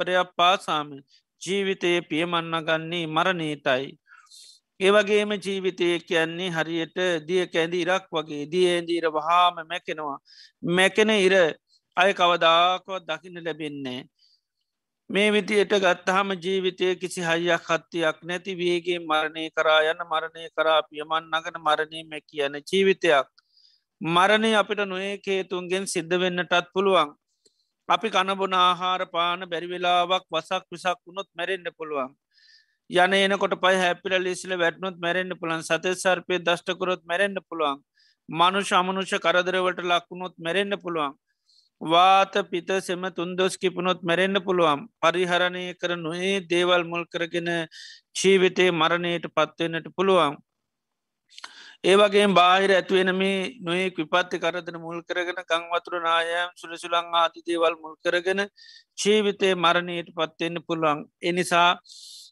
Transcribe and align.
තත්පරයක් 0.00 0.32
පාසාම 0.36 0.88
ජීවිතයේ 1.42 2.00
පියමන්න 2.02 2.54
ගන්නේ 2.60 3.06
මරණීටයි. 3.08 3.98
ඒවගේම 4.80 5.32
ජීවිතය 5.36 5.88
කියන්නේ 6.00 6.50
හරියට 6.50 6.98
දිය 7.28 7.44
කැඳ 7.46 7.74
ඉරක් 7.74 8.06
වගේ 8.10 8.46
දියන්දීර 8.46 9.06
වහාම 9.08 9.56
මැකෙනවා. 9.62 10.18
මැකෙන 10.68 11.10
ඉර 11.18 11.34
අය 11.96 12.10
කවදාකොත් 12.12 13.02
දකින්න 13.04 13.44
ලැබෙන්නේ. 13.44 14.00
මේ 15.10 15.28
විදියට 15.30 15.74
ගත්තහම 15.76 16.28
ජීවිතය 16.38 16.88
කිසි 16.96 17.20
හයියක් 17.22 17.64
හත්තියක් 17.68 18.18
නැති 18.22 18.52
වේගේ 18.54 18.98
මරණය 19.00 19.44
කරා 19.50 19.80
යන්න 19.84 20.02
මරණය 20.04 20.48
කරා 20.56 20.80
පියමන් 20.82 21.24
නගන 21.30 21.56
මරණය 21.58 22.00
මැ 22.04 22.22
කියන 22.22 22.54
ජීවිතයක්. 22.62 23.26
මරණය 24.00 24.50
අපිට 24.54 24.86
නොඒ 24.86 25.14
කේතුන්ගෙන් 25.18 25.84
සිද්ධ 25.86 26.16
වෙන්නටත් 26.16 26.72
පුළුවන්. 26.74 27.10
අපි 27.90 28.08
කණබොන 28.08 28.52
ආහාර 28.56 29.02
පාන 29.12 29.40
බැරිවෙලාවක් 29.52 30.24
වසක් 30.30 30.64
විසක් 30.72 30.98
වුණොත් 31.06 31.28
මැරෙන්න්න 31.34 31.70
පුළුවන්. 31.78 32.10
යන 32.90 33.14
එනකොට 33.16 33.54
පයි 33.64 33.76
හැපිල 33.76 34.14
ලිසිල 34.18 34.52
වැටනොත් 34.56 34.96
මැරෙන්න්න 34.98 35.38
පුළන් 35.40 35.62
සතේ 35.62 35.94
සර්පය 35.94 36.38
දෂ්ටකරොත් 36.40 37.02
මැරෙන්න්න 37.04 37.40
පුළුවන්. 37.48 37.80
මනු 38.28 38.60
ශමනුෂ 38.62 39.14
කරදරවට 39.18 39.82
ලක්වුණොත් 39.84 40.34
මැරෙන්න්න 40.38 40.78
පුළුවන්. 40.78 41.16
වාත 41.80 42.34
පිත 42.50 42.70
සෙම 42.80 43.02
තුන්දොස් 43.10 43.56
කිපුණොත් 43.56 44.02
මැරෙන්න්න 44.02 44.38
පුළුවන් 44.40 44.86
පරිහරණය 45.00 45.64
කර 45.74 45.96
නොඒ 45.96 46.32
දේවල් 46.46 46.82
මුල් 46.84 47.04
කරගෙන 47.06 47.50
ජීවිතේ 48.14 48.70
මරණයට 48.72 49.26
පත්වෙන්නට 49.32 49.88
පුළුවන්. 49.96 50.36
ඒවගේ 51.84 52.26
බාහිර 52.30 52.70
ඇත්වෙන 52.70 53.10
මේ 53.14 53.36
නොයෙක් 53.60 53.96
විපත්ති 53.96 54.38
කරදන 54.38 54.76
මුල් 54.78 54.98
කරගෙන 55.02 55.38
ගංවතුර 55.44 55.94
නායම් 56.00 56.50
සුලසුළං 56.54 57.06
ආති 57.14 57.40
දේවල් 57.42 57.74
මුල් 57.76 57.94
කරගෙන 57.98 58.40
ජීවිතය 58.98 59.48
මරණයට 59.56 60.08
පත්වෙන්න 60.14 60.60
පුළුවන්. 60.62 60.98
එනිසා 61.22 61.70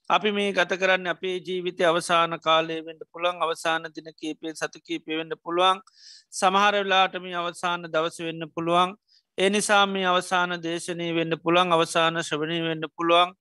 අපි 0.09 0.30
මේ 0.30 0.52
ගත 0.52 0.73
කරන්න 0.74 1.07
අපේ 1.07 1.37
ජීවිතය 1.41 1.82
අවසාන 1.85 2.37
කාලය 2.41 2.76
වෙන්ඩ 2.82 3.02
පුළන් 3.07 3.37
අවසාන 3.41 3.88
දින 3.91 4.09
කීපේ 4.15 4.52
සතකීපය 4.54 5.13
වෙන්ඩ 5.15 5.35
පුළුවන්. 5.38 5.80
සමහරවෙලාටම 6.32 7.29
අවසාන 7.38 7.82
දවස 7.87 8.19
වෙන්න 8.21 8.45
පුළුවන්. 8.51 8.91
එනිසා 9.38 9.85
මේ 9.87 10.07
අවසාන 10.07 10.52
දේශනය 10.60 11.09
වෙන්න 11.15 11.35
පුළන් 11.38 11.73
අවසාන 11.73 12.21
ශ්‍රවණය 12.23 12.59
වෙන්න 12.63 12.85
පුළුවන්. 12.91 13.32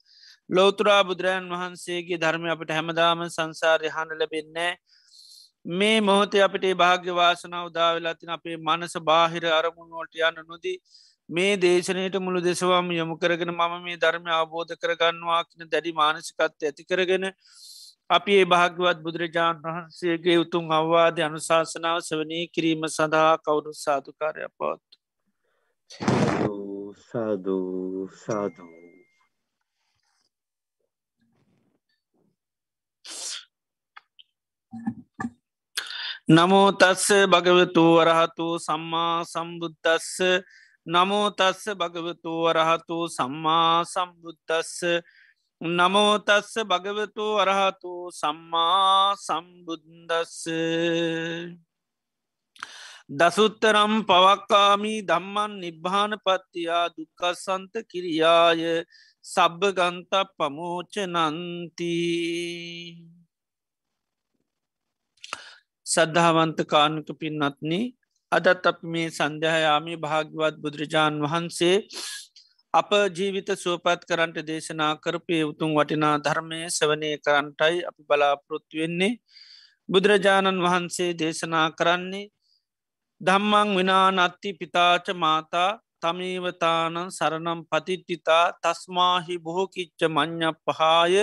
ලෝතුරා 0.49 1.01
බුදුරජන් 1.03 1.51
වහන්සේගේ 1.51 2.17
ධර්මය 2.17 2.49
අපට 2.49 2.71
හැමදාම 2.71 3.25
සංසාරය 3.29 3.89
හන 3.89 4.15
ලැබෙන්නේ 4.15 4.71
මේ 5.67 5.99
මොහොතේ 6.01 6.41
අපට 6.41 6.65
භාග්‍ය 6.75 7.09
වාසනාව 7.11 7.65
උදාවෙලාතින 7.67 8.29
අපේ 8.29 8.57
මනස 8.57 8.93
බාහිර 9.01 9.45
අරමුණුවලට 9.51 10.15
යන්න 10.21 10.45
නොදී 10.45 10.75
මේ 11.29 11.57
දේශනයට 11.57 12.15
මුළු 12.19 12.41
දෙසවම් 12.41 12.91
යොමු 12.91 13.17
කරගෙන 13.17 13.51
මම 13.51 13.73
මේ 13.81 13.97
ධර්මය 13.97 14.31
අවබෝධ 14.31 14.71
කරගන්නවා 14.75 15.41
කියන 15.43 15.69
දැඩි 15.69 15.93
මානසිකත් 15.93 16.39
ඇති 16.41 16.85
කරගෙන 16.85 17.27
අපි 18.09 18.31
ඒ 18.33 18.45
භාග්‍යවත් 18.45 19.01
බුදුරජාණන් 19.01 19.65
වහන්සේගේ 19.65 20.37
උතුම් 20.37 20.71
අවවාද 20.71 21.19
අනුශාසනාව 21.21 21.99
සවනී 22.01 22.45
කිරීම 22.49 22.87
සඳහා 22.89 23.35
කවුරු 23.39 23.73
සාධකාරය 23.75 24.47
පොත් 24.57 24.81
සාධූ 27.03 28.09
සාධූ 28.17 28.77
නමෝ 34.73 35.06
තස්ස 36.27 37.25
භගවතු 37.25 37.95
වරහතු 37.95 38.59
සම්මා 38.59 39.23
සම්බුද්ධස්ස 39.23 40.43
නමෝතස්ස 40.85 41.73
භගවතු 41.73 42.43
වරහතු 42.43 43.07
සම්මා 43.07 43.85
සම්බුද්ධස්ස 43.85 44.83
නමෝතස්ස 45.61 46.57
භගවතු 46.65 47.37
වරහතු 47.37 48.11
සම්මා 48.11 49.15
සම්බුද්දස්ස. 49.17 50.45
දසුත්තරම් 53.09 54.03
පවක්කාමී 54.03 55.03
දම්මන් 55.03 55.61
නිබ්භාන 55.61 56.19
පත්තියා 56.19 56.89
දුක්කසන්ත 56.89 57.87
කිරියාය. 57.87 58.83
සබ්භගන්ත 59.25 60.11
පමෝච 60.35 60.93
නන්තිී 61.07 63.16
සද්ධාවන්ත 65.97 66.59
කානුක 66.65 67.09
පින්නත්න 67.19 67.71
අදත් 68.31 68.65
අප 68.65 68.79
මේ 68.85 69.09
සන්ධ්‍යයාමී 69.09 69.97
භාග්‍යවත් 69.97 70.55
බුදුරජාණන් 70.57 71.23
වහන්සේ 71.23 71.75
අප 72.73 72.89
ජීවිත 73.09 73.49
සුවපත් 73.55 74.01
කරන්ට 74.03 74.37
දේශනා 74.43 74.93
කරපය 74.97 75.37
උතුම් 75.43 75.71
වටිනා 75.71 76.15
ධර්මය 76.19 76.59
සවනය 76.69 77.11
කරන්ටයි 77.17 77.85
අපි 77.89 78.01
බලාපොරොත්තු 78.03 78.75
වෙන්නේ. 78.77 79.19
බුදුරජාණන් 79.89 80.59
වහන්සේ 80.59 81.11
දේශනා 81.13 81.67
කරන්නේ 81.71 82.29
දම්මං 83.21 83.69
විනා 83.77 84.07
නත්ති 84.11 84.49
පිතාච 84.53 85.07
මාතා 85.15 85.71
තමීවතානන් 86.07 86.99
සරනම් 87.09 87.63
පතිට්ටිතා 87.65 88.43
තස්මාහි 88.59 89.37
බොහෝකිච්ච 89.39 90.07
මං්ඥ 90.09 90.51
පහාය 90.65 91.15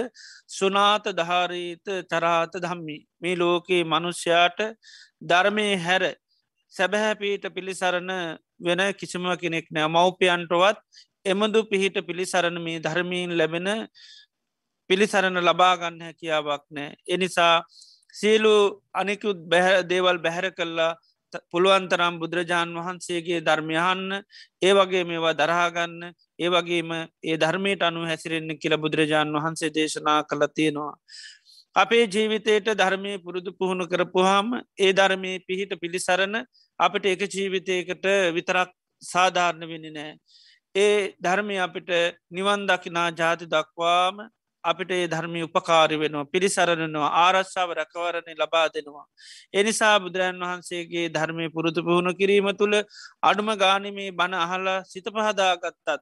සුනාත 0.48 1.04
ධාරීත 1.12 1.86
තරාත 2.06 2.52
ධම්මි. 2.56 2.98
මේ 3.20 3.36
ලෝකයේ 3.36 3.84
මනුෂ්‍යයාට 3.86 4.60
ධර්මය 5.22 5.66
හැර 5.78 6.02
සැබැහැපීට 6.72 7.44
පිළිසරණ 7.50 8.12
වෙන 8.60 8.82
කිසිම 8.94 9.24
කෙනෙක් 9.36 9.66
නෑ. 9.70 9.88
මව්පියන්ටවත් 9.88 10.78
එමදු 11.26 11.64
පිහිට 11.64 11.96
පිළිසරණ 12.06 12.60
මේ 12.60 12.78
ධර්මීන් 12.80 13.38
ලැබෙන 13.38 13.68
පිළිසරණ 14.90 15.40
ලබාගන්න 15.40 16.00
හැකියාවක් 16.00 16.64
නෑ. 16.70 16.94
එනිසා 17.08 17.56
සියලු 18.14 18.54
අනෙකුත් 18.94 19.38
බැහැ 19.46 19.82
දේවල් 19.84 20.18
බැහැර 20.18 20.50
කල්ලා 20.52 20.92
පුළුවන්තරම් 21.50 22.18
බුදුරජාණන් 22.18 22.78
වහන්සේගේ 22.78 23.40
ධර්මයහන්න 23.40 24.22
ඒ 24.62 24.72
වගේ 24.72 25.04
මේවා 25.04 25.34
දරහාගන්න 25.34 25.96
ඒ 26.38 26.48
වගේම 26.48 26.90
ඒ 27.24 27.36
ධර්මයට 27.36 27.82
අනු 27.82 28.04
හැසිරෙන්න්න 28.04 28.58
කියල 28.58 28.76
බුදුරජාණන් 28.78 29.36
වහන්සේ 29.36 29.70
දේශනා 29.70 30.20
කළ 30.24 30.46
තියෙනවා. 30.50 30.94
අපේ 31.76 32.04
ජීවිතයට 32.08 32.68
ධර්මය 32.74 33.12
පුරුදු 33.18 33.50
පුහුණු 33.52 33.84
කරපුහාම 33.86 34.48
ඒ 34.78 34.92
ධර්මය 34.92 35.32
පිහිට 35.40 35.72
පිළිසරණ 35.80 36.36
අපට 36.80 37.06
එක 37.06 37.22
ජීවිතයකට 37.28 38.06
විතරක් 38.32 38.70
සාධාරණ 39.02 39.68
වෙනි 39.68 39.90
නෑ. 39.90 40.12
ඒ 40.74 41.14
ධර්මය 41.20 41.56
අපිට 41.58 41.90
නිවන් 42.30 42.66
දකිනා 42.66 43.08
ජාති 43.12 43.46
දක්වාම 43.46 44.16
අපිට 44.64 44.90
ඒ 44.90 45.06
ධර්මය 45.06 45.40
උපකාරි 45.42 45.96
වෙනවා 45.96 46.24
පිරිසරණනවා 46.26 47.10
ආරශ්ාව 47.18 47.70
රැකවරණය 47.72 48.34
ලබා 48.36 48.66
දෙනවා. 48.68 49.06
එනිසා 49.54 49.94
බුදුරන් 50.00 50.42
වහන්සේගේ 50.42 51.06
ධර්මය 51.10 51.46
පුරුදු 51.50 51.80
පුහුණු 51.82 52.12
කිරීම 52.14 52.50
තුළ 52.54 52.76
අඩුම 53.22 53.54
ගානමේ 53.56 54.10
බණ 54.12 54.34
අහලා 54.40 54.78
සිත 54.86 55.06
පහදාගත්තත්. 55.10 56.00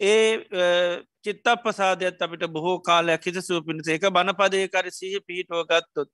ඒ 0.00 1.04
චිත්ත 1.20 1.48
පසාදයක් 1.58 2.16
අපිට 2.18 2.44
බොහෝ 2.48 2.76
කාලයක් 2.80 3.22
හිතසුව 3.22 3.60
පිණිස 3.62 3.88
එක 3.88 4.04
බණපදයකර 4.10 4.86
සිහ 4.90 5.20
පිහිටුව 5.22 5.66
ගත්තොත්. 5.66 6.08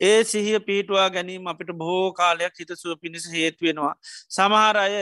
ඒ 0.00 0.24
සිහිය 0.24 0.60
පිහිටවා 0.60 1.08
ගැනීම 1.10 1.46
අපිට 1.46 1.72
බොහෝ 1.74 2.12
කාලයක් 2.14 2.54
හිතසුව 2.54 2.98
පිණිස 2.98 3.26
හේත්වෙනවා. 3.28 3.94
සමහර 4.30 4.76
අය 4.78 4.94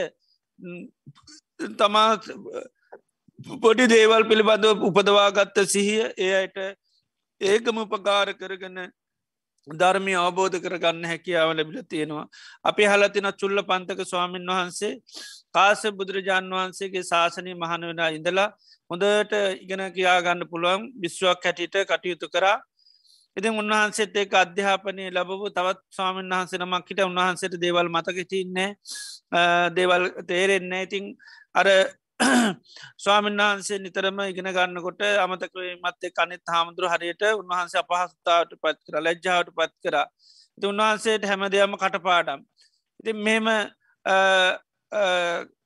තමා 1.77 2.09
පොඩි 3.61 3.85
දේවල් 3.87 4.23
පිළිබඳව 4.25 4.87
උපදවාගත්ත 4.87 5.57
සිහිය 5.65 6.01
ඒ 6.17 6.31
අයට 6.35 6.57
ඒකම 7.41 7.77
උපකාර 7.79 8.33
කරගන්න 8.35 8.79
ධර්මය 9.67 10.13
අවබෝධ 10.15 10.57
කරගන්න 10.57 11.05
හැකියාව 11.05 11.51
ලැබිල 11.51 11.77
තියෙනවා. 11.83 12.25
අපි 12.65 12.83
හලතින 12.85 13.27
චුල්ල 13.33 13.63
පන්තක 13.63 14.01
ස්වාමීන් 14.03 14.47
වහන්සේ 14.47 14.93
කාස 15.51 15.81
බුදුරජාණන් 15.93 16.53
වහන්සේගේ 16.53 17.03
ශාසනය 17.03 17.53
මහන 17.53 17.87
වෙන 17.89 18.01
ඉඳලා 18.11 18.49
හොඳට 18.89 19.33
ඉගෙන 19.59 19.85
කියාගන්න 19.91 20.43
පුළුවන් 20.47 20.83
විශ්වක් 20.97 21.45
හැටිට 21.45 21.79
කටයුතු 21.85 22.29
කරා. 22.29 22.57
ඉතින් 23.37 23.53
උන්වහන්සේත් 23.55 24.15
ඒක 24.15 24.33
අධ්‍යාපනය 24.35 25.03
ලබපු 25.09 25.49
තවත් 25.51 25.79
ස්වාමීන් 25.91 26.31
වහන්සේ 26.31 26.59
නමක්කිට 26.59 26.99
උන්වහන්සේට 27.01 27.55
දේවල් 27.57 27.87
මතකතින්නේ 27.89 28.69
දේවල් 29.71 30.03
තේරෙන්නේ 30.27 30.83
ඉතිං 30.83 31.05
අර 31.53 31.67
ස්වාමීන් 32.97 33.39
වහන්සේ 33.39 33.79
නිතරම 33.79 34.19
ඉගෙන 34.23 34.49
ගන්නකොට 34.49 35.01
අමතකවේ 35.19 35.75
මත්තේ 35.77 36.11
කනෙත් 36.11 36.43
හාමුදුරු 36.47 36.89
හරියට 36.89 37.23
උන්වහන්සේ 37.31 37.81
අපහසුතාවට 37.81 38.53
පත් 38.57 38.77
කර 38.85 38.97
ලැජ්ජාවට 39.01 39.53
පත් 39.53 39.73
කර. 39.83 39.95
ති 40.57 40.67
උන්වහන්සේට 40.67 41.25
හැම 41.25 41.45
දෙයම 41.49 41.73
කටපාඩම්. 41.75 42.41
ඉති 42.99 43.13
මෙම 43.19 43.47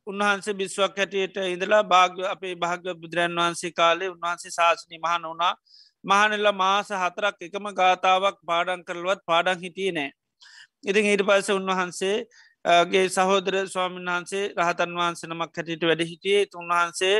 උන්වහන්සේ 0.08 0.56
බිස්වක් 0.56 0.98
හැටියට 0.98 1.38
ඉඳලා 1.46 1.84
භාග 1.86 2.22
අපේ 2.28 2.56
භාග්‍ය 2.58 2.94
බුදුරන් 2.96 3.38
වහන්සේ 3.38 3.74
කාලේ 3.74 4.10
උන්වහන්සේ 4.10 4.52
ශාසනය 4.52 5.00
මහන 5.00 5.24
වුණා. 5.24 5.54
මහනෙල්ල 6.04 6.52
මාස 6.56 6.94
හතරක් 6.96 7.38
එකම 7.42 7.72
ගාථාවක් 7.74 8.38
පාඩන් 8.44 8.86
කරලුවත් 8.88 9.22
පාඩන් 9.26 9.64
හිටිය 9.64 9.92
නෑ. 9.92 10.12
ඉතින් 10.84 11.06
ඊට 11.06 11.24
පස්ස 11.24 11.50
උන්වහන්සේ 11.52 12.18
ගේ 12.92 13.08
සහෝදර 13.10 13.56
ස්වාමීන් 13.68 14.08
වහන්සේ 14.08 14.46
රහතන් 14.58 14.94
වහන්සනමක් 15.00 15.58
හැටියට 15.58 15.84
වැඩ 15.84 16.06
හිටියේ 16.12 16.46
උන්වහන්සේ 16.56 17.18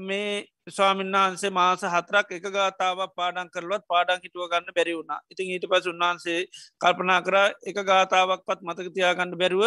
මේ 0.00 0.46
ස්වාමීන් 0.68 1.12
වහන්සේ 1.14 1.50
මාස 1.50 1.82
හතරක් 1.86 2.32
එක 2.32 2.46
ගාතාවක් 2.50 3.12
පාඩන් 3.14 3.50
කරලුවත් 3.54 3.84
පාඩන් 3.86 4.22
හිටුව 4.24 4.48
ගන්න 4.50 4.74
බැරි 4.76 4.96
වුණා. 4.96 5.20
ඉතින් 5.30 5.52
ඊට 5.54 5.66
පස් 5.70 5.86
උන්වහන්සේ 5.86 6.40
කල්පනා 6.80 7.20
කර 7.22 7.36
එක 7.64 7.78
ගාතාවක් 7.84 8.42
පත් 8.46 8.60
මතකතියාගන්න 8.62 9.36
බැරුව 9.36 9.62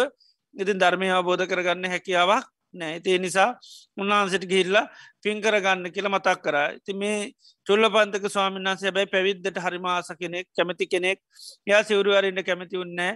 ඉතින් 0.54 0.78
ධර්මය 0.78 1.08
අවබෝධ 1.10 1.46
කරගන්න 1.46 1.90
හැකියාවක් 1.92 2.46
නෑ 2.74 2.98
ඉතිේ 2.98 3.18
නිසා 3.18 3.48
උන්වහන්සට 3.96 4.44
ගිල්ලා 4.52 4.84
පින් 5.22 5.40
කරගන්න 5.40 5.92
කියල 5.94 6.08
මතක් 6.08 6.36
කර. 6.44 6.56
ඉති 6.78 6.92
මේ 6.94 7.32
චුල්ල 7.66 7.88
පන්තක 7.94 8.24
ස්වාමින්න්සේ 8.28 8.94
බැයි 8.96 9.12
පැවිද්දට 9.14 9.62
හරිමාස 9.64 10.12
කෙනෙක් 10.20 10.46
කැමති 10.56 10.86
කෙනෙක්. 10.86 11.18
යා 11.66 11.82
සිවරුවරට 11.82 12.46
කැමති 12.48 12.76
උන්නෑ 12.76 13.12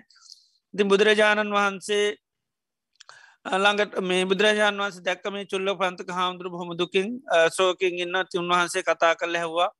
ඉතින් 0.79 0.89
බුදුරජාණන් 0.89 1.51
වහන්සේ 1.51 2.07
ළඟට 3.47 3.95
මේ 4.01 4.25
බුදුරජාන් 4.25 4.77
වන්ස 4.77 4.99
දැක්ක 5.03 5.25
මේ 5.29 5.47
චුල්ල 5.47 5.71
පන්තක 5.75 6.11
හාමුදුරු 6.11 6.51
හොම 6.53 6.71
දුකින් 6.77 7.09
සෝකින් 7.51 7.99
ඉන්න 7.99 8.19
උන්වහන්සේ 8.37 8.83
කතා 8.83 9.15
කල 9.17 9.35
හැවා 9.37 9.71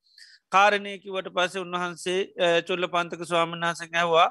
කාරණයකිවට 0.53 1.29
පස්සේ 1.31 1.63
උන්වහන්සේ 1.63 2.63
චුල්ල 2.63 2.87
පන්තක 2.89 3.23
ස්වාමන් 3.25 3.63
වහස 3.63 3.83
හැවා 3.93 4.29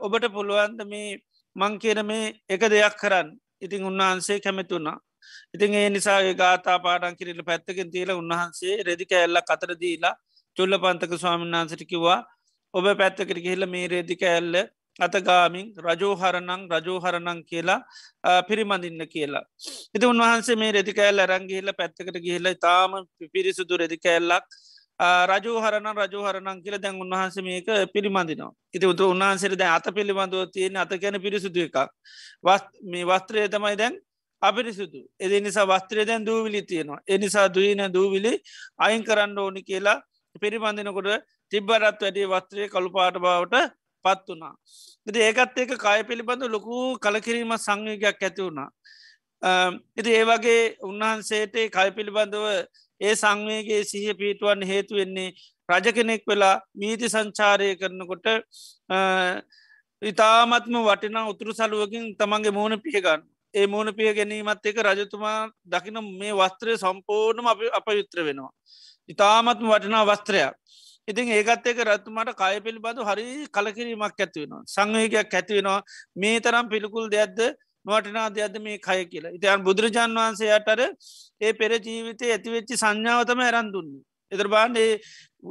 ඔබට 0.00 0.28
පුළුවන්ද 0.30 0.80
මේ 0.86 1.18
මං 1.56 1.76
කියන 1.78 2.00
මේ 2.04 2.32
එක 2.48 2.64
දෙයක් 2.66 2.96
කරන්න? 2.96 3.28
ඉතිං 3.60 3.84
උන්වහන්සේ 3.84 4.38
කැමැතුුණා 4.40 4.96
ඉතින් 5.54 5.74
ඒ 5.74 5.90
නිසාගේ 5.90 6.34
ගාතා 6.34 6.78
පාඩන් 6.78 7.18
කිරල 7.18 7.42
පැත්තකින් 7.42 7.90
තියල 7.90 8.14
උන්වහන්සේ 8.14 8.80
රෙදි 8.82 9.04
කඇල්ල 9.04 9.42
කතර 9.42 9.76
දීලා 9.76 10.14
චුල්ල 10.56 10.78
පන්තක 10.78 11.12
ස්වාමන් 11.16 11.52
වහන්සට 11.52 11.84
කිවා 11.86 12.18
ඔබ 12.74 12.86
පැත්තකට 12.94 13.38
ගහිල 13.38 13.66
මේ 13.66 13.86
රේදික 13.88 14.24
ඇල්ල 14.24 14.56
අතගාමින් 14.98 15.66
රජෝහරණං 15.78 16.62
රජෝහරණං 16.70 17.40
කියලා 17.44 17.80
පිරිමඳින්න 18.48 19.02
කියලා. 19.08 19.44
ඉති 19.94 20.06
උන්වහන්සේ 20.06 20.56
මේ 20.56 20.72
රෙදිකෑල් 20.72 21.18
ඇරංගිහිල 21.18 21.72
පැත්තකට 21.72 22.16
ගිහිල 22.18 22.48
තාම 22.56 22.96
පිරිසුදු 23.32 23.76
රෙදිකෑල්ලක් 23.76 24.44
රජෝහරණ 25.26 25.92
රජෝහරණං 25.94 26.62
කියල 26.62 26.78
දැන් 26.78 26.96
උන්වහන්සේ 26.96 27.42
මේක 27.42 27.68
පිළිමඳිනවා. 27.92 28.52
ඉති 28.74 28.86
උතු 28.86 29.10
උන්වහන්සේර 29.10 29.54
දැන් 29.54 29.72
අත 29.72 29.86
පිළිබඳව 29.92 30.50
තියෙන 30.50 30.76
අත 30.76 30.92
ගැන 30.96 31.20
පිරිසුදු 31.20 31.60
එකක්. 31.60 31.76
මේ 32.82 33.04
වස්ත්‍රය 33.04 33.48
තමයි 33.48 33.76
දැන් 33.76 34.00
අපිරිසුදු. 34.42 35.00
එදි 35.20 35.40
නිසා 35.40 35.66
වස්ත්‍රය 35.66 36.06
දැන් 36.06 36.24
දූවිලි 36.24 36.62
තියෙනවා. 36.62 37.00
එනිසා 37.06 37.48
දුවන 37.48 37.92
දූවිලි 37.92 38.32
අයින් 38.78 39.04
කරන්න 39.04 39.38
ඕනි 39.38 39.62
කියලා 39.62 40.00
පිරිබඳනකොට 40.40 41.24
තිබ්බරත් 41.52 42.00
වැඩේ 42.00 42.26
වස්ත්‍රය 42.26 42.68
කළුපාට 42.68 43.18
බවට 43.18 43.85
පත් 44.06 44.26
වනා. 44.30 44.54
ඉති 45.06 45.18
ඒකත් 45.20 45.58
ඒක 45.58 45.72
කාය 45.78 46.00
පිළිබඳ 46.04 46.42
ලොකු 46.48 46.76
කලකිරීම 46.98 47.52
සංවීගයක් 47.58 48.22
ඇති 48.22 48.42
වුණා. 48.42 48.70
ඉති 49.96 50.10
ඒවගේ 50.12 50.60
උන්වහන්සේට 50.82 51.54
කයි 51.68 51.90
පිළිබඳව 51.96 52.46
ඒ 53.00 53.14
සංවේගේ 53.14 53.84
සිහ 53.84 54.06
පිටුවන් 54.14 54.62
හේතු 54.64 54.96
වෙන්නේ 54.96 55.30
රජ 55.68 55.92
කෙනෙක් 55.92 56.22
වෙලා 56.26 56.56
මීති 56.74 57.08
සංචාරය 57.08 57.68
කරනකොට 57.76 58.26
ඉතාමත්ම 60.02 60.76
වටිනා 60.80 61.28
උතුරු 61.28 61.52
සලුවකින් 61.52 62.04
තමන්ගේ 62.16 62.56
මූුණ 62.58 62.80
පියගන්න 62.80 63.22
ඒ 63.54 63.66
මූුණ 63.66 63.94
පිය 63.94 64.12
ගැනීමත් 64.12 64.66
එක 64.66 64.78
රජතුමා 64.78 65.38
දකින 65.66 65.98
මේ 66.18 66.32
වස්ත්‍රය 66.32 66.72
සම්පූර්ණම 66.76 67.46
අප 67.46 67.60
අප 67.72 67.86
යුත්‍ර 67.90 68.18
වෙනවා. 68.26 68.52
ඉතාමත්ම 69.08 69.66
වටිනා 69.66 70.04
වස්ත්‍රයක් 70.04 70.54
ඉතින් 71.08 71.28
ඒකත් 71.30 71.66
එක 71.66 71.84
රත්තුමට 71.84 72.32
කය 72.34 72.56
පිළිබඳු 72.60 73.04
හරි 73.04 73.26
කලකිරීමක් 73.48 74.02
ඇතිවෙනවා 74.16 74.64
සංවයකයක් 74.66 75.34
ඇතිවෙනවා 75.34 75.80
මේ 76.16 76.40
තරම් 76.40 76.66
පිළිකුල් 76.68 77.06
දෙයක්ද 77.08 77.40
නොවටනා 77.86 78.26
දෙයක්ද 78.30 78.58
මේ 78.60 78.78
කය 78.78 79.00
කියලා. 79.04 79.32
ඉතියන් 79.32 79.64
බුදුරජාන් 79.64 80.10
වහන්සේ 80.12 80.52
අටර 80.52 80.80
ඒ 81.40 81.52
පෙර 81.54 81.70
ජීවිතය 81.80 82.30
ඇතිවෙච්චි 82.30 82.74
සංඥාවතම 82.76 83.40
ඇරන්දුන්නේ 83.40 84.02
එතර 84.32 84.48
බාන්්ඩේ 84.48 84.90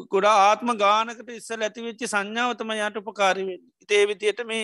ගොඩා 0.08 0.36
ආත්ම 0.42 0.72
ගානකට 0.78 1.30
ඉස්සල් 1.32 1.62
ඇතිවෙච්චි 1.62 2.08
සංඥාවතම 2.08 2.74
යට 2.78 3.00
උපකාරවෙන් 3.02 3.52
ඉතේ 3.84 4.04
විතියට 4.08 4.42
මේ 4.46 4.64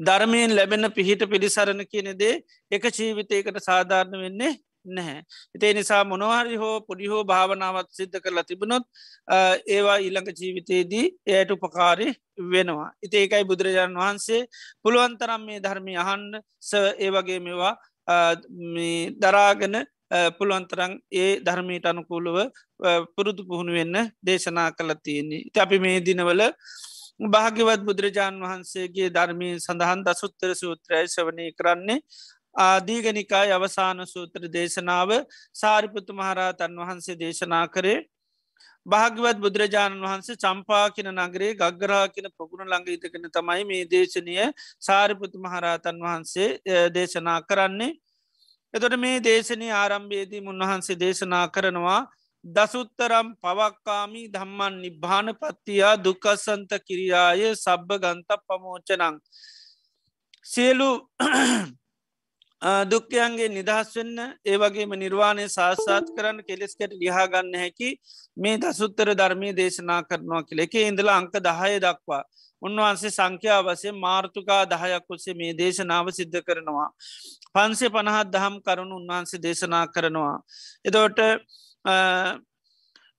ධර්මයෙන් 0.00 0.56
ලැබෙන 0.56 0.90
පිහිට 0.92 1.22
පිළිසරණ 1.30 1.84
කියනෙදේ 1.86 2.34
එක 2.70 2.90
ජීවිතයකට 2.90 3.60
සාධාරණ 3.62 4.18
වෙන්නේ 4.18 4.52
නැහැ. 4.86 5.22
ඉතේ 5.54 5.72
නිසා 5.74 6.02
මොනවාරි 6.04 6.56
හෝ 6.56 6.74
පොඩි 6.80 7.06
හෝ 7.06 7.22
භාවනාවත් 7.24 7.90
සිද්ධ 7.90 8.18
කරලා 8.20 8.44
තිබුණොත් 8.44 8.84
ඒවා 9.68 9.98
ඊළඟ 9.98 10.30
ජීවිතයේදී 10.32 11.06
එයට 11.28 11.50
උපකාරි 11.50 12.08
වෙනවා. 12.50 12.90
ඉති 13.02 13.16
ඒකයි 13.16 13.44
බුදුරජාණන් 13.44 13.96
වහන්සේ 13.96 14.42
පුළුවන්තරම් 14.82 15.44
මේ 15.44 15.60
ධර්මය 15.60 15.94
අහන්න 15.96 16.42
ස 16.60 16.72
ඒවගේ 16.98 17.40
මේවා 17.40 17.74
දරාගෙන 19.18 19.76
පුළුවන්තරං 20.38 20.92
ඒ 21.12 21.30
ධර්මීට 21.40 21.86
අනුකූලව 21.86 22.36
පුරුදු 23.14 23.42
පුහුණු 23.44 23.72
වෙන්න 23.72 23.96
දේශනා 24.22 24.70
කළ 24.72 24.94
තියෙන්නේ. 24.98 25.42
ති 25.52 25.60
අපි 25.60 25.78
මේ 25.78 25.98
දිනවල 26.00 26.42
භාග්‍යවත් 27.26 27.82
බුදුරජාණන් 27.82 28.42
වහන්සේගේ 28.42 29.08
ධර්මී 29.10 29.54
සඳහන් 29.58 30.04
දසුත්තර 30.06 30.50
සූත්‍රය 30.54 31.02
සවනය 31.06 31.46
කරන්නේ 31.52 31.98
ආදීගනිකායි 32.58 33.52
අවසාන 33.52 34.06
සූත්‍ර 34.06 34.46
දේශනාව 34.50 35.10
සාරිපුත්තු 35.54 36.12
මහරහතන් 36.14 36.78
වහන්සේ 36.80 37.16
දේශනා 37.16 37.66
කරේ 37.68 37.98
භාගවත් 38.86 39.38
බුදුරජාණන් 39.38 40.02
වහන්සේ 40.02 40.36
චම්පා 40.36 40.84
කියන 40.90 41.10
නගරේ 41.16 41.52
ගග්ගරා 41.54 42.04
කියන 42.08 42.28
පොගුණ 42.32 42.64
ළඟ 42.64 42.88
ඉතකෙන 42.88 43.30
තමයි 43.30 43.64
මේ 43.64 43.84
දේශනය 43.86 44.36
සාරිපුතු 44.80 45.38
මහරහතන් 45.38 45.98
වහන්සේ 46.00 46.50
දේශනා 46.90 47.40
කරන්නේ. 47.42 47.92
එතොට 48.74 48.96
මේ 48.96 49.18
දේශනය 49.22 49.68
ආරම්භයේදී 49.72 50.46
උන්වහන්සේ 50.46 50.96
දේශනා 50.96 51.44
කරනවා 51.48 52.00
දසුත්තරම් 52.44 53.28
පවක්කාමී 53.38 54.30
ධම්මන් 54.30 54.80
නිබ්භාන 54.80 55.28
පත්තියා 55.34 55.94
දුකසන්ත 55.98 56.72
කිරියාය 56.82 57.42
සබ්භ 57.56 58.00
ගන්ත 58.00 58.40
පමෝචනං. 58.46 59.16
සියලු 60.46 60.90
දුක්කයන්ගේ 62.62 63.48
නිදහස් 63.48 63.94
වෙන්න 63.94 64.18
ඒවගේම 64.44 64.94
නිර්වාණය 64.96 65.46
සාස්සාත් 65.48 66.10
කරන්න 66.10 66.42
කෙලෙස්කට 66.42 66.92
ලිහාගන්න 66.94 67.54
හැකි 67.54 67.90
මේ 68.36 68.58
දසුත්තර 68.58 69.14
ධර්මය 69.14 69.52
දේශනා 69.54 70.02
කරනවා 70.02 70.42
කියල 70.42 70.60
එක 70.60 70.74
ඉඳලා 70.76 71.18
අංක 71.18 71.38
දහය 71.40 71.78
දක්වා 71.78 72.22
උන්වහන්සේ 72.62 73.10
සංඛ්‍යා 73.10 73.62
වසේ 73.62 73.92
මාර්තුකා 73.96 74.62
දහයක් 74.66 75.06
ඔස්සේ 75.08 75.34
මේ 75.34 75.52
දේශනාව 75.54 76.10
සිද්ධ 76.10 76.40
කරනවා. 76.40 76.88
පන්සේ 77.54 77.90
පණහත් 77.90 78.32
දහම් 78.32 78.56
කරුණු 78.60 78.96
උන්වහන්සේ 78.96 79.42
දේශනා 79.42 79.86
කරනවා. 79.88 80.36
එදෝට 80.84 81.18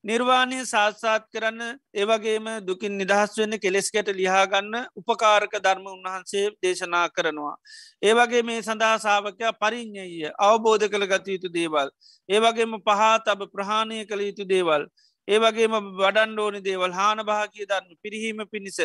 නිර්වාණය 0.03 0.59
සාත්සාත් 0.63 1.25
කරන්න 1.27 1.79
ඒවගේම 1.93 2.45
දුකින් 2.61 2.93
නිදහස් 2.93 3.33
වෙන්න 3.35 3.55
කෙලෙස්කට 3.57 4.11
ලිහාගන්න 4.11 4.77
උපකාරක 4.95 5.57
ධර්ම 5.57 5.85
උන්වහන්සේ 5.87 6.45
දේශනා 6.63 7.09
කරනවා. 7.09 7.55
ඒවගේ 8.01 8.43
මේ 8.43 8.61
සඳහා 8.61 8.95
සාාවකයා 8.97 9.51
පරිින්්ඥය 9.55 10.31
අවබෝධ 10.39 10.87
කළ 10.87 11.05
ගත 11.05 11.27
යුතු 11.29 11.51
දේවල්. 11.51 11.91
ඒවගේම 12.29 12.79
පහත් 12.81 13.27
අබ 13.27 13.45
ප්‍රහාණය 13.49 14.05
කළ 14.05 14.21
යුතු 14.21 14.47
දේවල්. 14.47 14.87
ඒවගේම 15.27 15.73
වඩන් 15.95 16.39
ඕනි 16.39 16.59
දේවල් 16.61 16.93
හාන 16.93 17.19
භාගී 17.23 17.65
ධර්ම 17.65 17.89
පිරිහීම 18.01 18.39
පිණිස 18.47 18.79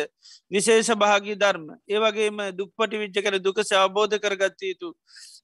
විශේෂ 0.51 0.89
භාගී 0.95 1.37
ධර්ම. 1.37 1.65
ඒවගේම 1.89 2.43
දුප්පටි 2.57 2.99
විච්ච 2.99 3.17
කළ 3.19 3.39
දුකස 3.39 3.71
අවබෝධ 3.73 4.19
කරගත්ත 4.19 4.61
යුතු. 4.63 4.91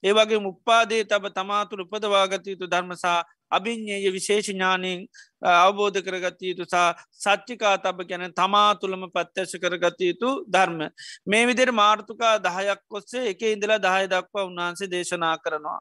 ඒවගේ 0.02 0.38
මුප්පාදේ 0.40 1.04
තබ 1.04 1.32
තමාතුළ 1.32 1.82
උපදවාගත 1.82 2.46
යුතු 2.46 2.68
ධර්මසා 2.68 3.18
අභිං්ඥය 3.52 4.10
විශේෂ 4.10 4.48
ඥානයෙන් 4.48 5.06
අවබෝධ 5.42 5.98
කරගත 6.00 6.42
යුතු 6.42 6.64
සා 6.64 6.88
සච්චිකා 7.16 7.74
තබ 7.78 8.06
ගැන 8.08 8.26
තමා 8.32 8.74
තුළම 8.76 9.06
පත්්‍යශ 9.08 9.56
කරගත 9.58 10.00
යුතු 10.00 10.30
ධර්ම. 10.48 10.80
මේ 11.26 11.46
විදිර 11.46 11.72
මාර්ථකා 11.72 12.34
දහයක් 12.40 12.82
කොස්සේ 12.88 13.24
එක 13.30 13.42
ඉඳලා 13.44 13.78
දහය 13.78 14.04
දක්වා 14.08 14.44
උන්වහන්සේ 14.44 14.88
දේශනා 14.88 15.36
කරනවා. 15.38 15.78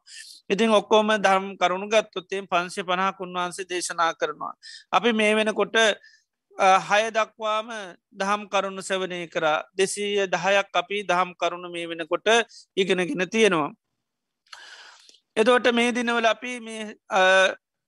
ඉතින් 0.50 0.70
ඔක්කෝම 0.72 1.14
ධර්ම 1.18 1.52
කරුණු 1.58 1.88
ගත්තොත්තයෙන් 1.88 2.48
පංශය 2.48 2.82
පනහක් 2.84 3.22
උන්වහන්සේ 3.22 3.66
දේශනා 3.66 4.12
කරනවා. 4.16 4.54
අපි 4.92 5.14
මේ 5.14 5.36
වෙනකොට 5.36 5.78
හය 6.58 7.04
දක්වාම 7.12 7.70
දහම් 8.14 8.42
කරුණු 8.48 8.82
සැවනය 8.82 9.28
කර 9.28 9.46
දෙසීය 9.74 10.28
දහයක් 10.28 10.76
අපි 10.76 11.04
දහම් 11.04 11.34
කරුණු 11.36 11.70
මේ 11.70 11.88
වෙනකොට 11.88 12.28
ඉගෙනගෙන 12.78 13.30
තියෙනවා. 13.30 13.72
එතෝට 15.38 15.72
මේ 15.74 15.92
දිනවල 15.92 16.26
අපි 16.26 16.60
මේ 16.60 16.96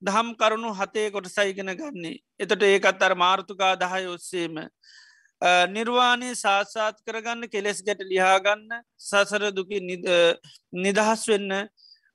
දහම් 0.03 0.35
කරුණු 0.35 0.73
හතේ 0.73 1.11
කොට 1.11 1.27
සයිගෙන 1.27 1.71
ගන්නේ. 1.73 2.19
එතට 2.39 2.63
ඒකත් 2.63 3.01
අර 3.01 3.15
මාර්ථකා 3.15 3.73
දහය 3.77 4.03
ඔස්සේම. 4.07 4.55
නිර්වාණය 5.69 6.35
සාසාත් 6.35 6.99
කරගන්න 7.05 7.49
කෙලෙස් 7.49 7.81
ගැට 7.81 8.03
ලිහාගන්න 8.03 8.69
සසර 8.99 9.51
දුකි 9.51 9.79
නිදහස් 10.75 11.23
වෙන්න 11.27 11.51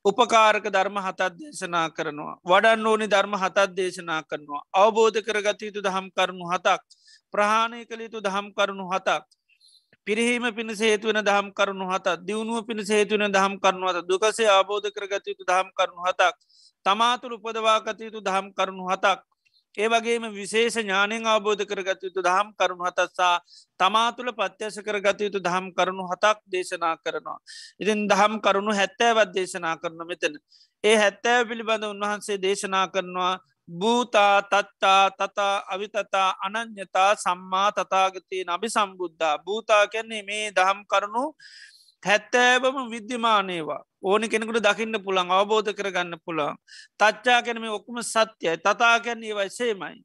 උපකාරක 0.05 0.67
ධර්ම 0.67 0.99
හතත් 0.99 1.31
දේශනා 1.35 1.89
කරනවා. 1.91 2.37
වඩන් 2.45 2.87
ඕනි 2.87 3.07
ධර්ම 3.07 3.35
හතත් 3.37 3.67
දේශනා 3.73 4.23
කරනවා. 4.25 4.63
අවබෝධ 4.75 5.21
කරගත 5.23 5.63
යුතු 5.63 5.83
දහම් 5.83 6.07
කරුණු 6.11 6.47
හතක්. 6.47 6.81
ප්‍රහාණය 7.35 7.85
කළ 7.85 8.01
යුතු 8.01 8.21
දහම් 8.21 8.53
කරුණු 8.53 8.87
හතක්. 8.87 9.25
පිරිහීම 10.09 10.45
පිණිස 10.53 10.81
හේතුවන 10.81 11.21
දහම් 11.23 11.49
කරුණු 11.53 11.87
හත 11.87 12.17
දියුණුව 12.23 12.65
පිණිස 12.65 12.89
හේතුවන 12.89 13.29
දහම් 13.31 13.55
කරනුවත 13.59 13.99
දුකසේ 14.05 14.49
අබෝධ 14.51 14.89
කරගතයුතු 14.91 15.45
දහම් 15.45 15.69
කරුණු 15.73 16.03
හතක් 16.03 16.35
තමාතුළ 16.87 17.35
උපදවාගතයුතු 17.37 18.23
දහම් 18.23 18.47
කරුණු 18.53 18.87
හතක් 18.87 19.19
ඒ 19.75 19.89
වගේම 19.89 20.25
විශේෂ 20.33 20.77
ඥානයෙන් 20.77 21.27
අවබෝධ 21.27 21.65
කරගත 21.65 22.01
යුතු 22.03 22.21
දහම් 22.21 22.49
කරුණු 22.55 22.85
හතත්සා 22.85 23.35
තමා 23.81 24.09
තුළ 24.13 24.33
පත්‍යස 24.33 24.81
කරගත 24.81 25.21
යුතු 25.21 25.39
දහම් 25.41 25.67
කරුණු 25.73 26.05
හතක් 26.05 26.39
දේශනා 26.47 26.95
කරනවා. 26.99 27.39
ඉතින් 27.79 28.09
දහම් 28.09 28.41
කරුණු 28.41 28.73
හැත්තෑවත් 28.73 29.31
දේශනා 29.35 29.77
කරන 29.77 30.01
මෙතන. 30.07 30.35
ඒ 30.85 30.97
හැත්තෑ 30.97 31.45
පිළිබඳ 31.45 31.85
උන්වහන්සේ 31.87 32.39
දේශනා 32.39 32.87
කරනවා 32.89 33.35
භූතා 33.69 34.43
තත්තා 34.45 35.11
තතා 35.13 35.55
අවිතතා 35.69 36.29
අනං්‍යතා 36.41 37.11
සම්මා 37.17 37.71
තතාගතය 37.73 38.45
නබි 38.47 38.69
සම්බුද්ධා 38.69 39.35
භූතා 39.39 39.83
කැන්නේ 39.87 40.23
මේ 40.23 40.47
දහම් 40.51 40.81
කරුණු 40.87 41.25
හැත්තෑබම 42.03 42.79
විද්‍යමානේවා 42.91 43.83
ඕනි 44.03 44.29
කෙනෙකුට 44.29 44.63
දකින්න 44.63 45.03
පුළන් 45.05 45.31
අවබෝධ 45.31 45.71
කරගන්න 45.73 46.15
පුළන් 46.25 46.57
තච්චා 46.97 47.43
කැන 47.43 47.61
මේ 47.61 47.71
ඔක්කම 47.71 47.99
සත්‍යයි. 48.03 48.57
තතාකැන් 48.59 49.23
ඒවයි 49.23 49.51
සේමයි. 49.51 49.97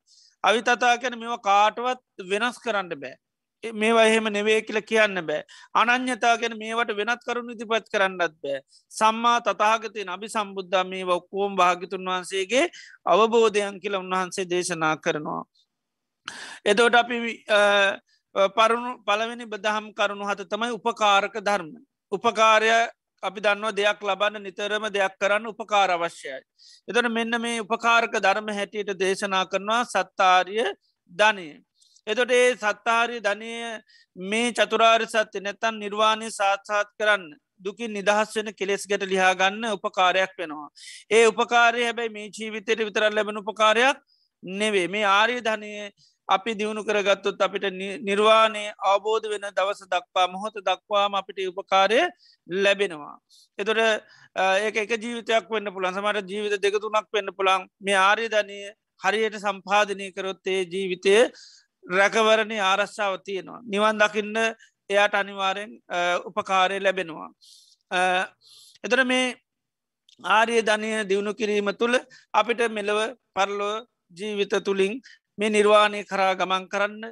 අවි 0.43 0.61
තතා 0.61 0.97
කැන 0.97 1.19
මෙවා 1.19 1.41
කාටවත් 1.41 2.29
වෙනස් 2.29 2.57
කරන්න 2.59 2.89
බෑ. 2.95 3.15
මේවා 3.63 4.05
එහෙම 4.05 4.27
නෙවේ 4.29 4.61
කියල 4.61 4.81
කියන්න 4.81 5.19
බෑ 5.21 5.43
අනං්‍යතා 5.73 6.37
ගැන 6.37 6.57
මේවට 6.57 6.95
වෙනත් 6.97 7.23
කරුණු 7.25 7.53
ඉතිපත් 7.53 7.87
කරන්නත් 7.89 8.35
බෑ 8.37 8.59
සම්මා 8.91 9.39
තතාගතය 9.41 10.05
නබි 10.05 10.29
සම්බුද්ධ 10.29 10.83
මේ 10.85 11.05
ඔක්කෝම් 11.07 11.55
භාගිතුන් 11.55 12.05
වහන්සේගේ 12.05 12.65
අවබෝධයන් 13.05 13.79
කියල 13.79 13.95
උන්වහන්සේ 13.95 14.45
දේශනා 14.45 14.95
කරනවා. 14.97 15.43
එතෝට 16.65 16.95
අපි 16.95 17.17
පරුණු 18.55 18.91
පළවෙනි 19.05 19.45
බදහම් 19.45 19.93
කරුණු 19.93 20.25
හත 20.25 20.49
තමයි 20.49 20.71
උපකාරක 20.71 21.39
ධර්ම. 21.39 21.71
උපකාරය 22.11 22.69
අපි 23.23 23.41
දන්නවා 23.41 23.71
දෙයක් 23.71 23.99
ලබන්න 24.01 24.43
නිතරම 24.43 24.85
දෙයක් 24.91 25.13
කරන්න 25.19 25.47
උපකාර 25.47 25.91
අවශ්‍යයි. 25.91 26.39
එතන 26.87 27.11
මෙන්න 27.11 27.41
මේ 27.41 27.61
උපකාරක 27.61 28.19
ධර්ම 28.19 28.49
හැටියට 28.49 28.97
දේශනා 28.99 29.45
කරනවා 29.45 29.83
සත්තාරිය 29.85 30.65
ධනය. 31.11 31.47
එතොට 32.07 32.31
ඒ 32.31 32.55
සත්තාරය 32.55 33.19
ධනය 33.21 33.51
මේ 34.15 34.51
චතුරාර් 34.53 35.01
සත්‍ය 35.07 35.39
නැතන් 35.39 35.79
නිර්වාණය 35.79 36.29
සාත්සාත් 36.31 36.89
කරන්න 36.99 37.23
දුකින් 37.59 37.93
නිදහස් 37.93 38.35
වෙන 38.35 38.49
කෙලෙස් 38.53 38.83
ගැට 38.85 39.05
ලිහාගන්න 39.05 39.69
උපකාරයක් 39.69 40.33
වෙනවා. 40.37 40.67
ඒ 41.09 41.25
උපකාරය 41.27 41.83
හැබැයි 41.83 42.15
මේ 42.17 42.27
ජීවිතයට 42.29 42.81
විතරල් 42.81 43.15
ලැබෙන 43.15 43.37
උපකාරයක් 43.37 43.97
නෙවේ 44.43 44.87
මේ 44.87 45.05
ආරය 45.09 45.39
ධනය 45.41 45.71
අපි 46.29 46.51
දියුණු 46.55 46.83
කරගත්තුත් 46.83 47.41
අපිට 47.41 47.65
නිර්වාණය 48.01 48.65
අවබෝධ 48.83 49.29
වෙන 49.29 49.47
දවස 49.51 49.87
දක්වා 49.87 50.27
මොහොත 50.27 50.59
දක්වාම 50.61 51.15
අපිට 51.15 51.39
උපකාරය 51.45 51.99
ලැබෙනවා. 52.49 53.15
එතොට 53.59 53.79
ඒක 54.59 54.75
එක 54.77 54.93
ජීවිතයක් 54.97 55.49
වන්න 55.49 55.73
පුළන් 55.73 55.93
සමට 55.93 56.29
ජීවිත 56.29 56.61
දෙකතුනක් 56.61 57.07
වෙන්න 57.11 57.31
පුළන් 57.33 57.67
මේ 57.81 57.99
ආර්ය 58.01 58.27
ධනය 58.29 58.61
හරියට 59.01 59.35
සම්පාධනය 59.37 60.11
කරොත්තේ 60.11 60.61
ජීවිතය 60.65 61.15
රැකවරණය 61.89 62.57
ආරශ්ාව 62.61 63.13
තියෙනවා. 63.25 63.61
නිවන් 63.65 63.97
දකින්න 63.97 64.35
එයාට 64.89 65.15
අනිවාරෙන් 65.15 65.71
උපකාරය 66.25 66.79
ලැබෙනවා. 66.79 67.29
එතර 68.83 69.05
මේ 69.05 69.35
ආර්ය 70.19 70.61
ධනය 70.61 70.89
දියුණු 71.09 71.33
කිරීම 71.33 71.69
තුළ 71.79 71.95
අපිට 72.33 72.61
මෙලව 72.69 72.99
පරලෝ 73.33 73.85
ජීවිත 74.11 74.53
තුළින් 74.65 75.01
මේ 75.37 75.49
නිර්වාණය 75.49 76.03
කරා 76.05 76.33
ගමන් 76.35 76.67
කරන්න 76.67 77.03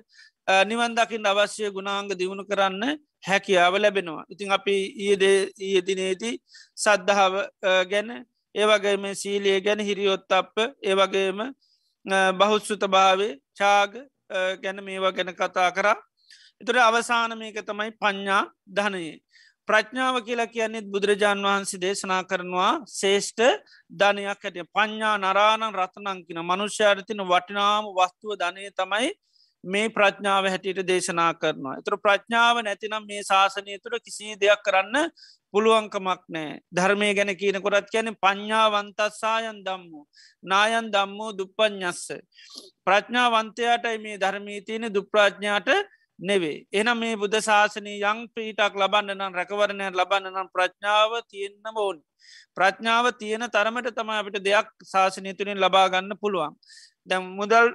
නිවන් 0.68 0.96
දකිින් 0.96 1.26
අවශ්‍ය 1.26 1.72
ගුණාංග 1.72 2.10
දියුණු 2.12 2.44
කරන්න 2.46 2.84
හැකියාව 3.24 3.74
ලැබෙනවා. 3.76 4.26
ඉතිං 4.30 4.52
අපි 4.52 4.76
ඊයද 4.98 5.24
ඊයදිනේති 5.60 6.32
සද්ධාව 6.76 7.34
ගැන 7.92 8.10
ඒවගේම 8.56 9.04
සීලිය 9.16 9.60
ගැන 9.62 9.80
හිරියොත් 9.80 10.32
අප 10.32 10.54
ඒවගේම 10.82 11.40
බහුත්සුත 12.34 12.84
භාවේ 12.88 13.40
චාග 13.54 13.92
ගැන 14.58 14.84
මේවා 14.84 15.12
ගැන 15.12 15.34
කතා 15.34 15.72
කරා. 15.72 15.98
එතුර 16.62 16.78
අවසාන 16.80 17.38
මේක 17.38 17.60
තමයි 17.62 17.92
පඤ්ඥා 17.94 18.44
ධනයේ. 18.70 19.16
ප්‍රඥාව 19.68 20.16
කියලා 20.26 20.48
කියන්නෙත් 20.48 20.88
බුදුරජාණන් 20.88 21.46
වහන්සේ 21.46 21.80
දේශනා 21.80 22.22
කරනවා 22.24 22.72
ශේෂ්ඨ 22.92 23.44
ධනයක් 23.94 24.30
ඇට 24.42 24.58
පඤ්ඥා 24.74 25.16
නරාණන් 25.18 25.76
රතනංකින 25.76 26.40
මනුෂ්‍යාරතින 26.42 27.22
වටිනාම 27.24 27.90
වස්තුව 27.92 28.40
ධනය 28.42 28.72
තමයි 28.74 29.12
මේ 29.64 29.90
ප්‍රඥාව 29.90 30.46
හැටියට 30.46 30.82
දේශනා 30.84 31.34
කරනවා. 31.34 31.78
එතුර 31.78 31.98
ප්‍රඥාව 31.98 32.62
නැතිනම් 32.62 33.06
මේ 33.06 33.22
ශාසනය 33.24 33.78
තුළ 33.80 34.00
කිසි 34.00 34.36
දෙයක් 34.36 34.64
කරන්න 34.64 35.10
පුළුවන්කමක් 35.54 36.22
නෑ 36.28 36.60
ධර්මය 36.72 37.14
ගැන 37.14 37.32
කියනකොරත් 37.36 37.88
කියන 37.90 38.10
පඤ්ඥාවන්තස්සායන් 38.18 39.64
දම්මු. 39.64 40.02
නායන් 40.44 40.92
දම්මෝ 40.92 41.32
දුප්පඥස්ස. 41.34 42.04
ප්‍රඥාවන්තයාටයි 42.84 43.98
මේ 44.00 44.18
ධර්මී 44.18 44.62
තියෙන 44.62 44.94
දුප්‍රාඥාට 44.94 45.70
නෙවේ. 46.20 46.66
එනම් 46.72 46.98
මේ 46.98 47.16
බුද්ධ 47.16 47.42
ශාසනී 47.42 48.00
යං 48.04 48.20
පීටක් 48.30 48.76
ලබන්න 48.76 49.14
නම් 49.16 49.34
රැකවරණය 49.34 49.90
ලබන්න 49.92 50.32
නම් 50.32 50.50
ප්‍රඥාව 50.50 51.12
තියෙන්න්න 51.26 51.78
ඕන්. 51.78 51.98
ප්‍රඥාව 52.54 53.12
තියෙන 53.18 53.46
තරමට 53.50 53.94
තම 53.94 54.12
අපිට 54.12 54.40
දෙයක් 54.42 54.70
ශාසනය 54.86 55.34
තුළින් 55.34 55.60
ලබාගන්න 55.60 56.18
පුළුවන්. 56.18 56.58
දැම් 57.12 57.30
මුදල් 57.40 57.72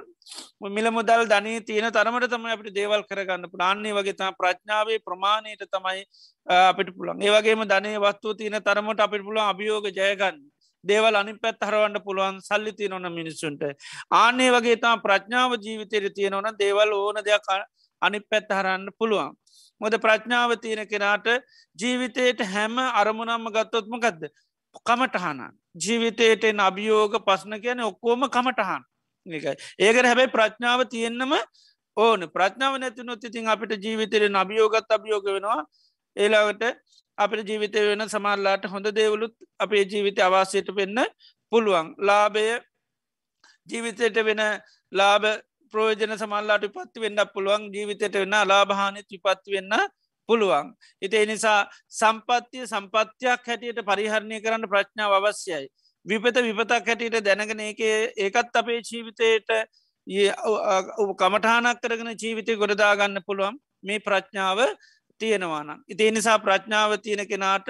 මිල 0.68 0.90
මුදල් 0.90 1.22
ධනී 1.26 1.60
තියෙන 1.62 1.88
තරමට 1.92 2.28
තම 2.30 2.46
අපට 2.48 2.68
දේවල් 2.74 3.02
කරගන්න 3.10 3.46
පුරාන්නේ 3.52 3.92
වගේ 3.92 4.14
තම 4.14 4.36
ප්‍රඥාවේ 4.40 4.98
ප්‍රමාණයට 5.06 5.64
තමයි 5.68 6.02
අපිට 6.46 6.90
පුළන් 6.96 7.22
ඒවගේම 7.22 7.64
ධනය 7.64 7.96
වස්තු 8.00 8.34
තියෙන 8.34 8.58
තරමට 8.60 9.00
අපිට 9.00 9.22
පුළන් 9.22 9.42
අභියෝග 9.44 9.88
ජයගන්න. 9.92 10.38
දේවල් 10.84 11.16
අනි 11.16 11.34
පැත් 11.36 11.60
හරවන්න 11.60 12.02
පුළුවන් 12.02 12.40
සල්ලි 12.40 12.72
තියනොන 12.72 13.06
මිනිස්සුන්ට. 13.12 13.62
ආනේ 14.12 14.50
වගේ 14.50 14.76
තම 14.76 15.02
ප්‍රඥාව 15.06 15.52
ජීවිතයට 15.58 16.14
තියෙනවන 16.14 16.48
දේවල් 16.58 16.92
ඕන 16.94 17.20
දෙයක් 17.24 17.48
අනි 18.02 18.20
පැත් 18.22 18.50
හරන්න 18.50 18.88
පුළුවන්. 18.98 19.30
මොද 19.80 19.94
ප්‍රඥාව 19.98 20.56
තියෙන 20.64 20.82
කෙනාට 20.88 21.28
ජීවිතයට 21.78 22.42
හැම 22.46 22.76
අරමුණම්ම 22.78 23.52
ගත්තොත්ම 23.52 23.96
ගදද. 24.00 24.32
කමටහන 24.80 25.40
ජීවිතයට 25.76 26.44
අභියෝග 26.60 27.16
පස්න 27.26 27.60
කියන 27.62 27.80
ඔක්කෝම 27.82 28.28
කමටහන් 28.28 28.82
එකයි. 29.28 29.54
ඒකට 29.78 30.06
හැබැයි 30.06 30.34
ප්‍රඥාව 30.36 30.80
තියෙන්න්නම 30.88 31.32
ඕන. 31.96 32.20
ප්‍රඥාව 32.28 32.78
නැති 32.78 33.02
නොත්තිතින් 33.02 33.48
අපිට 33.48 33.72
ජීවිතයට 33.78 34.28
නභියෝගත් 34.30 34.90
අභියෝග 34.90 35.26
වෙනවා. 35.28 35.60
ඒලාවට 36.16 36.62
අපිට 37.18 37.48
ජීවිතය 37.48 37.84
වෙන 37.88 38.08
සමල්ලාට 38.08 38.64
හොඳ 38.66 38.86
දේවලුත් 38.92 39.34
අපේ 39.58 39.84
ජීවිත 39.84 40.18
අවාසයට 40.20 40.68
වෙන්න 40.76 40.98
පුළුවන්. 41.52 41.94
ලාභය 41.98 42.46
ජීවිතයට 43.68 44.18
වෙන 44.24 44.42
ලාභ 44.92 45.26
ප්‍රෝජන 45.74 46.18
සමල්ලාට 46.18 46.66
පත්ති 46.68 47.00
වෙන්න 47.00 47.22
පුළුවන්. 47.34 47.70
ජීවිතයට 47.74 48.14
වෙන්න 48.14 48.36
ලාභානය 48.44 49.02
ත්‍රිපත්ති 49.02 49.56
වෙන්න 49.56 49.72
පුළුවන්. 50.28 50.74
ඉති 51.02 51.16
එනිසා 51.16 51.58
සම්පත්තිය 51.90 52.66
සම්පත්තියක් 52.66 53.48
හැටියට 53.48 53.80
පරිහරණය 53.88 54.40
කරන්න 54.40 54.68
ප්‍රඥාව 54.68 55.12
අවශ්‍යයි. 55.18 55.66
විපත 56.06 56.36
විපතක් 56.48 56.86
හැටියට 56.88 57.24
දැනගෙන 57.24 57.60
එක 57.60 57.80
ඒකත් 58.24 58.56
අපේ 58.60 58.80
ජීවිතයට 58.88 59.50
කමටහනක් 61.20 61.80
කරගෙන 61.82 62.12
ජීවිතය 62.22 62.56
ගොඩදාගන්න 62.56 63.22
පුළුවන් 63.26 63.58
මේ 63.82 63.98
ප්‍රඥාව 64.00 64.58
තියෙනවානම්. 65.20 65.82
ඉති 65.88 66.10
නිසා 66.10 66.38
ප්‍රඥාව 66.38 66.98
තියෙන 67.02 67.26
කෙනාට 67.28 67.68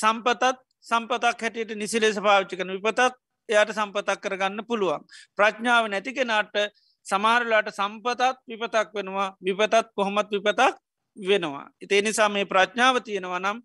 සම්පතත් 0.00 0.58
සම්පතක් 0.86 1.42
හැටියට 1.42 1.76
නිසිලෙස 1.76 2.18
පාවිච්චි 2.26 2.56
කන 2.56 2.74
විපතත් 2.76 3.00
එයට 3.48 3.74
සම්පතක් 3.74 4.20
කරගන්න 4.22 4.66
පුළුවන්. 4.68 5.02
ප්‍රඥාව 5.38 5.90
නැති 5.90 6.12
කෙනාට 6.14 6.54
සමාරලාට 7.06 7.70
සම්පතත් 7.74 8.22
විපතක් 8.50 8.94
වෙනවා 8.94 9.28
විපතත් 9.42 9.92
කොහොමත් 9.96 10.30
විපතක් 10.30 10.78
වෙනවා. 11.16 11.66
ඉතිේ 11.80 12.02
නිසා 12.02 12.28
මේ 12.28 12.44
ප්‍රඥාව 12.44 13.02
තියෙනවා 13.02 13.40
නම් 13.40 13.58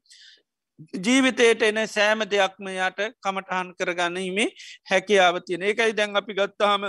ජීවිතයට 1.00 1.64
එන 1.64 1.80
සෑම 1.88 2.24
දෙයක්ම 2.26 2.68
යාට 2.72 3.00
කමටහන් 3.20 3.74
කරගන්නීමේ 3.76 4.50
හැකියාව 4.86 5.42
තියෙන 5.42 5.64
එකයි 5.64 5.94
දැන් 5.94 6.16
අපි 6.16 6.34
ගත්තාම 6.34 6.88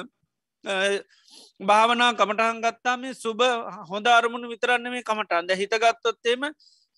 භාවනා 1.63 2.13
කමටහන් 2.15 2.61
ගත්තාම 2.61 3.09
සුබ 3.15 3.43
හොඳ 3.91 4.07
අරමුණු 4.09 4.49
විතරන්න 4.49 4.91
මේ 4.91 5.03
කමටන්ද 5.05 5.51
හිතගත්තොත්තේම 5.55 6.49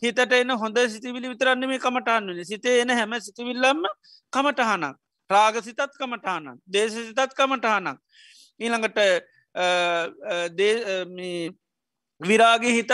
හිතට 0.02 0.32
එන 0.32 0.50
හොඳ 0.56 0.78
සිතිවිලි 0.88 1.28
විතරන්න 1.28 1.68
මේ 1.68 1.80
කමටහන් 1.80 2.30
වෙන 2.30 2.44
සිතේ 2.44 2.76
එන 2.80 2.90
හැම 2.92 3.18
සිතිවිල්ලම්ම 3.20 3.82
කමටහනක් 4.32 4.96
රාග 5.30 5.60
සිතත් 5.62 5.84
කමටහනක් 5.94 6.58
දේශ 6.68 6.96
සිතත් 7.00 7.34
කමටහනක් 7.34 7.98
ඊළඟට 8.60 8.98
විරාගේ 12.20 12.72
හිතත් 12.72 12.92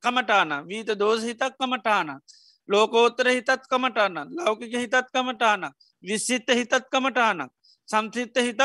කමටාන 0.00 0.50
වීත 0.66 0.90
දෝස 0.96 1.22
හිතක් 1.24 1.56
කමටානක් 1.58 2.20
ලෝකෝත්තර 2.68 3.28
හිතත් 3.28 3.50
කමටානක් 3.66 4.34
ලෞකික 4.36 4.74
හිතත් 4.74 4.96
කමටානක් 5.08 5.74
විශ්සිත්ත 6.04 6.48
හිතත් 6.50 6.74
කමටානක් 6.88 7.50
සම්සිත්ත 7.88 8.36
හිතත් 8.38 8.62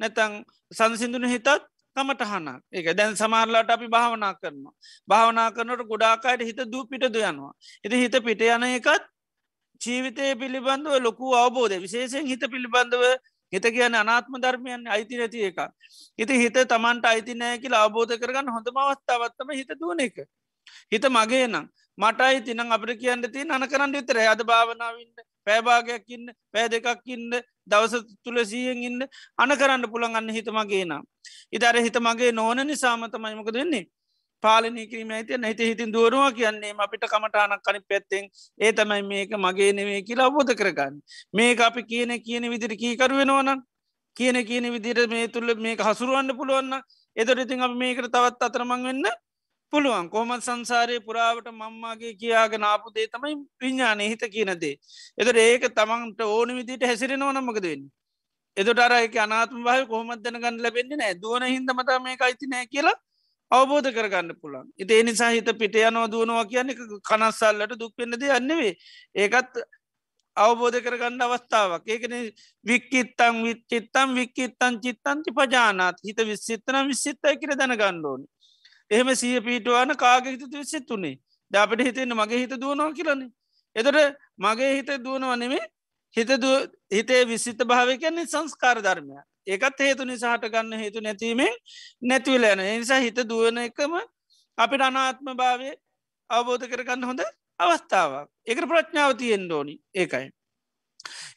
නැතං 0.00 0.42
සංසිදුන 0.72 1.26
හිතත් 1.26 1.48
කමටහන 1.96 2.48
එක 2.72 2.86
දැන් 2.96 3.16
සමාරලාට 3.16 3.70
අපි 3.70 3.88
භාවනා 3.88 4.34
කරනවා. 4.34 4.74
භාවනා 5.08 5.48
කරනට 5.50 5.82
ගොඩාකායට 5.88 6.42
හිත 6.42 6.60
දූ 6.66 6.84
පිට 6.86 7.04
දයනවා. 7.08 7.52
එති 7.84 7.96
හිත 7.96 8.16
පිට 8.24 8.40
යන 8.42 8.64
එකත් 8.68 9.04
ජීවිතය 9.80 10.34
පිළිබඳව 10.36 10.94
ලොකු 11.00 11.34
අවබෝධ 11.34 11.76
විශේෂෙන් 11.78 12.26
හිත 12.26 12.42
පිළිබඳව 12.48 13.04
හිත 13.52 13.66
කියන 13.68 13.94
අනාත්ම 13.94 14.34
ධර්මයන් 14.38 14.88
අයිති 14.88 15.16
නැති 15.16 15.44
එක. 15.44 15.58
හිත 16.18 16.30
හිත 16.32 16.56
තමන්ට 16.64 17.04
අයිති 17.04 17.34
නෑ 17.34 17.58
කියලා 17.58 17.84
අවබෝධ 17.84 18.14
කරගන්න 18.16 18.48
හොඳම 18.48 18.76
අවස්ථාවත්තම 18.78 19.52
හිත 19.52 19.70
දුවන 19.80 20.00
එක. 20.00 20.16
හිත 20.90 21.04
මගේ 21.10 21.46
නම් 21.46 21.66
මට 21.98 22.20
අයිතිනම් 22.20 22.72
අපට 22.72 22.92
කියන්න 22.96 23.22
ති 23.28 23.46
අන 23.48 23.68
කරන්න 23.68 23.92
විතර 23.92 24.18
අද 24.24 24.42
භාවනාවන්න 24.42 25.24
පෑභාගයක් 25.46 26.04
ඉන්න 26.08 26.26
පෑ 26.52 26.68
දෙකක් 26.68 27.06
ඉන්න 27.06 27.32
දවස 27.66 28.04
තුළ 28.24 28.38
සීයෙන් 28.44 28.82
ඉන්න 28.82 29.08
අන 29.38 29.50
කරන්න 29.52 29.88
පුළන් 29.88 30.16
අන්න 30.16 30.28
හිත 30.30 30.48
මගේ 30.50 30.84
නම්. 30.84 31.02
ඉදර 31.52 31.76
හිත 31.78 31.98
මගේ 32.00 32.32
නොවන 32.32 32.64
නිසාමතමයිමක 32.66 33.50
දෙන්නේ. 33.50 33.88
පාලනය 34.42 34.86
කිරීම 34.86 35.10
ඇති 35.10 35.38
නැති 35.38 35.68
හිතින් 35.70 35.92
දුවරුව 35.92 36.32
කියන්නේ 36.34 36.72
අපිට 36.78 37.04
කමටානක් 37.06 37.62
කනි 37.62 37.80
පැත්තෙන් 37.82 38.24
ඒ 38.60 38.72
තමයි 38.72 39.02
මේක 39.04 39.36
මගේ 39.38 39.72
නෙවේ 39.72 40.00
කියලා 40.02 40.26
අවබෝධ 40.26 40.54
කරගන්න. 40.54 40.96
මේක 41.32 41.60
අපි 41.60 41.82
කියන 41.84 42.16
කියන 42.20 42.50
විදිරි 42.50 42.76
කීකරු 42.76 43.16
වෙනවනම් 43.16 43.60
කියන 44.16 44.36
කියන 44.44 44.72
විදිර 44.72 45.08
මේ 45.08 45.28
තුළ 45.28 45.54
මේක 45.56 45.80
හසුරුවන්න 45.80 46.36
පුළුවන්න 46.36 46.80
එතොට 47.16 47.40
ඉතින් 47.40 47.62
අප 47.62 47.74
මේකට 47.74 48.08
තවත් 48.08 48.42
අතරමං 48.42 48.82
වෙන්න 48.84 49.06
පුළුවන්. 49.72 50.10
කොහමත් 50.10 50.42
සංසාරය 50.42 50.98
පුරාවට 51.00 51.48
මම්මාගේ 51.52 52.12
කියාගෙන 52.14 52.64
ආපු 52.64 52.94
දේ 52.94 53.06
තමයි 53.08 53.34
විඤ්ඥානය 53.60 54.08
හිත 54.12 54.24
කියනදේ. 54.34 54.74
එතට 55.18 55.38
ඒක 55.38 55.66
තමන්ට 55.72 56.20
ඕන 56.26 56.54
විදිට 56.58 56.86
හැසිරෙනව 56.88 57.28
නමකද 57.30 57.66
වෙන්න. 57.66 57.84
එතට 58.56 58.82
අරයක 58.86 59.16
අනාත්ම 59.18 59.60
භය 59.68 59.86
කොහොමත් 59.86 60.24
දැනගන්න 60.24 60.62
ලැබෙන්නේ 60.64 61.00
නෑ 61.02 61.14
දුවන 61.16 61.46
හිදමතා 61.46 61.98
මේ 62.00 62.16
අයිති 62.20 62.50
නෑ 62.52 62.66
කියලා 62.66 62.96
අවබෝධ 63.50 63.90
කරගන්න 63.96 64.34
පුළන් 64.40 64.66
ඉති 64.76 64.98
එනිසා 65.00 65.30
හිත 65.30 65.48
පිට 65.60 65.78
යනෝ 65.82 66.06
දුවනවා 66.08 66.44
කියන්නේ 66.46 66.98
කනස්සල්ලට 67.08 67.78
දුක්පෙන්න්නද 67.80 68.28
යන්නවේ 68.30 68.74
ඒකත් 69.16 69.62
අවබෝධ 70.36 70.78
කරගන්න 70.80 71.20
අවස්ථාවක්. 71.20 71.84
ඒකන 71.86 72.14
වික්කිත්තං 72.66 73.42
විච්චිත්තම් 73.44 74.14
වික්කිත්තන් 74.14 74.80
චිත්තන්ති 74.80 75.30
පජානාත්. 75.32 75.96
හිත 76.02 76.18
විස්සිත්තන 76.22 76.88
විස්සිත්තයි 76.88 77.36
කර 77.36 77.56
දැනගණ්ඩෝන 77.56 78.24
එහෙම 78.92 79.10
සිය 79.16 79.40
පීටවාන 79.40 79.96
කාග 79.96 80.26
හිත 80.26 80.44
විසිත්තුනේ 80.54 81.16
ද 81.50 81.54
අපට 81.56 81.80
හිතෙන්න 81.80 82.14
මගේ 82.14 82.42
හිත 82.42 82.54
දුවනවා 82.56 82.92
කියලන්නේ 82.92 83.30
එතට 83.76 84.00
මගේ 84.38 84.72
හිත 84.72 84.90
දුවනවා 85.00 85.36
නෙමේ 85.36 85.64
හිත 86.14 86.32
හිතේ 86.90 87.22
විසිත 87.26 87.60
භාවය 87.64 87.98
කියන්නේ 87.98 88.26
සංස්කාර 88.26 88.78
ධර්මය 88.80 89.20
ඒකත් 89.46 89.78
හේතු 89.80 90.04
නිසාහට 90.04 90.48
ගන්න 90.48 90.78
හේතු 90.78 91.00
නැතිීමෙන් 91.00 91.54
නැතිවල 92.02 92.44
යන 92.46 92.66
නිසා 92.74 93.00
හිත 93.00 93.22
දුවන 93.26 93.58
එකම 93.60 93.94
අපිට 94.58 94.82
අනාත්ම 94.82 95.32
භාවය 95.34 95.70
අවබෝධ 96.30 96.66
කරගන්න 96.66 97.04
හොඳ 97.04 97.22
අවස්ථාවක්. 97.60 98.28
ඒකට 98.46 98.68
ප්‍රඥාව 98.68 99.16
තියෙන් 99.16 99.44
ඩෝනි 99.46 99.74
ඒකයි. 99.94 100.28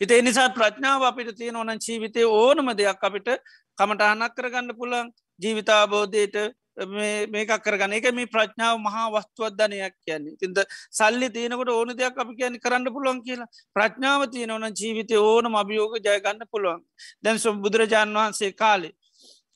හිතේ 0.01 0.21
නිසා 0.21 0.49
ප්‍රඥාව 0.51 1.03
අපිට 1.03 1.35
තියෙන 1.35 1.55
ඕන 1.55 1.71
ජීවිතය 1.79 2.27
ඕනම 2.31 2.69
දෙයක් 2.73 3.01
අපිට 3.01 3.29
කමටහනක් 3.77 4.35
කරගන්න 4.35 4.75
පුළන් 4.75 5.11
ජීවිතාබෝධයට 5.39 6.35
මේකක් 6.77 7.53
කරගන්න. 7.59 7.93
එක 7.93 8.13
මේ 8.13 8.25
ප්‍රඥාව 8.27 8.77
මහා 8.79 9.07
වස්තුවදධනයක් 9.11 9.95
කියන්නේ. 10.01 10.37
තින්ද 10.37 10.57
සල්ලි 10.91 11.29
තියනකට 11.29 11.69
ඕන 11.69 11.95
දෙයක් 11.95 12.17
අපි 12.17 12.35
කියන්න 12.35 12.59
කරන්න 12.59 12.91
පුළුවන් 12.91 13.23
කියලා. 13.23 13.47
ප්‍රඥාව 13.75 14.29
තියන 14.29 14.51
ඕන 14.51 14.67
ජීවිතය 14.73 15.15
ඕන 15.17 15.45
අභියෝග 15.55 15.97
ජයගන්න 15.99 16.45
පුළුවන්. 16.51 16.81
දැන් 17.23 17.39
සොම් 17.39 17.61
බුදුරජාණන් 17.61 18.15
වහන්සේ 18.15 18.51
කාලේ 18.53 18.93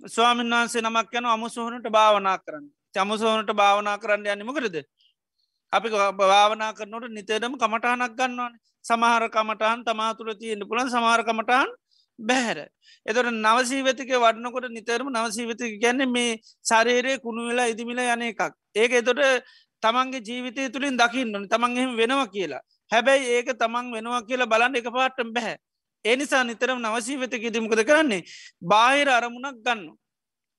ස්වාමීන් 0.07 0.49
වහන්සේ 0.49 0.81
නමක් 0.81 1.13
යන 1.13 1.25
අමුසුහනට 1.27 1.89
භාවනා 1.89 2.37
කරන්න. 2.39 2.65
චමුසෝනට 2.95 3.51
භාවනා 3.53 3.97
කරන්න 3.97 4.25
යන්නමකරද 4.33 4.77
අපි 5.73 5.87
භාවනා 6.13 6.71
කරනට 6.73 7.11
නිතරම 7.11 7.53
කමටහනක් 7.55 8.15
ගන්නවන. 8.15 8.53
සමහර 8.85 9.23
කමටහන් 9.29 9.83
තමා 9.85 10.13
තුළ 10.15 10.33
තියෙන්න්න 10.33 10.67
පුළන් 10.69 10.89
සමහර 10.89 11.21
කමටහන් 11.23 11.69
බැහැර. 12.19 12.59
එතොට 13.05 13.31
නවසීවතික 13.37 14.11
වඩනකොට 14.15 14.67
නිතරම 14.69 15.09
නවසීවතික 15.09 15.79
ගැන්න 15.81 16.03
මේ 16.07 16.39
සරේරය 16.63 17.17
කුණු 17.19 17.47
වෙලා 17.49 17.67
ඉදිමිල 17.67 17.99
යන 17.99 18.23
එකක්. 18.23 18.41
ඒක 18.75 18.91
එතොට 18.93 19.21
තමන්ගේ 19.83 20.21
ජීවිතය 20.21 20.69
තුළින් 20.69 20.97
දකින්නන 20.97 21.47
තමන් 21.47 21.77
එහෙම 21.77 21.95
වෙනවා 21.97 22.27
කියලා. 22.27 22.61
හැබැයි 22.91 23.33
ඒක 23.35 23.49
තමන් 23.55 23.91
වෙනවා 23.91 24.21
කියලා 24.23 24.47
බලන්න 24.47 24.75
එක 24.75 24.89
පාට්ටම් 24.89 25.33
බැහැ. 25.33 25.57
එනිසා 26.05 26.43
නිතරම 26.43 26.79
නවසීවතක 26.79 27.43
ඉදිමකද 27.43 27.81
කරන්නේ 27.83 28.23
බාහිර 28.63 29.09
අරමුණක් 29.09 29.59
ගන්න. 29.59 29.89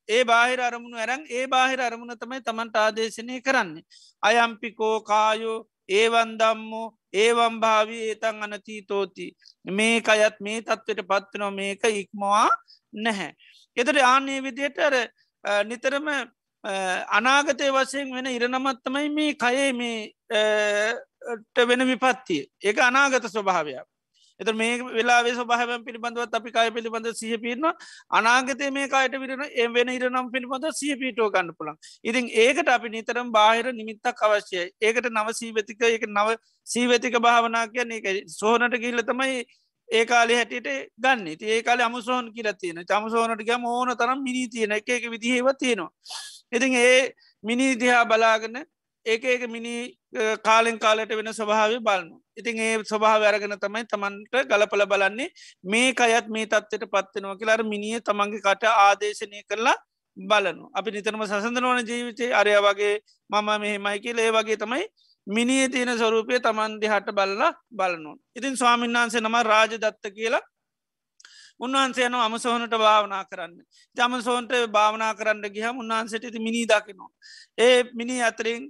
ඒ 0.09 0.25
බාහිර 0.25 0.61
අරමුණු 0.61 0.97
ඇරං 0.97 1.23
ඒ 1.29 1.47
බාහිර 1.47 1.81
අරමුණ 1.81 2.17
තමයි 2.17 2.41
තමන්ට 2.41 2.77
ආදේශනය 2.77 3.41
කරන්නේ. 3.41 3.85
අයම්පිකෝ 4.23 4.97
කායෝ 5.03 5.67
ඒවන්දම්මෝ 5.91 6.87
ඒවම් 7.15 7.61
භාවී 7.61 8.03
ඒතන් 8.09 8.43
අනතීතෝති 8.43 9.27
මේක 9.67 10.09
අයත් 10.09 10.41
මේ 10.41 10.63
තත්වට 10.63 11.07
පත්වනො 11.07 11.51
මේක 11.51 11.85
ඉක්මවා 11.85 12.49
නැහැ. 12.93 13.33
එතට 13.77 14.03
ආනේ 14.05 14.43
විදියට 14.43 14.79
අර 14.79 14.95
නිතරම 15.65 16.09
අනාගතය 17.11 17.71
වසයෙන් 17.73 18.15
වෙන 18.15 18.27
ඉරණමත්තමයි 18.29 19.09
මේ 19.11 19.35
කයේ 19.35 19.73
මේ 19.73 20.13
වෙන 21.69 21.87
විපත්තිය 21.87 22.43
ඒක 22.63 22.79
අනාගත 22.81 23.27
ස්වභාවයක්. 23.27 23.90
එත 24.41 24.51
මේ 24.55 24.73
වෙලා 24.91 25.21
ස්වභාව 25.31 25.73
පිළිබඳවත් 25.85 26.35
අපි 26.35 26.51
කාය 26.51 26.71
පිළිබඳ 26.71 27.09
සිය 27.15 27.37
පිරන 27.39 27.67
අනාගතය 28.11 28.71
මේ 28.71 28.89
කායට 28.89 29.17
විරන 29.17 29.45
එ 29.55 29.67
වෙන 29.69 29.91
ඉරනම් 29.91 30.31
පිළිබඳ 30.35 30.67
සිය 30.73 30.97
පිටෝ 30.97 31.31
ගන්න 31.31 31.55
පුළන් 31.55 31.77
ඉතින් 32.05 32.31
ඒකට 32.37 32.69
අපි 32.69 32.89
නිතරම් 32.91 33.33
බාහිර 33.33 33.73
නිමිත්තක් 33.73 34.23
අවශ්‍යයි. 34.23 34.67
ඒකට 34.81 35.11
නව 35.11 35.37
සීවතික 35.41 35.83
එක 35.89 36.07
නව 36.09 36.37
සීවතික 36.67 37.19
භාවනා 37.21 37.67
කියන 37.69 37.93
එක 37.93 38.09
සෝනට 38.31 38.77
ගිල්ල 38.77 39.05
තමයි 39.05 39.45
ඒ 39.89 40.05
කාලෙ 40.07 40.35
හැටියට 40.35 40.69
ගන්න. 40.99 41.39
ති 41.39 41.47
ඒ 41.47 41.63
කාල 41.63 41.81
අමුසෝන් 41.81 42.33
කියල 42.35 42.51
තියෙන 42.55 42.85
චමසෝනට 42.85 43.43
ගම 43.43 43.65
ඕන 43.67 43.97
තරම් 43.97 44.21
මිනී 44.23 44.49
තියෙන 44.49 44.73
එක 44.73 44.89
එක 44.91 45.09
විදිහේව 45.15 45.49
තියෙනවා. 45.55 45.91
ඉතින් 46.53 46.77
ඒ 46.77 47.13
මිනී 47.45 47.73
දිහා 47.77 48.05
බලාගන්න 48.07 48.63
ඒක 49.07 49.25
ඒක 49.25 49.49
මිනි 49.49 49.75
කාලෙන් 50.45 50.79
කාලට 50.79 51.13
වෙන 51.13 51.33
ස්වභාව 51.33 51.77
බලනු. 51.81 52.17
ඉතින් 52.41 52.59
ඒ 52.59 52.73
ස්වභාව 52.85 53.23
අරගෙන 53.25 53.57
තමයි 53.59 53.85
තමන්ට 53.87 54.49
ගලපල 54.49 54.85
බලන්නේ 54.93 55.29
මේ 55.65 55.93
අයත් 55.99 56.27
මේ 56.29 56.47
තත්වට 56.47 56.89
පත්වෙනවා 56.89 57.37
කියලාර 57.37 57.63
මිනිිය 57.65 58.01
තමන්ගේ 58.03 58.43
කට 58.43 58.75
ආදේශනය 58.79 59.43
කරලා 59.45 59.77
බලනු. 60.17 60.71
අපි 60.75 60.91
නිතරම 60.91 61.23
සසඳනවන 61.23 61.87
ජීවිතය 61.87 62.33
අරය 62.33 62.57
වගේ 62.59 62.95
මම 63.31 63.49
මෙහෙමයි 63.57 63.99
කියල 64.01 64.19
ඒ 64.19 64.31
වගේ 64.31 64.57
තමයි 64.57 64.85
මිනිිය 65.27 65.69
තියෙන 65.69 65.93
ස්වරූපය 65.95 66.41
තමන් 66.41 66.81
දිහට 66.81 67.13
බලලා 67.13 67.53
බලනු. 67.73 68.13
ඉතින් 68.37 68.57
ස්වාමීන් 68.57 68.93
වහන්සේ 68.93 69.21
නම 69.21 69.37
රාජ 69.43 69.77
දත්ත 69.77 70.05
කියලා 70.11 70.43
උන්වහන්සේන 71.61 72.15
අමසෝනට 72.17 72.75
භාවනා 72.75 73.25
කරන්න. 73.25 73.55
ජමසෝන්ට 73.97 74.53
භාවනා 74.69 75.15
කරන්න 75.15 75.45
ගිහම 75.49 75.79
උන්වහන්සට 75.79 76.37
මිනි 76.39 76.67
දකිනවා. 76.67 77.11
ඒ 77.59 77.85
මිනි 77.95 78.23
අතරින් 78.23 78.63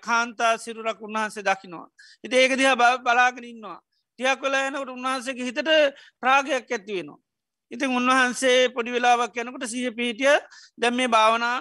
කාන්තා 0.00 0.58
සිරුරක් 0.58 1.00
උන්වහන්සේ 1.00 1.42
දකිනවා. 1.42 1.88
ඉති 2.24 2.36
ඒක 2.36 2.52
දිහ 2.56 2.74
බලාගෙන 3.04 3.44
ඉන්නවා. 3.44 3.80
ටියක් 4.18 4.40
කොල 4.40 4.54
එනකට 4.54 4.88
උන්වහන්සේගේ 4.88 5.44
හිතට 5.44 5.70
ප්‍රාගයක් 6.20 6.70
ඇතිවෙනවා. 6.70 7.18
ඉතින් 7.70 7.90
උන්වහන්සේ 7.90 8.68
පොඩි 8.70 8.90
වෙලාවක් 8.92 9.36
යනකට 9.36 9.64
සහ 9.66 9.94
පීටිය 9.96 10.36
දැම් 10.78 10.94
මේ 10.94 11.08
භාවනා 11.08 11.56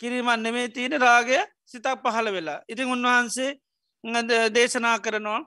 කිරීමන් 0.00 0.42
නෙමේ 0.42 0.68
තියෙන 0.68 1.00
රාගය 1.00 1.38
සිතක් 1.64 2.02
පහළ 2.04 2.28
වෙලා. 2.32 2.60
ඉතින් 2.68 2.88
උන්වහන්සේ 2.88 3.50
දේශනා 4.50 4.98
කරනවා 4.98 5.40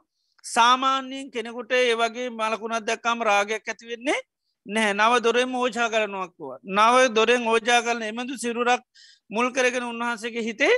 සාමාන්‍යයෙන් 0.45 1.31
කෙනෙකුට 1.31 1.71
ඒ 1.71 1.95
වගේ 1.95 2.29
මලකුණත් 2.31 2.88
දැක්කම් 2.88 3.19
රාගයක් 3.21 3.67
ඇතිවෙන්නේ 3.67 4.19
නෑ 4.65 4.93
නව 4.93 5.13
දොරෙන් 5.23 5.55
ඕජා 5.55 5.89
කරනුවක්කුව. 5.89 6.51
නව 6.69 6.95
දොරෙන් 7.15 7.47
ඕජා 7.47 7.81
කරන 7.81 8.03
එමඳු 8.03 8.38
සිරුරක් 8.38 8.81
මුල් 9.29 9.47
කරගෙන 9.51 9.83
උන්වහන්සේගේ 9.83 10.43
හිතේ 10.43 10.75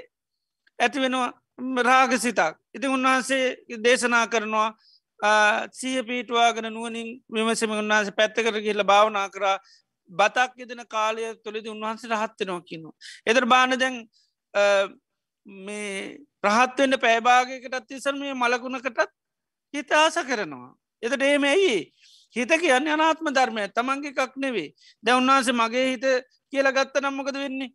ඇති 0.79 0.99
වෙනවා 0.99 1.33
රාග 1.81 2.11
සිතක්. 2.17 2.55
ඉතින් 2.73 2.89
උන්වහන්සේ 2.89 3.43
දේශනා 3.79 4.27
කරනවා 4.27 4.69
සිය 5.71 6.03
පීටවාගෙන 6.03 6.67
නුවනින් 6.69 7.09
විමසම 7.29 7.71
උන්වහස 7.73 8.11
පැත්තකර 8.11 8.61
කියල 8.61 8.83
භාවනා 8.83 9.29
කරා 9.29 9.57
බතක් 10.09 10.51
යෙදෙන 10.57 10.85
කාලය 10.87 11.35
තුළෙද 11.37 11.67
උන්වහන්සේ 11.67 12.09
රහත්වෙනවා 12.09 12.61
කියනවා. 12.61 12.93
එදර 13.25 13.45
බාන 13.45 13.79
දැන් 13.79 13.95
මේ 15.45 16.17
ප්‍රහත්වෙන්ට 16.41 17.01
පෑභාගකටත් 17.01 17.87
තිසල් 17.87 18.15
මේ 18.15 18.33
මලකුණකටත් 18.33 19.09
හිත 19.73 19.91
ආස 19.93 20.17
කරනවා. 20.21 20.75
එතට 21.03 21.21
ඒම 21.21 21.43
ඇයි 21.43 21.91
හිත 22.35 22.51
කියන්න 22.61 22.87
අනාත්ම 22.89 23.27
ධර්මය 23.29 23.67
තමන්ගේ 23.69 24.13
එකක් 24.13 24.35
නෙවේ 24.37 24.69
දැ 25.03 25.15
උන්වහන්සේ 25.15 25.53
මගේ 25.53 25.87
හිත 25.91 26.05
කියල 26.53 26.67
ගත්ත 26.71 27.01
නම්මකද 27.01 27.37
වෙන්නේ 27.37 27.71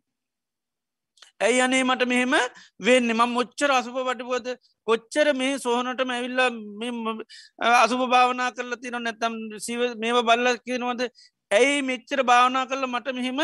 ඇයි 1.41 1.61
අනේ 1.61 1.83
මට 1.83 2.07
මෙහෙම 2.07 2.33
වෙන්න? 2.79 3.09
ම 3.11 3.21
මොච්චර 3.29 3.71
අසුප 3.71 3.97
වටිපුවද 3.99 4.47
කොච්චර 4.87 5.27
මේ 5.33 5.57
සෝහනට 5.57 6.01
මැවිල්ල 6.03 6.39
අසුප 7.75 8.01
භාවනා 8.13 8.51
කරල 8.51 8.73
තින 8.77 8.97
නැතම් 8.99 9.35
සිව 9.59 9.81
මේව 9.97 10.17
බල්ල 10.23 10.47
කියනවද? 10.65 11.01
ඇයි 11.51 11.81
මෙච්චර 11.83 12.23
භාවනා 12.23 12.65
කරල 12.65 12.85
මට 12.87 13.17
මෙහෙම 13.17 13.41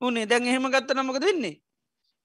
උනේ 0.00 0.26
දැන් 0.26 0.46
එහෙම 0.46 0.70
ගත්ත 0.70 0.96
නමක 0.96 1.20
දෙන්නේ 1.20 1.54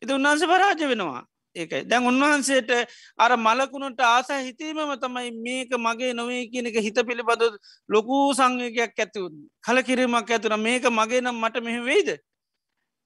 එති 0.02 0.12
උන්වහන්සේ 0.14 0.48
පරාජ 0.48 0.84
වෙනවා. 0.84 1.24
ඒකයි. 1.56 1.84
දැන් 1.86 2.06
උන්වහන්සේට 2.06 2.72
අර 3.18 3.32
මලකුණට 3.38 4.00
ආස 4.04 4.30
හිතීමම 4.40 4.94
තමයි 4.98 5.32
මේක 5.40 5.72
මගේ 5.78 6.14
නොවේ 6.14 6.44
කියන 6.48 6.68
එක 6.68 6.78
හිත 6.80 7.00
පිළිබඳ 7.10 7.44
ලොකූ 7.90 8.24
සංවකයක් 8.34 8.98
ඇතිවුන් 8.98 9.36
කල 9.62 9.82
කිරීමක් 9.82 10.32
ඇතුන 10.32 10.58
මේක 10.60 10.88
මගේ 10.92 11.22
නම් 11.22 11.38
මට 11.38 11.64
මෙහෙම 11.64 11.86
වෙයිද? 11.86 12.10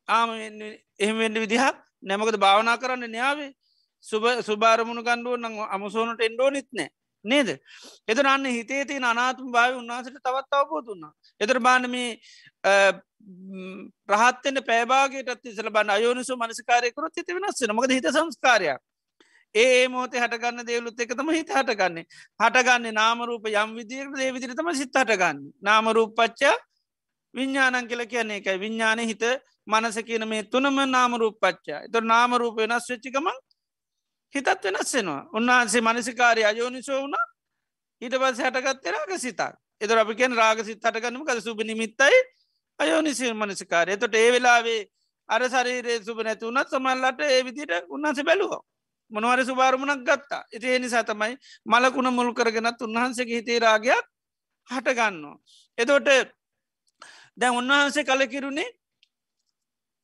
ආම 0.07 0.29
එහෙමෙන්ට 0.99 1.37
විදිහක් 1.37 1.86
නැමකද 2.03 2.37
භාවනා 2.37 2.77
කරන්න 2.77 3.09
න්‍යාවේ 3.09 3.51
සුබ 4.05 4.23
සුභාරමුණු 4.41 5.03
ගණ්ඩුව 5.03 5.35
නම් 5.35 5.55
අමසෝනට 5.69 6.21
එන්ඩෝ 6.21 6.49
නිත්නෑ 6.49 6.89
නේද? 7.25 7.49
එතරන්න 8.07 8.45
හිතේ 8.47 8.85
තිය 8.85 8.99
අනාතුම 9.03 9.51
භාව 9.51 9.77
උන්නාසට 9.77 10.19
තවත් 10.19 10.53
අවබෝධුන්නා 10.53 11.13
එතර 11.41 11.59
බානම 11.59 11.95
ප්‍රහත්තෙන්ට 14.07 14.61
පෑබාගේටත් 14.63 15.45
ඉසල 15.45 15.69
බන්න 15.69 15.89
අයෝනිසු 15.89 16.37
මනසිකාරයකරු 16.37 17.09
තිති 17.11 17.35
වෙනස්සෙන 17.35 17.73
මකද 17.73 17.91
හිත 17.91 18.07
සංස්කාරයක්. 18.09 18.79
ඒ 19.55 19.87
මෝතේ 19.87 20.21
හටගන්න 20.21 20.65
දේවලුත් 20.65 20.99
එක 20.99 21.11
තම 21.11 21.29
හිත 21.31 21.51
හටගන්නේ. 21.51 22.05
හටගන්නේ 22.39 22.93
නාමරූප 22.93 23.45
යම් 23.47 23.75
විදිරට 23.75 24.15
දේ 24.15 24.31
විදිරිතම 24.31 24.71
සිත් 24.73 24.93
හටගන්න. 24.93 25.37
නාමරූපච්චා 25.61 26.55
විඤ්ඥානන් 27.33 27.87
කියල 27.87 28.05
කියන්නේ 28.05 28.37
එකයි 28.37 28.59
විඤ්ඥාන 28.59 28.99
හිත 29.01 29.23
මනස 29.67 29.97
කියන 30.07 30.27
මේ 30.27 30.43
තුනම 30.45 30.77
නාමරූපච්චා 30.87 31.81
එතු 31.87 32.01
නාමරූප 32.03 32.57
වෙනස් 32.57 32.89
වෙච්චිකමක් 32.89 33.27
හිතත් 34.33 34.49
වෙනස්සෙනවා 34.65 35.21
උන්වහන්සේ 35.33 35.81
මනසිකාරය 35.81 36.43
අයෝනිසෝ 36.43 37.01
වුණ. 37.01 37.15
ඊට 38.01 38.15
පස් 38.15 38.39
හැටගත්තේ 38.39 38.91
රාග 38.91 39.11
සිතක්. 39.17 39.41
එතර 39.81 39.97
අපිකෙන් 39.97 40.35
රාග 40.35 40.63
සිත් 40.65 40.81
හටගන්නම 40.81 41.25
කද? 41.25 41.41
සුබ 41.41 41.59
නිමිත්තයි 41.61 42.17
අයෝනිසිල් 42.79 43.33
මනසිකාරය. 43.33 43.93
එතොට 43.93 44.15
ඒ 44.15 44.31
වෙලාවේ 44.31 44.81
අර 45.29 45.41
සරීරේ 45.45 46.03
සුබ 46.03 46.19
නැතිවුණත් 46.19 46.69
සමල්ලට 46.69 47.21
ඒ 47.21 47.43
විදිට 47.43 47.71
උන්වහස 47.89 48.23
බැලුව. 48.23 48.53
මොනවර 49.11 49.45
සුභාරමුණක් 49.45 50.03
ගත්තා. 50.03 50.43
ඉති 50.51 50.67
ඒ 50.67 50.79
නිසා 50.79 51.03
තමයි 51.03 51.37
මලකුණ 51.65 52.13
මුල් 52.13 52.33
කරගෙනත් 52.33 52.81
උන්වහන්සේගේ 52.81 53.39
හිතේ 53.39 53.59
රාගයක් 53.59 54.05
හටගන්නවා. 54.69 55.37
එතෝට 55.77 56.09
දැන් 57.37 57.53
උන්වහන්සේ 57.53 58.03
කලකිරුණේ 58.03 58.69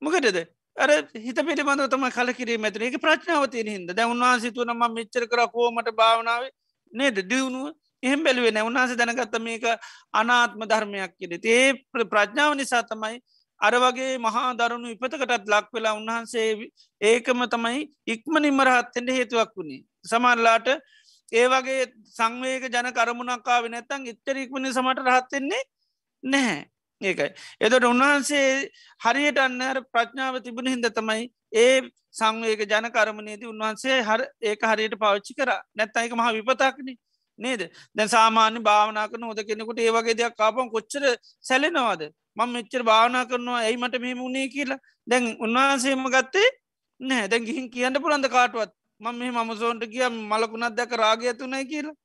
මොකටද? 0.04 0.40
අර 0.76 0.90
හිත 1.18 1.40
පිළිබඳ 1.42 1.86
තම 1.90 2.06
කලකිරීම 2.12 2.66
ඇතන 2.66 2.88
එක 2.88 2.98
ප්‍රඥාවතිය 3.00 3.64
හිද 3.68 3.94
දැ 3.94 4.08
උන්වහන්සිතුවන 4.08 4.74
ම 4.74 4.84
මෙච්චර 4.92 5.28
කර 5.28 5.46
කෝමට 5.50 5.92
භාවනාව? 5.94 6.50
නේද? 6.94 7.22
දියුණුව. 7.24 7.74
එහෙම 8.04 8.24
බැලුවේ 8.24 8.52
නැවන්හස 8.52 8.96
දැනගත්ත 8.96 9.38
මේක 9.42 9.64
අනාත්ම 10.14 10.66
ධර්මයක් 10.66 11.14
කියෙන 11.18 11.40
ඒ 11.48 12.06
ප්‍රඥාව 12.06 12.56
නිසා 12.56 12.84
තමයි 12.84 13.22
අර 13.62 13.76
වගේ 13.76 14.18
මහා 14.18 14.50
දරුණු 14.54 14.92
ඉපතකටත් 14.92 15.48
ලක් 15.48 15.68
වෙලා 15.74 15.94
උන්වහන්සේ 15.94 16.50
ඒකම 17.02 17.46
තමයි 17.48 17.80
ඉක්ම 18.08 18.34
නිමරහත්තෙන්ට 18.40 19.10
හේතුවක් 19.10 19.54
වුණේ. 19.56 19.82
සමල්ලාට 20.06 20.68
ඒ 21.32 21.46
වගේ 21.48 21.86
සංවේක 22.10 22.68
ජන 22.68 22.92
කරමුණක්කාව 22.92 23.66
නැත්තං 23.68 24.10
ඉත්තරීක්මනි 24.12 24.74
සමට 24.74 25.08
රහත්වෙන්නේ 25.08 25.64
නැහැ. 26.24 26.62
ඒකයි. 27.04 27.30
එතට 27.60 27.86
උන්වහන්සේ 27.86 28.48
හරියට 29.02 29.40
අන්නර 29.40 29.78
ප්‍රඥාව 29.88 30.40
තිබුණ 30.42 30.72
හිද 30.74 30.90
තමයි 30.92 31.24
ඒ 31.56 31.76
සංවේක 32.12 32.62
ජනකරමණයේදී 32.66 33.52
උන්වහන්සේ 33.54 34.02
හර 34.02 34.22
ඒක 34.44 34.62
හරියට 34.64 34.96
පවච්චි 34.98 35.34
කර. 35.34 35.52
නැත්තයික 35.76 36.14
මහ 36.14 36.28
විපතක්න. 36.38 36.90
නේද? 37.40 37.62
දැන් 37.96 38.10
සාමාන්‍ය 38.10 38.60
භාවනා 38.62 39.08
කරන 39.08 39.24
හොද 39.24 39.42
කෙනෙකුට 39.44 39.80
ඒවගේ 39.80 40.16
දෙයක් 40.16 40.36
කාපන් 40.38 40.70
කොච්චර 40.70 41.04
සැලෙනවාද? 41.42 42.04
මං 42.38 42.50
මෙච්චර 42.50 42.84
භාවනා 42.84 43.26
කරනවා 43.26 43.62
ඇයි 43.62 43.78
මට 43.78 44.02
මෙම 44.02 44.22
උනේ 44.22 44.48
කියලා. 44.50 44.80
දැන් 45.08 45.26
උන්වහන්සේම 45.40 46.06
ගත්තේ 46.10 46.50
නෑ 47.00 47.28
දැන් 47.28 47.46
ගිහින් 47.46 47.70
කියන්න 47.70 48.02
පුළන්ද 48.02 48.30
කාටුවත්? 48.30 48.72
මං 49.02 49.16
මේ 49.16 49.32
මමසෝන්ට 49.34 49.84
කිය 49.88 50.08
මලකුණත් 50.10 50.76
දැක 50.76 50.92
රාගය 50.96 51.34
තුනයි 51.36 51.66
කියලා. 51.66 51.98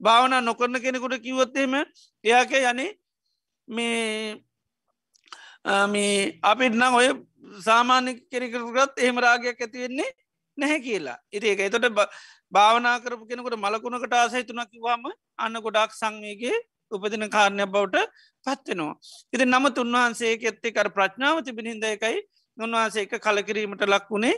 භාවනා 0.00 0.40
නොකරන 0.40 0.80
කෙනෙකුට 0.80 1.18
කිවොත්තේම 1.20 1.74
එයාක 2.24 2.52
යනේ 2.52 2.72
මේ 2.72 2.94
මේ 3.68 4.45
අපිට 5.66 6.74
නම් 6.74 6.94
ඔය 6.94 7.08
සාමාන්‍ය 7.60 8.14
කෙනෙකරගත් 8.30 8.98
එහෙම 8.98 9.18
රාගයක් 9.18 9.60
ඇතිවෙන්නේ 9.60 10.10
නැහැ 10.58 10.80
කියලා 10.80 11.18
ඉති 11.30 11.48
එක 11.48 11.60
එතොට 11.60 11.86
භාවනා 12.52 13.00
කරපු 13.00 13.26
කෙනෙකුට 13.26 13.58
මලකුණකට 13.58 14.14
ආසයි 14.14 14.44
තුනක් 14.44 14.70
කිවාම 14.70 15.04
අන්න 15.36 15.58
ගොඩක් 15.58 15.92
සංවේගේ 15.92 16.56
උපදින 16.92 17.26
කාරණය 17.28 17.66
බවට 17.66 18.06
පත්වෙනවා. 18.46 18.94
ඉති 19.32 19.44
නමුත් 19.44 19.78
උන්වහන්සේ 19.78 20.38
එත්තේ 20.44 20.72
කර 20.72 20.90
ප්‍රඥාව 20.90 21.42
තිබිණ 21.42 21.72
හිද 21.72 21.84
එකයි 21.86 22.20
උන්වහන්සේක 22.58 23.18
කලකිරීමට 23.18 23.82
ලක් 23.84 24.06
වුණේ 24.08 24.34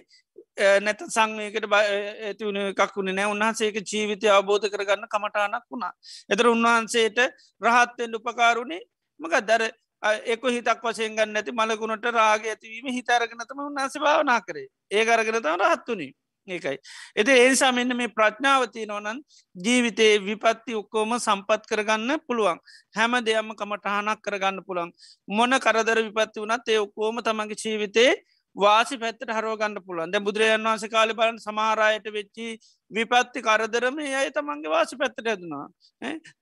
නැත 0.81 1.01
සංවයකට 1.07 1.67
ඇතිවුණ 1.73 2.61
එකක් 2.62 2.97
වුණේ 2.97 3.14
නෑ 3.14 3.29
උන්හන්සේක 3.29 3.77
ජීවිතය 3.83 4.29
අවබෝධ 4.29 4.67
කරගන්න 4.67 5.05
කමටානක් 5.07 5.67
වුණා. 5.67 5.93
එතර 6.29 6.47
උන්වහන්සේට 6.49 7.19
රහත්තෙන් 7.62 8.17
උපකාරුණේ 8.17 8.83
මක 9.21 9.43
දර 9.43 9.69
එක 10.02 10.42
හිතක් 10.48 10.80
වශයෙන් 10.82 11.16
ගන්න 11.16 11.37
ඇති 11.37 11.52
මලකුණට 11.52 12.04
රාග 12.12 12.46
ඇතිවීම 12.46 12.88
හිතාරගෙනතම 12.92 13.61
උන්හස 13.61 13.98
භාවනා 13.98 14.40
කරේ. 14.40 14.68
ඒ 14.90 15.04
අරගෙනතම 15.06 15.58
රහත්තුනි 15.58 16.08
ඒකයි. 16.48 16.78
එති 17.16 17.32
ඒනිසා 17.32 17.72
මෙන්න 17.72 17.96
මේ 17.96 18.08
ප්‍රඥාවති 18.11 18.87
නොනන් 18.87 19.20
ජීවිතයේ 19.56 20.14
විපත්ති 20.20 20.74
ඔක්කෝම 20.74 21.18
සම්පත් 21.18 21.66
කරගන්න 21.66 22.20
පුළුවන්. 22.20 22.58
හැම 22.94 23.12
දෙයම්ම 23.20 23.52
කමටහනක් 23.54 24.22
කරගන්න 24.22 24.64
පුළන් 24.64 24.92
මොන 25.28 25.58
කරදර 25.58 26.02
විපත්ති 26.06 26.40
වනත් 26.40 26.68
ඒ 26.68 26.78
ඔක්කෝම 26.78 27.20
තමගේ 27.20 27.61
ජීවිතේ 27.64 28.11
වාසි 28.56 28.98
පැත්තට 28.98 29.30
හරෝගන්න 29.30 29.76
පුළුවන්. 29.82 30.11
දැ 30.11 30.20
බුදුරජන් 30.20 30.64
වන්ස 30.64 30.88
කාල 30.88 31.12
බලන් 31.12 31.38
සමාරයට 31.38 32.08
වෙච්චි 32.12 32.48
විපත්ති 32.90 33.42
කරදරම 33.42 34.00
යයි 34.00 34.32
තමන්ගේ 34.32 34.70
වාසි 34.70 34.96
පැත්තට 34.96 35.26
ඇතුනා 35.26 35.66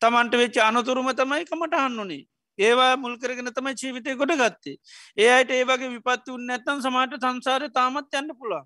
තමන්ට 0.01 0.35
වෙච්චි 0.37 0.61
අනතුරුම 0.61 1.13
තමයි 1.15 1.45
කමටහන්නුනේ 1.45 2.25
ඒවා 2.59 2.93
මුල්කරගෙන 2.97 3.53
තම 3.53 3.69
ජීවිතය 3.75 4.17
ගොඩ 4.17 4.33
ගත්තේ. 4.35 4.77
ඒ 5.17 5.31
අයට 5.33 5.51
ඒවගේ 5.53 5.91
විපත්ති 5.91 6.31
උන්න 6.31 6.51
ඇත්තන් 6.51 6.81
සමට 6.81 7.21
සංසාර 7.23 7.69
තාමත් 7.73 8.15
යන්න 8.15 8.39
පුළා 8.41 8.65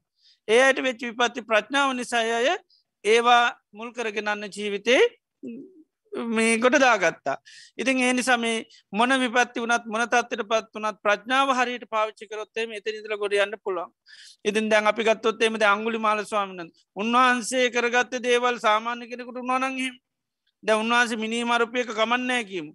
ඒ 0.48 0.62
අයට 0.62 0.82
වෙච්ච 0.82 1.02
විපත්ති 1.02 1.42
ප්‍රඥාව 1.42 1.92
නිසාය 1.94 2.54
ඒවා 3.04 3.44
මුල් 3.72 3.92
කරගෙනන්න 3.92 4.48
ජීවිතේ 4.48 5.02
මේ 6.12 6.58
ගොඩ 6.58 6.76
දාගත්තා. 6.76 7.36
ඉතින් 7.78 7.98
ඒ 7.98 8.12
නිසා 8.12 8.36
මේ 8.36 8.64
මොන 8.92 9.14
විපත්ති 9.20 9.60
වනත් 9.60 9.84
මොන 9.86 10.02
තත්වට 10.04 10.48
පත් 10.50 10.74
වනත් 10.74 10.98
ප්‍රඥාව 11.02 11.54
හරියට 11.54 11.86
පාවිච්චි 11.88 12.28
කරොත්තේ 12.28 12.66
එත 12.72 12.86
නිදල 12.88 13.16
ගොඩ 13.16 13.36
යන්න 13.36 13.56
පුළන් 13.64 13.90
ඉතින් 14.44 14.68
දැන් 14.68 14.86
අපි 14.86 15.04
ගත්තොත්තේමද 15.04 15.62
අංගුලි 15.64 15.98
මාල 15.98 16.24
ස්වාමිනන් 16.24 16.70
උන්වහන්සේ 16.96 17.70
කරගත්ත 17.70 18.18
දේවල් 18.20 18.58
සාමාන්‍ය 18.58 19.06
කෙනෙකුට 19.06 19.38
උන්වනන්හිම 19.38 19.94
ද 20.62 20.68
උන්වහන්සේ 20.74 21.16
මිනි 21.16 21.44
මරපයක 21.44 21.88
කමන්නෑ 21.90 22.44
කියමු. 22.44 22.72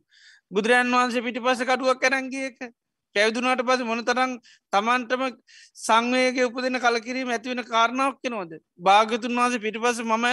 බුදුරන් 0.51 0.91
වහන්සේ 0.91 1.21
පිටි 1.21 1.39
පස 1.41 1.61
කටුවක් 1.63 2.01
කරංගියක 2.01 2.59
පැවදුනාට 3.15 3.61
පස 3.61 3.81
මොනතරං 3.83 4.31
තමන්ටම 4.73 5.23
සංවයක 5.77 6.37
උපදින 6.45 6.79
කලකිරීම 6.79 7.29
ඇතිවෙන 7.29 7.63
කාරණාවක් 7.65 8.19
කෙනවද 8.21 8.53
භාගතුන් 8.79 9.37
වහස 9.37 9.55
පිටිපස 9.59 10.01
මම 10.03 10.27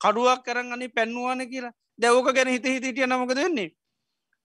කඩුවක් 0.00 0.44
කරන්න 0.44 0.72
අනි 0.72 0.88
පැන්නුවාන 0.90 1.42
කියලා. 1.46 1.74
දැවෝක 1.96 2.30
ගැන 2.30 2.48
හිත 2.48 2.66
හිටිය 2.66 3.06
නමක 3.06 3.32
දෙන්නේ 3.32 3.70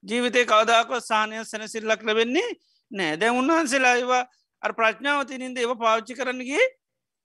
ජීවිතය 0.03 0.45
කවදාක 0.45 0.89
සානය 1.01 1.43
සැනසිල්ලක් 1.43 2.01
ලබෙන්නේ 2.03 2.49
නෑ 2.91 3.17
දැ 3.17 3.31
උන්වහන්සේලා 3.31 3.95
ඒවා 3.95 4.23
අ 4.61 4.73
ප්‍රඥාවතිනින්ද 4.73 5.57
ඒව 5.57 5.71
පාවිච්චි 5.77 6.19
කරන්නගේ 6.19 6.65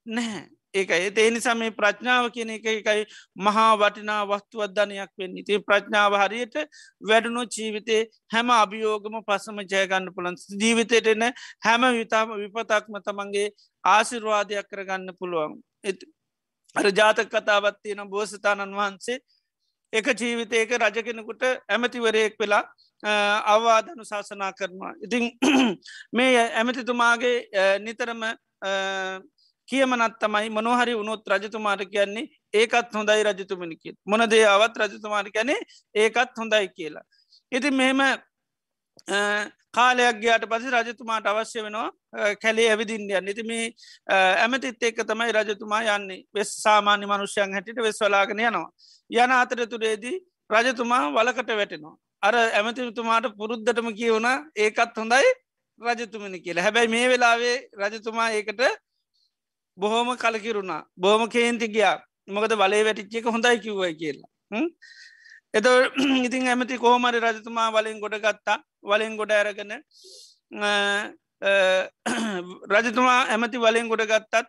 නැහැ. 0.07 0.47
ඒක 0.75 0.91
ඒ 0.91 1.31
නිසා 1.31 1.55
මේ 1.55 1.71
ප්‍රඥාව 1.73 2.29
කියන 2.31 2.51
එක 2.51 2.67
එකයි 2.67 3.05
මහා 3.39 3.71
වටිනා 3.77 4.23
වස්තුවදධනයක් 4.25 5.13
වෙන්නේ. 5.15 5.43
ති 5.43 5.59
ප්‍රඥාව 5.61 6.13
හරියට 6.15 6.57
වැඩුණු 7.03 7.43
ජීවිතේ 7.49 8.03
හැම 8.33 8.51
අභියෝගම 8.53 9.17
පසම 9.23 9.59
ජයගන්න 9.65 10.13
පුළන් 10.15 10.37
ජීවිතයට 10.57 11.07
එන 11.07 11.25
හැම 11.65 11.83
විතාම 11.95 12.35
විපතක්ම 12.35 13.01
තමන්ගේ 13.01 13.49
ආසිර්වාදයක් 13.85 14.69
කරගන්න 14.69 15.15
පුළුවන්. 15.15 15.59
අර 16.77 16.87
ජාතක 16.93 17.29
කතාවත් 17.29 17.81
තියෙන 17.83 18.05
බෝසතාණන් 18.07 18.77
වහන්සේ 18.77 19.19
එක 19.93 20.13
ජීවිතයක 20.15 20.77
රජ 20.77 21.03
කෙනෙකුට 21.03 21.43
ඇමතිවරයෙක් 21.67 22.37
වෙලා 22.37 22.65
අවවාදනු 23.47 24.05
ශාසනා 24.05 24.53
කරනවා. 24.53 24.93
ඉතිං 25.01 25.33
මේ 26.13 26.51
ඇමතිතුමාගේ 26.53 27.79
නිතරම 27.81 28.23
කියමනත් 29.69 30.17
තමයි 30.23 30.51
මොනොහරි 30.51 30.95
උනොත් 30.95 31.29
රජතුමාට 31.33 31.83
කියන්නේ 31.93 32.29
ඒකත් 32.55 32.95
හොඳයි 32.95 33.23
රජතුමනිකි 33.29 33.95
මොන 34.07 34.25
දේ 34.31 34.45
අවත් 34.47 34.81
රජතුමාට 34.83 35.29
ගැනේ 35.37 35.61
ඒකත් 35.95 36.33
හොඳයි 36.39 36.69
කියලා. 36.77 37.05
ඉති 37.53 37.71
මෙහෙම 37.71 38.01
කාලයක් 39.77 40.21
ගේට 40.23 40.45
පසි 40.51 40.75
රජතුමාට 40.77 41.27
අවශ්‍ය 41.27 41.63
වෙනවා 41.63 42.37
කැලේ 42.43 42.69
ඇවිදින්ඩියන් 42.73 43.25
නිති 43.25 43.43
මේ 43.43 43.65
ඇමතිත් 44.43 44.83
එක්ක 44.83 45.01
තමයි 45.11 45.33
රජතුමා 45.33 45.83
යන්නේ 45.97 46.21
වෙස් 46.35 46.51
සාමාන්‍ය 46.65 47.07
මනුෂ්‍යයන් 47.07 47.55
හැටිට 47.55 47.81
වෙස්වලාගෙන 47.87 48.41
යනවා. 48.41 48.69
යන 49.11 49.33
අතරතුරේදී 49.33 50.17
රජතුමා 50.51 51.03
වලකට 51.17 51.51
වැටෙනවා. 51.61 51.97
අර 52.23 52.35
ඇමතිතුමාට 52.59 53.27
පුරුද්ධටම 53.39 53.89
කියවුණ 53.99 54.29
ඒකත් 54.57 54.97
හොඳයි 55.01 55.29
රජතුමනි 55.81 56.41
කියලා 56.45 56.65
හැබැයි 56.67 56.93
මේ 56.95 57.07
වෙලාවේ 57.09 57.57
රජතුමා 57.83 58.31
ඒකට 58.31 58.63
බොහෝම 59.79 60.17
කලකිරුණා. 60.17 60.87
බෝම 60.97 61.29
කේන්ති 61.29 61.69
ගියා. 61.69 62.01
මොකද 62.29 62.55
බලේ 62.55 62.85
වැටිච්චික 62.85 63.27
හොඳයි 63.27 63.61
කිව්වයි 63.65 63.95
කියලා. 64.01 64.29
එත 65.55 65.67
ඉතින් 66.27 66.49
ඇමති 66.49 66.79
කෝමරි 66.79 67.21
රජතුමා 67.21 67.73
වලින් 67.73 68.01
ගොඩ 68.01 68.19
ගත්තා. 68.19 68.63
වලින් 68.83 69.17
ගොඩ 69.17 69.31
ඇරගෙන 69.33 69.83
රජතුමා 72.75 73.27
ඇමති 73.33 73.59
වලින් 73.59 73.89
ගොඩ 73.89 74.07
ගත්තත් 74.13 74.47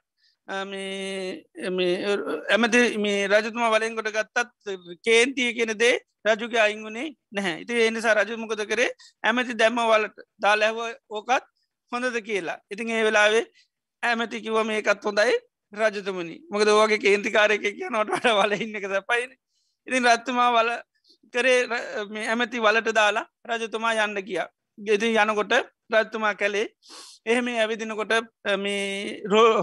ඇමති 2.50 2.98
මේ 2.98 3.28
රජතුමා 3.28 3.72
වලින් 3.76 3.96
ගොඩ 3.96 4.12
ගත්තත් 4.18 4.48
කේන්තිය 5.04 5.54
කෙන 5.54 5.78
දේ 5.78 6.00
රජුගේ 6.28 6.60
අයිංගුණේ 6.60 7.16
නැහැ. 7.32 7.62
ඉති 7.64 7.84
එනිසා 7.84 8.14
රජුමකොද 8.20 8.66
කරේ? 8.66 8.92
ඇමති 9.24 9.54
දැම්ම 9.56 9.80
වලට 9.92 10.20
දාලැහව 10.42 10.78
ඕකත් 11.10 11.44
හොඳද 11.92 12.22
කියලා. 12.22 12.60
ඉතින් 12.72 12.90
ඒ 12.90 13.04
වෙලාවේ 13.04 13.46
ඇමති 14.04 14.42
කිව 14.46 14.58
මේකත් 14.70 15.04
හොඳයි 15.06 15.36
රජතුමනි. 15.74 16.36
මොකද 16.52 16.70
ඕගේ 16.70 17.00
කේන්තිකාරයක 17.06 17.62
කිය 17.66 17.90
නොට 17.90 18.14
වට 18.14 18.38
වල 18.40 18.54
ඉන්න 18.62 18.76
එක 18.76 18.88
පයින 19.10 19.32
ඉතින් 19.88 20.06
රත්තුමා 20.06 20.50
වල 20.56 20.70
කරේ 21.34 21.60
ඇමති 22.28 22.64
වලට 22.66 22.96
දාලා 23.00 23.28
රජතුමා 23.50 23.94
යන්න 24.06 24.24
කියා 24.30 24.48
ගෙති 24.78 25.14
යනකොට 25.16 25.54
රත්තුමා 25.94 26.34
කැලේ 26.36 26.68
එහෙම 27.26 27.48
ඇවිදිනකොට 27.54 28.14
මේ 28.58 29.22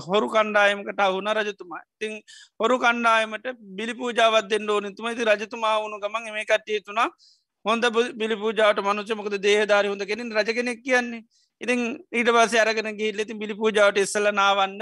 හොරු 0.08 0.26
කණ්ඩායමකට 0.34 1.00
අහුන 1.00 1.30
රජතුමා. 1.38 1.80
ඉතිං 1.94 2.12
හොරු 2.60 2.76
කණ්ඩායමට 2.78 3.46
බිලි 3.78 3.94
පූජාවත් 4.00 4.48
දෙන්න 4.52 4.70
ඕනතුම 4.70 5.08
ති 5.18 5.28
රජතුමා 5.30 5.74
වුණු 5.82 5.98
ගමන් 6.02 6.30
මේ 6.36 6.46
කට්ටිය 6.50 6.80
තුනා 6.88 7.08
හොඳ 7.64 7.84
බිලි 8.20 8.36
පූජාවට 8.36 8.84
මනුචමකද 8.88 9.36
දේහධාරය 9.46 9.88
හොඳ 9.92 10.04
කෙනින් 10.10 10.30
රජගෙනෙක් 10.38 10.82
කියන්නේ. 10.84 11.22
ඉතින් 11.60 11.80
ඊට 12.12 12.30
පස 12.36 12.54
අරගෙන 12.56 12.92
ගිල්ලෙති 12.98 13.34
බිලි 13.34 13.54
පූජාවට 13.54 13.98
එස්සල 13.98 14.28
නාවන්න. 14.32 14.80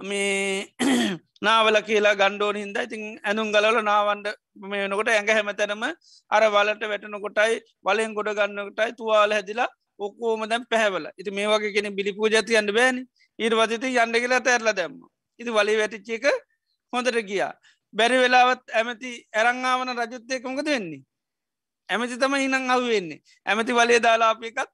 මේ 0.00 0.68
නාවල 1.40 1.76
කියලා 1.82 2.14
ගණ්ඩෝන 2.14 2.56
හිද 2.56 2.76
ඉතින් 2.78 3.02
ඇනුම් 3.22 3.52
ගලල 3.54 3.78
නාවන්ඩ 3.82 4.26
මේ 4.62 4.82
වෙනකොට 4.84 5.10
ඇඟ 5.10 5.30
හැමතැනම 5.30 5.84
අර 6.30 6.42
වලට 6.54 6.90
වැටනකොටයි 6.92 7.60
වලෙන් 7.84 8.14
ගොඩ 8.14 8.30
ගන්නකොටයි 8.38 8.96
තුවාල 8.98 9.32
හැදිලා 9.32 9.68
ඔක්කෝම 9.98 10.48
දැම් 10.48 10.64
පැහැවල. 10.66 11.06
ඉති 11.16 11.30
මේ 11.30 11.48
වගේ 11.48 11.72
කෙන 11.72 11.88
බිලි 11.96 12.12
පූජති 12.12 12.56
අන්න 12.56 12.72
බෑන. 12.72 12.98
ඊට 13.38 13.54
වතිති 13.54 13.96
යන්න 13.96 14.14
කියලා 14.14 14.40
තැරල 14.40 14.72
දැම්ම. 14.72 14.96
ඉති 15.40 15.50
වලි 15.50 15.76
වැටිච්චේක 15.80 16.26
හොඳට 16.92 17.20
ගියා. 17.30 17.52
බැරි 17.94 18.18
වෙලාවත් 18.18 18.62
ඇමති 18.72 19.10
ඇරංආවන 19.32 19.94
රජුත්තයකොමකද 19.96 20.66
වෙන්නේ? 20.66 21.02
ඇමති 21.88 22.18
තම 22.18 22.34
ඉනං 22.36 22.70
අහුවෙන්නේ. 22.70 23.20
ඇමති 23.46 23.72
වලේ 23.72 24.00
දාලාපයකත් 24.00 24.68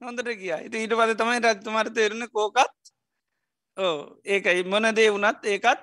හොඳට 0.00 0.30
කිය 0.32 0.54
ඉති 0.66 0.78
ඊට 0.78 0.94
පද 0.94 1.16
තමයි 1.18 1.40
රජතුමර 1.44 1.90
තේරෙන 1.90 2.26
කෝකත් 2.30 2.92
ඕ 3.76 4.18
ඒකයි. 4.24 4.62
මොනදේ 4.64 5.10
වනත් 5.10 5.44
ඒකත් 5.46 5.82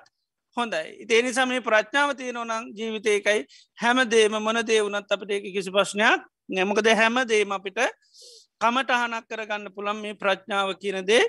හොඳයි. 0.56 0.84
ඉතිේනි 1.02 1.32
සමේ 1.32 1.60
ප්‍රඥාව 1.60 2.14
තියෙනවනං 2.16 2.72
ජීවිතයකයි 2.72 3.44
හැම 3.78 3.98
දේම 4.10 4.38
මොන 4.40 4.60
දේ 4.62 4.80
වනත් 4.82 5.12
අපට 5.12 5.30
ඒක 5.30 5.52
කිසි 5.52 5.70
ප්‍රශ්නයක් 5.70 6.24
නැමකද 6.48 6.88
හැම 6.94 7.20
දේම 7.28 7.52
අපිට 7.52 7.80
කමටහනක් 8.60 9.28
කරගන්න 9.28 9.74
පුළන් 9.74 10.00
මේ 10.00 10.14
ප්‍රඥාව 10.14 10.72
කියනදේ 10.80 11.22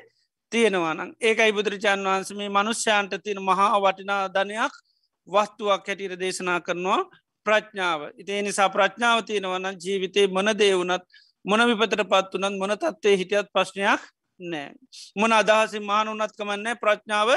තියෙනවානම් 0.51 1.11
ඒකයි 1.21 1.51
බුදුරජාන් 1.51 2.03
වහන්ස 2.03 2.31
මේ 2.33 2.49
මනුෂ්‍යයන්ට 2.49 3.19
තියෙන 3.23 3.43
මහා 3.43 3.77
වටිනා 3.77 4.23
ධනයක් 4.29 4.73
වස්තුවක් 5.27 5.87
හැටියට 5.87 6.19
දේශනා 6.19 6.59
කරනවා 6.61 7.01
ප්‍රඥාව. 7.45 8.01
ඉතිේ 8.15 8.41
නිසා 8.41 8.69
ප්‍රඥාව 8.69 9.25
තියෙනවනම් 9.25 9.75
ජීවිතේ 9.83 10.27
මොන 10.29 10.51
දේවනත් 10.55 11.03
මොන 11.47 11.63
විපතට 11.69 12.03
පත් 12.03 12.33
වනත් 12.35 12.55
මොන 12.57 12.75
තත්වේ 12.75 13.15
හිටියත් 13.15 13.51
ප්‍රශ්නයක් 13.53 14.01
නෑ 14.39 14.67
මොන 15.15 15.33
අදහසි 15.33 15.79
මානුනත් 15.81 16.33
කමන්නේ 16.33 16.75
ප්‍රඥාව 16.75 17.29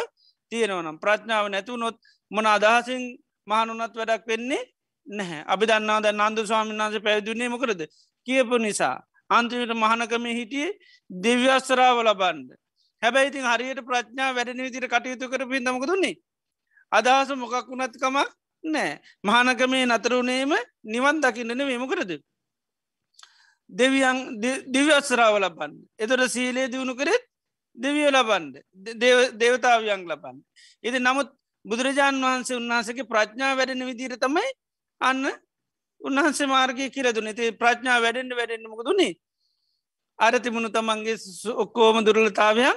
තියෙනවනම් 0.53 0.99
ප්‍රඥාව 0.99 1.47
නැතුනොත් 1.49 1.97
මොන 2.31 2.47
අදහසින් 2.49 3.03
මහනුනත් 3.47 3.95
වැඩක් 3.95 4.27
වෙන්නේ 4.27 4.63
නැහැ. 5.07 5.43
අපි 5.47 5.65
දන්නාද 5.67 6.07
නන්දු 6.13 6.47
ස්වාමීන් 6.47 6.81
වන්සේ 6.81 7.05
පැවිදුන්නේ 7.07 7.49
මොකරද 7.49 7.81
කියපු 8.27 8.59
නිසා. 8.59 8.97
අන්තිමට 9.31 9.73
මහනකම 9.75 10.25
හිටියේ 10.31 10.71
දෙව්‍යස්සරාව 11.11 11.99
ලබන්ඩ 12.01 12.51
හැබැයිතින් 13.03 13.45
හරියට 13.45 13.81
ප්‍රඥා 13.83 14.31
වැඩන 14.37 14.63
විදිර 14.67 14.87
කටයුතු 14.87 15.31
කර 15.31 15.45
පින්දමක 15.47 15.85
දුන්නේ 15.87 16.15
අදහස 16.93 17.31
මොකක් 17.35 17.69
වුණත්කමක් 17.69 18.31
නෑ 18.65 18.91
මහනකමේ 19.25 19.85
නතරුණේම 19.89 20.53
නිවන් 20.87 21.23
දකින්නන 21.23 21.63
වේමකරද 21.63 22.13
දෙවියන් 23.71 24.19
දිව්‍යස්සරාව 24.69 25.37
ලබන්න. 25.39 25.75
එතොට 25.97 26.25
සීලේ 26.29 26.69
දියුණු 26.69 26.95
කරෙත් 26.95 27.23
දෙවිය 27.79 28.09
ලබන්ඩ 28.09 28.55
දේවතාවයන් 29.35 30.03
ලබන්න. 30.05 30.37
ඉති 30.85 30.99
නමුත් 30.99 31.31
බුදුරජාණන් 31.65 32.23
වහන්සේ 32.23 32.57
උන්වහසගේ 32.57 33.07
ප්‍රඥා 33.07 33.57
වැඩෙන 33.57 33.87
විදිර 33.87 34.17
තමයි 34.17 34.51
අන්න 35.01 35.25
උන්වහන්සේ 36.01 36.47
මාර්ගය 36.47 36.91
කියරදුන 36.91 37.35
ති 37.35 37.53
ප්‍රඥා 37.55 37.99
වැඩෙන්ට 38.01 38.35
වැඩෙන්න්නමක 38.35 38.83
දුන්නේ 38.83 39.13
අර 40.19 40.35
තිබුණු 40.37 40.71
තමන්ගේ 40.71 41.17
ඔක්කෝම 41.55 42.05
දුරලතාවයන් 42.05 42.77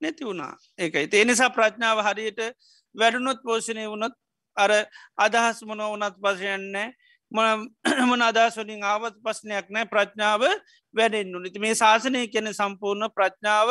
නැති 0.00 0.24
වුණා. 0.24 0.54
ඒකයි. 0.78 1.06
තේනිසා 1.08 1.50
ප්‍රඥාව 1.50 1.98
හරියට 2.00 2.40
වැඩුණොත් 2.94 3.42
පෝෂණය 3.44 3.86
වුණොත් 3.86 4.14
අර 4.56 4.70
අදහස් 5.16 5.62
මොන 5.62 5.82
වනත් 5.84 6.16
පසයන්නේ 6.18 6.88
මොන 7.30 8.22
අදහස්වලින් 8.28 8.82
ආවත් 8.84 9.16
පස්්නයක් 9.20 9.66
නෑ 9.68 9.86
ප්‍රඥාව 9.86 10.42
වැඩෙන්න්නු 10.94 11.38
නති 11.40 11.58
මේ 11.58 11.74
ශාසනය 11.74 12.26
කියන 12.26 12.52
සම්පූර්ණ 12.52 13.10
ප්‍රඥාව 13.10 13.70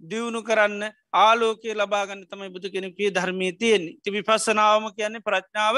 දියුණු 0.00 0.40
කරන්න 0.42 0.82
ආලෝකය 1.14 1.74
ලබාගන්න 1.74 2.24
තමයි 2.26 2.48
බුදු 2.48 2.68
කෙනෙකේ 2.68 3.10
ධර්මී 3.10 3.52
තියෙන්නේ. 3.54 3.96
ති 4.02 4.08
විපස්සනාවම 4.10 4.86
කියන්නේ 4.92 5.20
ප්‍රඥාව 5.20 5.76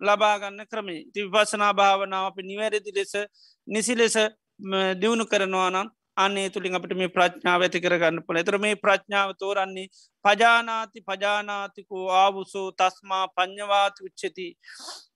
ලබාගන්න 0.00 0.66
ක්‍රමේ 0.66 1.00
ති 1.12 1.24
විපසනා 1.24 1.72
භාවනාව 1.72 2.26
අප 2.26 2.38
නිවැරදි 2.42 2.92
ලෙස 2.92 3.12
නිසි 3.68 3.94
ලෙස 3.94 4.16
දියුණු 4.94 5.24
කරනවා 5.26 5.70
නම් 5.70 5.88
අන්නේ 6.16 6.50
තුළින් 6.50 6.74
අපට 6.74 6.92
මේ 6.94 7.08
ප්‍රඥාව 7.08 7.62
ඇති 7.62 7.80
කරගන්න 7.80 8.24
පොළ 8.26 8.38
එතර 8.38 8.58
මේ 8.58 8.76
ප්‍රඥාව 8.76 9.32
තෝරන්නේ 9.34 9.88
පජානාති 10.24 11.00
පජානාතිකෝ 11.02 12.06
ආවුසෝ 12.12 12.68
තස්මා 12.72 13.26
පඥවාති 13.28 14.04
උච්චති. 14.06 14.46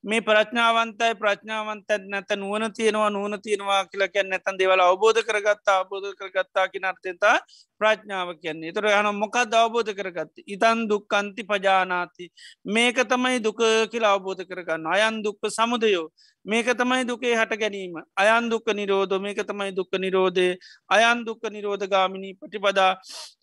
මේ 0.04 0.20
ප්‍රඥාවන්තයි 0.20 1.14
ප්‍රඥාවන්ත 1.20 1.90
නැත 2.08 2.30
නුවන 2.36 2.64
තියෙනවා 2.72 3.10
නුවන 3.10 3.40
තියෙනවා 3.42 3.80
කියලා 3.86 4.08
කියන්න 4.08 4.30
නැතන් 4.30 4.58
දෙවල 4.58 4.80
අවබෝධ 4.80 5.22
කරගත්තා 5.28 5.78
අබෝධ 5.80 6.12
කරගත්තා 6.18 6.68
කිනර්තතා 6.68 7.36
ප්‍රඥාව 7.80 8.28
කියන්නේ. 8.42 8.72
තොර 8.72 8.86
යන 8.86 9.10
මොකක්ද 9.14 9.54
අවබෝධ 9.54 9.92
කරගත්ත? 9.94 10.44
ඉතන් 10.46 10.86
දුක්කන්ති 10.90 11.42
පජානාති. 11.44 12.30
මේක 12.66 13.02
තමයි 13.04 13.42
දුක 13.42 13.60
කියලා 13.92 14.14
අවබෝධ 14.16 14.44
කරගන්න 14.44 14.86
අයන් 14.88 15.22
දුක්ක 15.24 15.50
සමුදයෝ. 15.50 16.06
මේක 16.46 16.68
තමයි 16.72 17.02
දුකේ 17.04 17.34
හට 17.34 17.58
ගැනීම. 17.58 17.98
අයන් 18.16 18.50
දුක්ක 18.50 18.66
නිරෝධ. 18.74 19.18
මේක 19.20 19.42
තමයි 19.42 19.74
දුක්ක 19.74 19.98
නිරෝධය 19.98 20.48
අයන් 20.88 21.24
දුක්ක 21.26 21.42
නිරෝධ 21.50 21.86
ගාමිණී 21.88 22.38
පටිපදා 22.40 22.92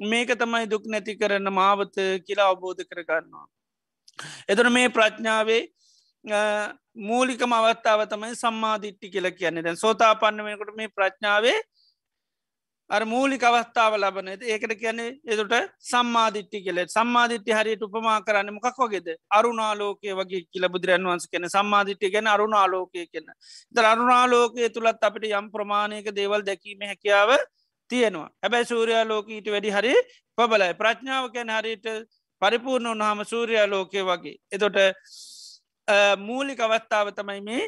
මේක 0.02 0.30
තමයි 0.36 0.70
දුක් 0.70 0.88
නැති 0.88 1.18
කරන 1.18 1.53
මාවත 1.54 1.96
කියලා 2.26 2.50
අවබෝධ 2.52 2.84
කරගන්නවා. 2.84 3.46
එතන 4.50 4.72
මේ 4.72 4.90
ප්‍රඥාවේ 4.90 5.62
මූලිකම 7.04 7.54
අවස්ථාව 7.54 8.08
තමයි 8.08 8.36
සම්මාධිට්ටි 8.36 9.10
කියල 9.10 9.32
කියන්නේ. 9.32 9.64
දැන් 9.64 9.78
සෝතා 9.78 10.16
පන්නවෙනකොට 10.16 10.76
මේ 10.76 10.90
ප්‍රඥාවේ 10.90 11.58
අර 12.90 13.06
මූලික 13.06 13.42
අවස්ථාව 13.42 13.96
ලබන 13.98 14.28
ඒකට 14.30 14.74
කියන්නේ 14.76 15.18
එතුට 15.26 15.54
සම්මාධිට්ටි 15.82 16.64
කෙලෙ 16.64 16.86
සම්මාධිට්ටි 16.88 17.52
හරියට 17.52 17.86
උපමා 17.88 18.20
කරන්න 18.22 18.54
මොකක් 18.54 18.78
වගේද? 18.78 19.08
අරුණාලෝකය 19.32 20.14
වගේ 20.14 20.44
කියල 20.46 20.68
බුදුරන් 20.70 21.08
වන්ස 21.08 21.28
කෙන 21.28 21.50
සම්මාධිට්ටි 21.50 22.12
ගැන 22.12 22.28
අරුණාලෝකය 22.28 23.06
කියන්න 23.08 23.34
ද 23.76 23.86
අරුණාලෝකය 23.86 24.70
තුළත් 24.70 25.02
අපිට 25.02 25.30
යම් 25.32 25.50
ප්‍රමාණයක 25.50 26.12
දේවල් 26.12 26.44
දැකීම 26.44 26.84
හැකියාව 26.84 27.32
තියෙනවා. 27.90 28.30
හැබැයි 28.42 28.66
සූරයාලෝකීට 28.66 29.48
වැඩි 29.48 29.76
හරි 29.78 29.94
පබලයි 30.38 30.74
ප්‍රඥාව 30.74 31.30
කැන 31.34 31.50
හරියට 31.50 31.88
පරිපූර්ණ 32.42 32.92
උන්හම 32.94 33.24
සූරයාලෝකය 33.26 34.04
වගේ. 34.04 34.36
එතොට 34.52 34.78
මූලික 36.20 36.60
අවස්ථාව 36.60 37.14
තමයි 37.14 37.42
මේ 37.42 37.64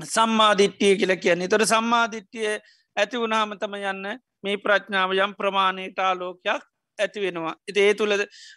සම්මාධිට්ටිය 0.00 0.94
කියල 0.96 1.16
කියන්නේ. 1.16 1.48
තොට 1.48 1.66
සම්මාධිට්ටිය 1.66 2.52
ඇති 2.96 3.18
වුණහම 3.18 3.58
තම 3.58 3.74
යන්න 3.82 4.06
මේ 4.42 4.56
ප්‍රඥාව 4.58 5.10
යම් 5.16 5.34
ප්‍රමාණයට 5.34 5.98
ආලෝකයක් 6.00 6.62
ඇති 6.98 7.20
වෙනවා. 7.20 7.54
ඉති 7.68 7.80
ඒ 7.80 7.94
තුළ 7.94 8.14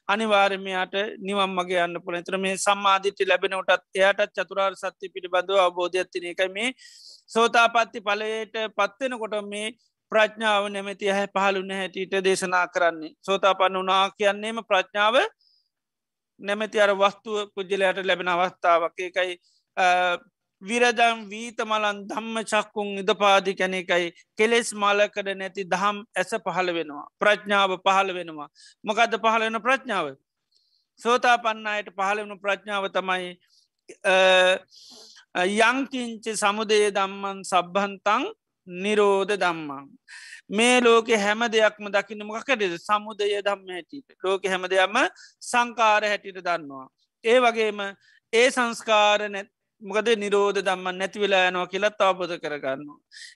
අනිවාර්මයාට 0.07 0.95
නිවම් 1.19 1.53
මගේ 1.57 1.83
යන්න 1.85 2.01
පුළ 2.05 2.19
තර 2.21 2.37
මේ 2.37 2.55
සම්මාධිට්ටි 2.57 3.29
ලැබෙනවටත් 3.29 3.85
එයාටත් 3.95 4.33
චතුරාර් 4.37 4.75
සත්‍ය 4.75 5.11
පිළිබඳව 5.13 5.59
අවබෝධ 5.59 5.97
ඇතින 6.01 6.27
එකයි 6.31 6.49
මේ 6.49 6.69
සෝතාපත්ති 7.29 8.01
පලයට 8.01 8.55
පත්වෙන 8.77 9.19
කොට 9.19 9.35
මේ 9.45 9.73
ප්‍රඥාව 10.11 10.69
නැමැති 10.71 11.09
හැ 11.09 11.27
පහළුන්න 11.29 11.71
හැටියට 11.71 12.15
දේශනා 12.23 12.67
කරන්නේ. 12.67 13.11
සෝතාපන්න 13.21 13.79
වනා 13.81 14.05
කියන්නේම 14.17 14.63
ප්‍රඥාව 14.69 15.15
නැමැති 16.39 16.81
අර 16.81 16.93
වස්තුව 16.95 17.51
පුද්ජලයට 17.55 18.05
ලැබෙන 18.05 18.27
අවස්ථාවක්. 18.27 18.99
එකයි 18.99 19.39
විරදම් 20.61 21.19
වීතමලන් 21.29 21.99
ධම්ම 22.09 22.37
චක්කුන් 22.43 22.87
ඉදපාදි 23.01 23.53
කැන 23.55 23.73
එකයි. 23.73 24.13
කෙලෙස් 24.37 24.73
මලකඩ 24.73 25.35
නැති 25.35 25.65
දහම් 25.65 25.97
ඇස 26.15 26.31
පහළ 26.45 26.73
වෙනවා. 26.73 27.05
ප්‍රඥාව 27.19 27.71
පහළ 27.85 28.13
වෙනවා. 28.13 28.49
මොකද 28.83 29.19
පහළ 29.23 29.43
වෙන 29.45 29.61
ප්‍රඥාව? 29.61 30.15
සෝතා 30.99 31.37
පන්නයට 31.37 31.93
පහළ 31.93 32.23
වුණු 32.23 32.39
ප්‍රඥාව 32.39 32.89
තමයි 32.89 33.37
යංකිංච 35.37 36.25
සමුදය 36.35 36.89
දම්මන් 36.91 37.43
සබ්බන්තං 37.43 38.23
නිරෝධ 38.67 39.37
දම්මං. 39.37 39.85
මේ 40.49 40.81
ලෝක 40.81 41.07
හැම 41.09 41.39
දෙයක්ම 41.47 41.91
දකින්න 41.91 42.25
මොකකටද 42.25 42.77
සමුදය 42.79 43.41
දම්ම 43.41 43.69
හැටිට 43.69 44.23
ලෝක 44.23 44.45
හැම 44.45 44.65
දෙයක්ම 44.65 44.97
සංකාර 45.41 46.03
හැටිට 46.03 46.41
දන්නවා. 46.41 46.87
ඒ 47.23 47.39
වගේම 47.39 47.79
ඒ 48.33 48.49
සංස්කාර 48.49 49.29
නැත් 49.29 49.49
මොකද 49.81 50.09
නිරෝධ 50.17 50.61
දම්ම 50.61 50.97
නැති 50.97 51.19
වෙලා 51.19 51.49
යනවා 51.49 51.67
කියලත් 51.67 52.01
අවබෝධ 52.01 52.39
කරගන්න. 52.39 52.87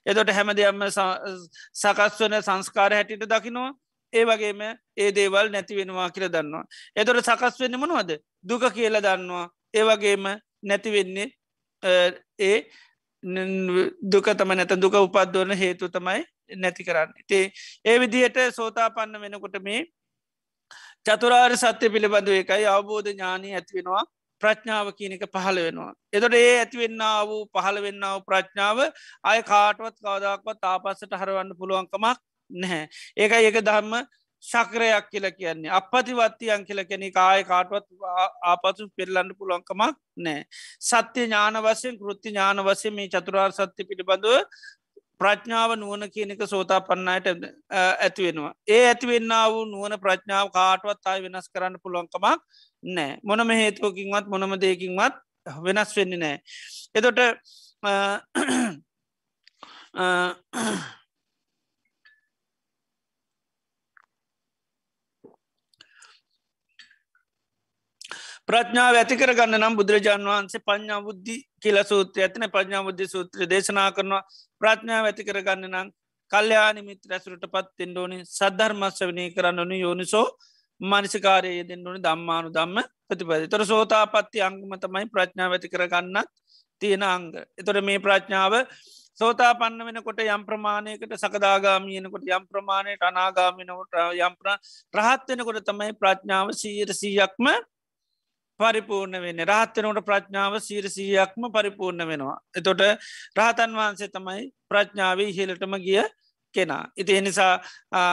එතොට 0.04 0.30
හැම 0.30 0.50
දෙයක්ම 0.52 0.82
සකස් 0.88 2.18
වන 2.20 2.42
සංස්කාර 2.42 2.92
හැටිට 2.92 3.22
දකිනවා 3.24 3.70
ඒ 4.12 4.24
වගේම 4.24 4.60
ඒ 4.96 5.10
දේවල් 5.12 5.50
නැති 5.50 5.76
වෙනවා 5.76 6.10
කියල 6.10 6.26
දන්නවා. 6.28 6.64
එතොට 6.96 7.22
සකස් 7.22 7.60
වෙන්න 7.60 7.78
මොනවද 7.78 8.18
දුක 8.42 8.66
කියල 8.74 8.98
දන්නවා 9.00 9.46
ඒ 9.74 9.84
වගේම 9.84 10.26
නැතිවෙන්නේ 10.62 11.30
ඒ 11.82 12.58
දුක 14.04 14.30
තම 14.32 14.52
නැත 14.52 14.76
දුක 14.76 14.94
උපත්දවන 14.96 15.52
හේතු 15.54 15.88
තමයි 15.88 16.22
නැති 16.56 16.84
කරන්න. 16.84 17.12
ඉතේ 17.18 17.44
ඒ 17.84 17.98
විදිහයට 17.98 18.38
සෝතා 18.52 18.90
පන්න 18.90 19.20
වෙනකොට 19.20 19.58
මේ 19.60 19.84
චතුරාර් 21.04 21.54
සත්‍ය 21.56 21.86
පිළිබඳු 21.88 22.32
එකයි 22.32 22.66
අවබෝධ 22.66 23.08
ඥානී 23.08 23.54
ඇතිවෙනවා 23.54 24.04
ප්‍රඥාව 24.42 24.90
කියනක 24.92 25.24
පහළ 25.26 25.58
වෙනවා. 25.58 25.92
එතොට 26.12 26.34
ඒ 26.34 26.58
ඇතිවෙන්න 26.58 27.02
වූ 27.24 27.42
පහළ 27.48 27.78
වෙන්න 27.82 28.04
වූ 28.04 28.22
ප්‍රඥාව 28.22 28.78
අය 29.24 29.38
කාටවත් 29.42 29.96
කවදක්වත් 29.98 30.58
තාපස්සට 30.60 31.14
හරවන්න 31.14 31.54
පුළුවන්කමක් 31.54 32.18
නැහැ. 32.50 32.88
ඒක 33.16 33.32
ඒක 33.38 33.58
ධර්ම 33.60 33.94
ශක්‍රයක් 34.42 35.08
කියල 35.10 35.26
කියන්නේ 35.32 35.70
අපපතිවත්තියන් 35.70 36.66
කියල 36.68 36.84
කෙනෙ 36.84 37.10
කාය 37.12 37.44
කාටවත් 37.44 37.86
ආපසු 38.44 38.88
පෙල්ලන්න 38.96 39.34
පුළුවන්කමක් 39.38 39.96
නෑ. 40.18 40.44
සත්‍ය 40.80 41.26
ඥාන 41.26 41.58
වසයෙන් 41.62 41.98
කෘති 41.98 42.28
ඥාන 42.30 42.64
වසය 42.66 42.90
මේ 42.90 43.08
චතුරාර් 43.08 43.52
සත්‍ය 43.52 43.82
පිළිබඳව 43.84 44.36
ප්‍රඥාව 45.20 45.74
නුවන 45.76 46.04
කියනක 46.10 46.42
සෝතා 46.46 46.80
පන්නයට 46.82 47.26
ඇතිවෙනවා. 47.72 48.54
ඒ 48.68 48.84
ඇතිවෙන්න 48.86 49.34
වූ 49.48 49.64
නුවන 49.66 49.94
ප්‍රඥාව 50.04 50.48
කාටවත් 50.56 51.06
අයි 51.06 51.24
වෙනස් 51.26 51.46
කරන්න 51.48 51.82
පුළුවන්කමක් 51.82 52.40
නෑ 52.82 53.12
මොනම 53.22 53.52
හේතුවකින්වත් 53.52 54.26
මොනම 54.28 54.56
දෙකින්වත් 54.64 55.14
වෙනස් 55.66 55.94
වෙන්න 55.96 56.18
නෑ. 56.18 56.36
එතොට 56.94 57.18
ප්‍රඥාව 68.48 68.94
ඇතිකර 68.98 69.30
ගන්න 69.32 69.58
නම් 69.58 69.76
බුදුරජාන් 69.78 70.24
වහන්සේ 70.24 70.60
පඥා 70.60 71.00
බුද්ධි 71.00 71.36
කියල 71.62 71.78
සූත්‍ර 71.84 72.22
ඇතන. 72.22 72.46
ප්‍රඥා 72.50 72.82
බුද්ධි 72.82 73.06
සූත්‍ර 73.06 73.46
දේශනා 73.46 73.90
කරනවා. 73.92 74.22
ප්‍රඥාව 74.60 75.04
ඇතිකර 75.06 75.38
ගන්න 75.40 75.68
නම් 75.70 75.92
කල්්‍යයානිමිත් 76.30 77.06
රැසුරට 77.06 77.46
පත් 77.48 77.86
එෙන්ඩෝනි 77.86 78.18
සද්ධර්මස්ස 78.28 79.02
වනී 79.02 79.34
කරන්න 79.34 79.62
ඕනි. 79.64 79.78
යෝනිසෝ 79.80 80.26
මනිසිකාරයේ 80.80 81.68
දෙන්න 81.68 81.86
ඕනි. 81.86 82.00
දම්මානු 82.00 82.50
දම්ම 82.50 82.82
ප්‍රතිපති 83.08 83.48
තොර 83.48 83.64
සෝතා 83.64 84.04
පත්ති 84.08 84.42
අංගම 84.42 84.74
තමයි 84.78 85.06
ප්‍රඥාව 85.14 85.52
ඇති 85.52 85.68
කරගන්නත් 85.68 86.30
තියෙන 86.82 87.02
අංග. 87.04 87.30
එතොට 87.58 87.84
මේ 87.84 87.98
ප්‍රඥාව 87.98 88.54
සෝතා 89.18 89.52
පන්න 89.54 89.86
වෙනකොට 89.86 90.20
යම් 90.26 90.44
ප්‍රමාණයකට 90.44 91.12
සකදාගාමියනකොට 91.16 92.24
යම් 92.28 92.46
ප්‍රමාණයට 92.48 93.02
අනාගාමිනකොට 93.04 94.00
යම්ප්‍ර 94.18 94.48
රහත් 94.94 95.28
වෙනකොට 95.30 95.60
තමයි 95.62 95.92
ප්‍රඥාව 95.94 96.50
සීර 96.54 96.90
සීයක්ම 96.92 97.48
පරිපූර්ණ 98.60 99.20
වෙන 99.20 99.44
රහත්තනට 99.44 100.02
ප්‍රඥාව 100.02 100.58
සීරසීයක්ම 100.60 101.48
පරිපූර්ණ 101.50 102.06
වෙනවා. 102.06 102.36
එතොට 102.56 102.82
රහතන් 103.38 103.78
වහන්සේ 103.78 104.10
තමයි 104.10 104.50
ප්‍රඥාවී 104.68 105.30
හිලටම 105.30 105.78
ගිය 105.80 106.02
කෙනා. 106.54 106.84
ඉති 106.96 107.16
එනිසා 107.16 107.54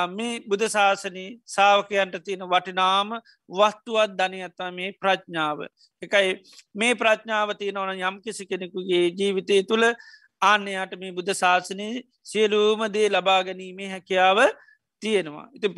මේ 0.09 0.39
බුද 0.41 0.63
ශාසනී 0.67 1.27
සාාවකයන්ට 1.47 2.15
තියෙන 2.23 2.45
වටිනාම 2.45 3.11
වස්තුවත් 3.49 4.15
ධනයත්තා 4.19 4.71
මේ 4.71 4.89
ප්‍රඥාව. 4.95 5.59
එකයි 6.01 6.31
මේ 6.75 6.93
ප්‍රඥාව 6.95 7.53
තියෙන 7.55 7.77
ඕන 7.77 7.93
යම් 7.99 8.21
කිසි 8.21 8.45
කෙනෙකුගේ 8.45 9.03
ජීවිතය 9.11 9.61
තුළ 9.63 9.85
ආන්‍යයට 10.41 10.95
මේ 10.95 11.11
බුද්ධ 11.11 11.35
ශාසනය 11.35 11.89
සියලූම 12.23 12.87
දේ 12.89 13.07
ලබා 13.09 13.41
ගැනීමේ 13.43 13.89
හැකියාව 13.89 14.39
තියෙනවා. 15.01 15.47
ඉති 15.53 15.69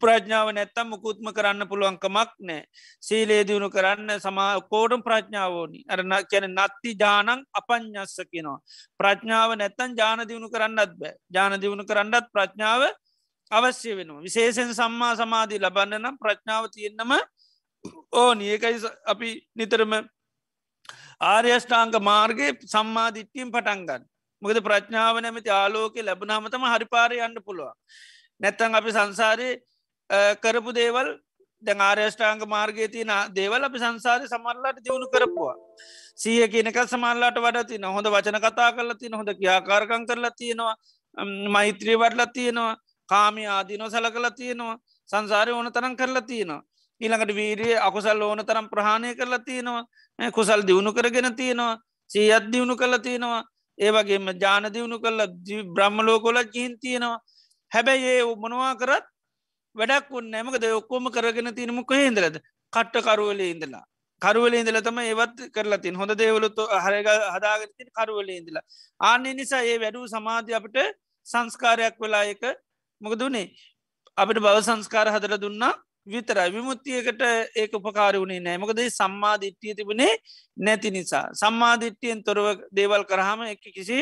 ප්‍රඥාව 0.00 0.48
නැත්තම් 0.52 0.88
මුකුත්ම 0.90 1.30
කරන්න 1.32 1.68
පුළුවන්කමක් 1.70 2.30
නෑ. 2.40 2.62
සීලේ 3.02 3.42
දියුණු 3.44 3.70
කරන්න 3.70 4.10
සමා 4.18 4.60
කෝඩම් 4.72 5.02
ප්‍රඥාවෝනි 5.02 5.84
අරන 5.88 6.14
කැන 6.30 6.48
නත්ති 6.50 6.94
ජානං 6.94 7.44
අපඥ්ඥස්ස 7.54 8.18
කෙනවා. 8.26 8.58
ප්‍රඥාව 9.00 9.56
නැත්තන් 9.56 9.96
ජාන 9.96 10.26
දියුණු 10.28 10.50
කරන්නත් 10.50 10.92
බෑ 11.00 11.14
ජාන 11.30 11.60
දියුණු 11.60 11.84
කරන්නත් 11.84 12.26
ප්‍රඥාව 12.34 12.82
අවශ්‍ය 13.50 13.96
වෙනවා. 13.96 14.22
විශේෂෙන් 14.22 14.74
සම්මා 14.74 15.14
සමාධී 15.16 15.60
ලබන්න 15.60 16.02
නම් 16.02 16.18
ප්‍රඥාව 16.18 16.70
තියෙන්න්නම 16.70 17.12
ඕ 18.12 18.30
නියකයි 18.34 18.78
අපි 19.06 19.30
නිතරම 19.54 19.92
ආර්යෂ්ඨාංග 21.22 21.98
මාර්ගය 22.02 22.48
සම්මාධිට්ටියම් 22.66 23.50
පටන්ගන්න. 23.50 24.02
මොකද 24.42 24.58
ප්‍රඥාව 24.62 25.16
නැමති 25.18 25.50
ආලෝක 25.52 25.96
ලැබනාමතම 26.00 26.64
හරිපාරය 26.72 27.18
යන්න 27.26 27.42
පුළුවන්. 27.42 27.74
නැත්තන් 28.40 28.74
අපි 28.74 28.90
සංසාරය 28.90 29.50
කරපු 30.38 30.72
දේවල් 30.72 31.08
දැන් 31.62 31.80
ආර්යෂ්ඨාංග 31.80 32.42
මාර්ගය 32.46 32.88
තියන 32.88 33.10
දේවල් 33.32 33.64
අපි 33.64 33.78
සංසාරය 33.78 34.26
සමරලාට 34.26 34.78
දියුණු 34.78 35.06
කරපුවා. 35.08 35.56
සිය 36.16 36.42
කියනක 36.48 36.78
සමල්ලාට 36.84 37.38
වඩති 37.38 37.82
හොඳ 37.86 38.06
වචන 38.08 38.38
කතා 38.38 38.70
කරලා 38.72 38.98
තින 38.98 39.14
හොඳ 39.14 39.30
කියාකාරකං 39.34 40.06
කරලා 40.06 40.30
තියෙනවා 40.32 40.74
මෛත්‍රී 41.48 41.96
වඩලා 41.96 42.26
තියෙනවා 42.28 42.76
කාමි 43.08 43.46
ආදිනෝ 43.48 43.90
සල 43.90 44.10
කලා 44.10 44.30
තියෙනවා 44.32 44.78
සංසාරය 45.08 45.52
ඕන 45.52 45.72
තරම් 45.72 45.94
කරලා 45.96 46.22
තියෙනවා. 46.22 46.62
ඊළඟට 47.00 47.34
වීරිය 47.34 47.76
අකුසල් 47.78 48.22
ඕන 48.22 48.42
තරම් 48.44 48.66
ප්‍රහණය 48.68 49.14
කරලා 49.14 49.38
තියෙනවා 49.40 50.30
කුසල් 50.30 50.62
දියුණු 50.62 50.92
කරගෙන 50.92 51.34
තියෙනවා 51.34 51.78
සීයත් 52.10 52.50
දියුණු 52.52 52.76
කරලා 52.76 52.98
තියෙනවා 53.00 53.42
ඒවගේම 53.78 54.30
ජාන 54.36 54.66
දියුණු 54.68 54.98
කරලා 54.98 55.28
බ්‍රහ්මලෝකොල 55.74 56.38
ජීන් 56.46 56.78
තියෙනවා 56.78 57.18
හැබැයි 57.72 58.10
ඒ 58.14 58.24
මොනවා 58.36 58.74
කරත් 58.76 59.06
වැඩක් 59.76 60.10
වන්න 60.10 60.34
ඇමකද 60.34 60.64
ඔක්කොම 60.72 61.10
කරගෙන 61.10 61.54
තිනම 61.54 61.80
කොහෙන්දලද 61.84 62.36
කට්ට 62.72 63.06
කරුවලේ 63.06 63.50
ඉඳලා. 63.54 63.84
කරුවල 64.22 64.54
ඉඳල 64.54 64.80
තම 64.82 64.98
ඒවත් 65.00 65.38
කරලා 65.54 65.82
තින් 65.84 65.94
හොඳ 65.94 66.12
දේවලුත් 66.20 66.58
හරග 66.84 67.08
හදාගතින් 67.34 67.88
කරුවල 67.98 68.30
ඉඳලා. 68.30 68.64
ආන්නේ 69.00 69.34
නිසා 69.34 69.62
ඒ 69.62 69.76
වැඩූ 69.82 70.06
සමාධය 70.06 70.54
අපට 70.54 70.78
සංස්කාරයක් 71.26 71.96
වෙලා 72.00 72.24
එක 72.24 72.42
මොකදුනේ 73.00 73.46
අපිට 74.16 74.40
බව 74.40 74.56
සංස්කාර 74.62 75.08
හදර 75.14 75.34
දුන්නා 75.38 75.74
විතරයි. 76.06 76.48
විමුත්තියකට 76.50 77.22
ඒක 77.54 77.72
උපකාර 77.78 78.14
වුණේ 78.16 78.40
නෑමකද 78.40 78.80
සම්මාධිට්ටිය 78.90 79.74
තිබුණේ 79.74 80.12
නැති 80.56 80.90
නිසා. 80.90 81.26
සම්මාධිට්ටියෙන් 81.34 82.24
තොරව 82.24 82.46
දේවල් 82.72 83.04
කරහම 83.04 83.40
එක 83.52 83.62
කිසි 83.76 83.98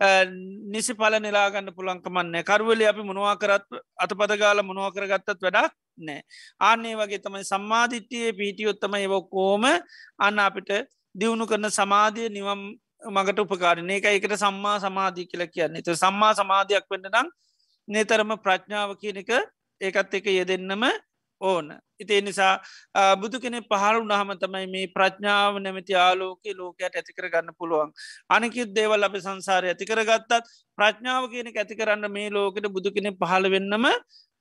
නිසි 0.00 0.94
පල 0.94 1.18
නිලාගන්න 1.18 1.74
පුළන්කමන්නේ 1.74 2.42
කරුවල 2.44 2.82
අපි 2.84 3.02
මොනවා 3.02 3.36
කරත් 3.36 3.66
අත 3.98 4.12
පදගාල 4.12 4.62
මොනවා 4.62 4.90
කරගත්තත් 4.90 5.42
වැඩක් 5.42 5.74
නෑ 5.98 6.20
ආන්නේ 6.60 6.94
වගේ 6.96 7.18
තමයි 7.18 7.44
සම්මාධිට්ටියේ 7.44 8.32
පිටියොත්තම 8.32 8.94
ඒවොක්කෝම 8.94 9.64
අන්න 10.18 10.38
අපිට 10.40 10.70
දියුණු 11.14 11.46
කරන 11.46 11.70
සමාධිය 11.70 12.28
නිවම් 12.28 12.62
මගට 13.06 13.38
උපකාරන. 13.40 13.90
ඒක 13.90 14.04
එකට 14.06 14.34
සම්මා 14.36 14.78
සමාධී 14.80 15.26
කියල 15.26 15.46
කියන්නේ. 15.48 15.82
ත 15.82 15.94
සම්මා 15.94 16.34
සමාධයක් 16.34 16.86
වන්න 16.86 17.10
නම් 17.10 17.28
නේතරම 17.88 18.34
ප්‍රඥාව 18.38 18.94
කියන 18.98 19.18
එක 19.18 19.30
ඒකත් 19.80 20.14
එක 20.14 20.26
යෙදෙන්නම 20.28 20.82
ඕන. 21.40 21.66
ඉතිේ 21.98 22.20
නිසා 22.20 22.54
බුදු 23.16 23.40
කෙනෙ 23.40 23.60
පහළු 23.62 24.04
නහම 24.04 24.30
තමයි 24.42 24.66
මේ 24.66 24.86
ප්‍රඥාව 24.88 25.58
නැමති 25.58 25.94
ආලෝක 25.96 26.40
ලෝකයට 26.56 26.96
ඇතිකර 26.96 27.28
ගන්න 27.30 27.58
පුළුවන්. 27.58 27.90
අනිකිත් 28.30 28.74
දේවල් 28.74 29.04
අප 29.04 29.18
සංසාරය 29.18 29.68
ඇතිකර 29.68 30.00
ගත්තත් 30.04 30.42
ප්‍රඥාව 30.78 31.30
කියනෙ 31.30 31.52
ඇති 31.54 31.78
කරන්න 31.80 32.10
මේ 32.10 32.30
ලෝකට 32.30 32.66
බුදු 32.68 32.90
කෙනෙ 32.90 33.12
පහළ 33.14 33.50
වෙන්නම 33.50 33.86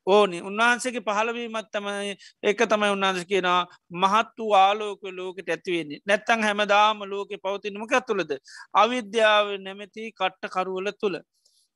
ඕනි. 0.07 0.41
උන්වහන්සේගේ 0.41 1.05
පහළවීමත් 1.07 1.69
තමයි 1.71 2.13
එක 2.43 2.61
තමයි 2.65 2.91
උන්වහන්ස 2.95 3.25
කියෙනවා 3.25 3.63
මහත් 4.03 4.37
වූ 4.39 4.53
ආලෝක 4.55 5.01
ලෝකට 5.11 5.49
ඇතිවෙන්නේ 5.49 6.03
නැත්තං 6.07 6.45
හැමදාම 6.47 7.01
ලෝක 7.05 7.33
පවතිනමක 7.43 7.93
තුළද? 8.07 8.31
අවිද්‍යාව 8.73 9.57
නැමැති 9.65 10.11
කට්ට 10.11 10.53
කරුවල 10.55 10.91
තුළ 11.01 11.17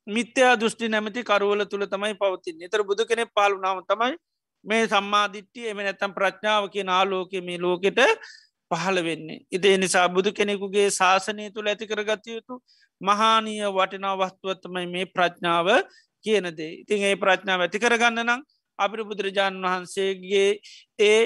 මිත්‍යා 0.06 0.54
දෘෂ්ටි 0.56 0.88
නැමති 0.88 1.22
කරුවල 1.24 1.64
තුළ 1.66 1.86
තමයි 1.86 2.14
පවතින් 2.16 2.64
එතර 2.66 2.82
බුදු 2.82 3.06
කෙනෙ 3.06 3.26
පාලුනාව 3.36 3.82
තමයි 3.86 4.16
මේ 4.64 4.86
සම්මාධිට්ටිය 4.86 5.68
එම 5.68 5.78
නැතම් 5.78 6.12
ප්‍රඥාව 6.12 6.70
කිය 6.70 6.84
නාලෝක 6.84 7.32
මේ 7.40 7.58
ලෝකෙට 7.58 8.00
පහළ 8.70 8.98
වෙන්නේ. 9.00 9.42
ඉදේ 9.50 9.76
නිසා 9.76 10.08
බුදු 10.08 10.32
කෙනෙකුගේ 10.32 10.88
ශාසනය 10.90 11.50
තුළ 11.50 11.68
ඇති 11.68 11.86
කරගතයුතු 11.86 12.62
මහානීය 13.00 13.68
වටිනා 13.70 14.14
වස්තුවත්තමයි 14.16 14.86
මේ 14.86 15.06
ප්‍රඥාව 15.08 15.68
කියනදේ. 16.24 16.72
ඉතින් 16.82 17.02
ඒ 17.02 17.16
ප්‍රඥාව 17.16 17.60
ඇති 17.60 17.78
කරගන්න 17.78 18.22
නම් 18.22 18.40
අපිට 18.78 19.04
බුදුරජාණන් 19.04 19.64
වහන්සේගේ 19.64 20.50
ඒ 21.00 21.20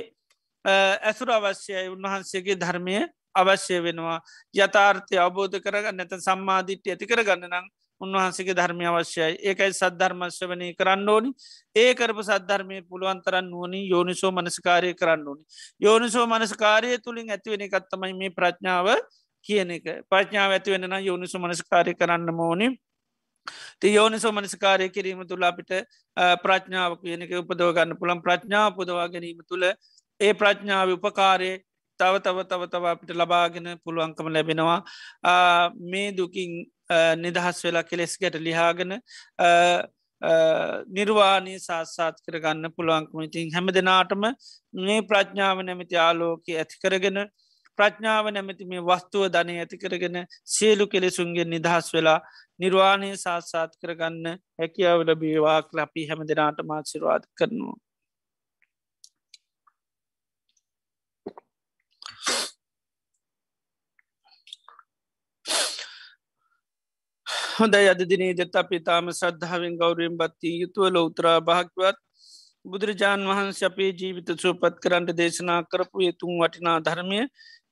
ඇසුර 1.02 1.30
අවශ්‍යයි 1.30 1.88
උන්වහන්සේගේ 1.88 2.56
ධර්මය 2.56 2.96
අවශ්‍ය 3.34 3.80
වෙනවා 3.80 4.18
යථාර්ථය 4.54 5.18
අවබෝධ 5.18 5.58
කරගන්න 5.60 5.96
නැත 5.96 6.16
සම්මාධිට්්‍ය 6.18 6.90
ඇති 6.90 7.06
කරගන්න 7.06 7.50
නම් 7.50 7.66
උන්වහන්සේගේ 8.00 8.54
ධර්මය 8.54 8.86
අවශ්‍යයි. 8.86 9.32
ඒකයි 9.42 9.72
සද්ධර්මශ්‍යවනය 9.72 10.68
කරන්න 10.74 11.08
ඕනි. 11.08 11.30
ඒ 11.76 11.94
කරපු 11.94 12.22
සද්ධර්මය 12.22 12.82
පුළුවන්තරන්න 12.84 13.52
ඕනි 13.54 13.80
යෝනිසෝ 13.88 14.32
මනස්කාරය 14.32 14.94
කරන්න 14.94 15.28
ඕනි. 15.28 15.42
යෝනිසෝ 15.80 16.26
මනස්කාරය 16.26 16.98
තුළින් 16.98 17.30
ඇතිවෙන 17.30 17.62
එකත්තමයි 17.62 18.12
මේ 18.14 18.30
ප්‍රඥාව 18.30 18.88
කියන 19.46 19.70
එක. 19.70 19.86
ප්‍රඥාව 20.10 20.50
ඇතිවෙන 20.52 20.98
යෝනිසු 21.02 21.38
මනස්කාරය 21.38 21.94
කරන්න 21.94 22.34
මෝනිි 22.34 22.72
ති 23.80 23.94
යෝනිසෝ 23.94 24.32
මනස්කාරය 24.32 24.88
කිරීම 24.88 25.22
තුළ 25.26 25.42
අපිට 25.42 25.72
ප්‍රඥාව 26.42 26.98
කියනක 27.02 27.32
උපදවගන්න 27.40 27.98
පුළන් 28.00 28.22
ප්‍රඥාව 28.22 28.76
පුදවා 28.78 29.08
ගැනීම 29.08 29.40
තුළ 29.48 29.64
ඒ 30.20 30.32
ප්‍රඥාව 30.34 30.94
උපකාරය 30.96 31.50
තව 32.00 32.14
තව 32.20 32.44
තව 32.44 32.62
තව 32.68 32.84
අපිට 32.86 33.12
ලබාගෙන 33.12 33.68
පුළුවන්කම 33.84 34.28
ලැබෙනවා. 34.28 34.80
මේ 35.82 36.08
දුකින් 36.12 36.50
නිදහස් 37.16 37.64
වෙලා 37.64 37.82
කෙලෙස් 37.82 38.16
ගැට 38.16 38.40
ලිහාගෙන 38.40 38.92
නිර්වාණී 40.90 41.58
සාත්සාත් 41.60 42.20
කරගන්න 42.20 42.72
පුළුවන්කම 42.72 43.20
ඉතින් 43.20 43.52
හැම 43.52 43.66
දෙනාටම 43.70 44.24
මේ 44.80 45.00
ප්‍රඥාව 45.02 45.58
නැමති 45.62 45.96
ආලෝක 45.98 46.48
ඇති 46.54 46.80
කරගෙන 46.82 47.18
ප්‍රඥාව 47.78 48.30
නැමති 48.30 48.64
මේ 48.64 48.82
වස්තුව 48.82 49.28
ධනය 49.28 49.58
ඇති 49.58 49.78
කරගෙන 49.78 50.16
සියලු 50.46 50.86
කෙලෙසුන්ගේ 50.86 51.44
නිදහස් 51.46 51.92
වෙලා 51.94 52.20
නිර්වාණය 52.60 53.10
සාත්සාත් 53.16 53.76
කරගන්න 53.82 54.38
හැකියාවල 54.58 55.10
බේවාක් 55.16 55.68
ලපි 55.72 56.08
හැම 56.08 56.24
දෙනාට 56.24 56.64
මාසිරවාද 56.64 57.28
කරනවා. 57.34 57.76
හොඳ 67.56 67.74
අද 67.74 68.00
දිනේ 68.04 68.34
දත 68.34 68.54
අපි 68.56 68.78
තාම 68.80 69.06
සද්ධාවෙන් 69.10 69.76
ගෞරයෙන් 69.76 70.14
බත්ති 70.14 70.50
යුතුව 70.62 70.88
ලොවතරා 70.88 71.38
භාක්වත් 71.40 71.98
බුදුරජාණන් 72.64 73.28
වහන්ස 73.28 73.60
අපේ 73.62 73.90
ජීවිත 73.92 74.30
සුවපත් 74.34 74.74
කරන්නට 74.82 75.12
දේශනා 75.12 75.60
කරපු 75.64 76.04
යතුන් 76.04 76.34
වටිනා 76.40 76.76
ධර්මය 76.80 77.20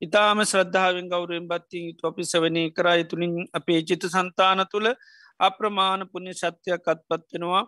ඉතාම 0.02 0.40
ශ්‍රද්ධාවෙන් 0.44 1.10
ගෞරයෙන් 1.12 1.50
බත්ති 1.50 1.82
යුතු 1.86 2.08
අපි 2.08 2.24
සවනය 2.24 2.62
කරා. 2.70 2.96
තුළින් 3.04 3.34
අපේ 3.52 3.80
චිත 3.82 4.06
සන්තාන 4.06 4.64
තුළ 4.72 4.88
අප්‍රමාණ 5.40 6.08
පුුණ්‍ය 6.10 6.32
ශත්‍යයක් 6.34 6.88
අත්පත්වෙනවා 6.88 7.62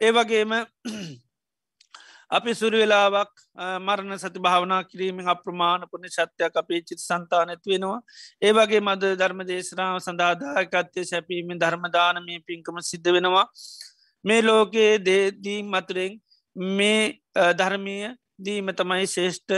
ඒවගේම 0.00 0.52
අපි 2.30 2.54
සුරු 2.54 2.78
වෙලාවක් 2.78 3.32
මරණ 3.80 4.18
සති 4.18 4.38
භාවනා 4.38 4.82
කිරීමෙන් 4.84 5.28
අප්‍රමාණ 5.28 5.86
පුුණ 5.90 6.08
ශත්‍යයක් 6.08 6.56
අපේ 6.56 6.80
චිත 6.82 7.00
සන්තානැත් 7.00 7.64
වෙනවා. 7.66 8.00
ඒවගේ 8.42 8.80
මද 8.80 9.14
ධර්ම 9.20 9.40
දේශනාව 9.44 9.98
සඳාදායකත්තය 9.98 11.04
සැපීමෙන් 11.04 11.58
ධර්මදානමය 11.58 12.40
පින්කම 12.42 12.80
සිද්ධ 12.82 13.10
වෙනවා. 13.10 13.46
මේ 14.24 14.42
ලෝකයේ 14.42 14.92
දේදී 15.00 15.60
මතුරෙන් 15.64 16.12
මේ 16.56 17.20
ධර්මය 17.54 17.96
දීම 18.38 18.66
තමයි 18.72 19.06
ශේෂ්ඨ 19.06 19.54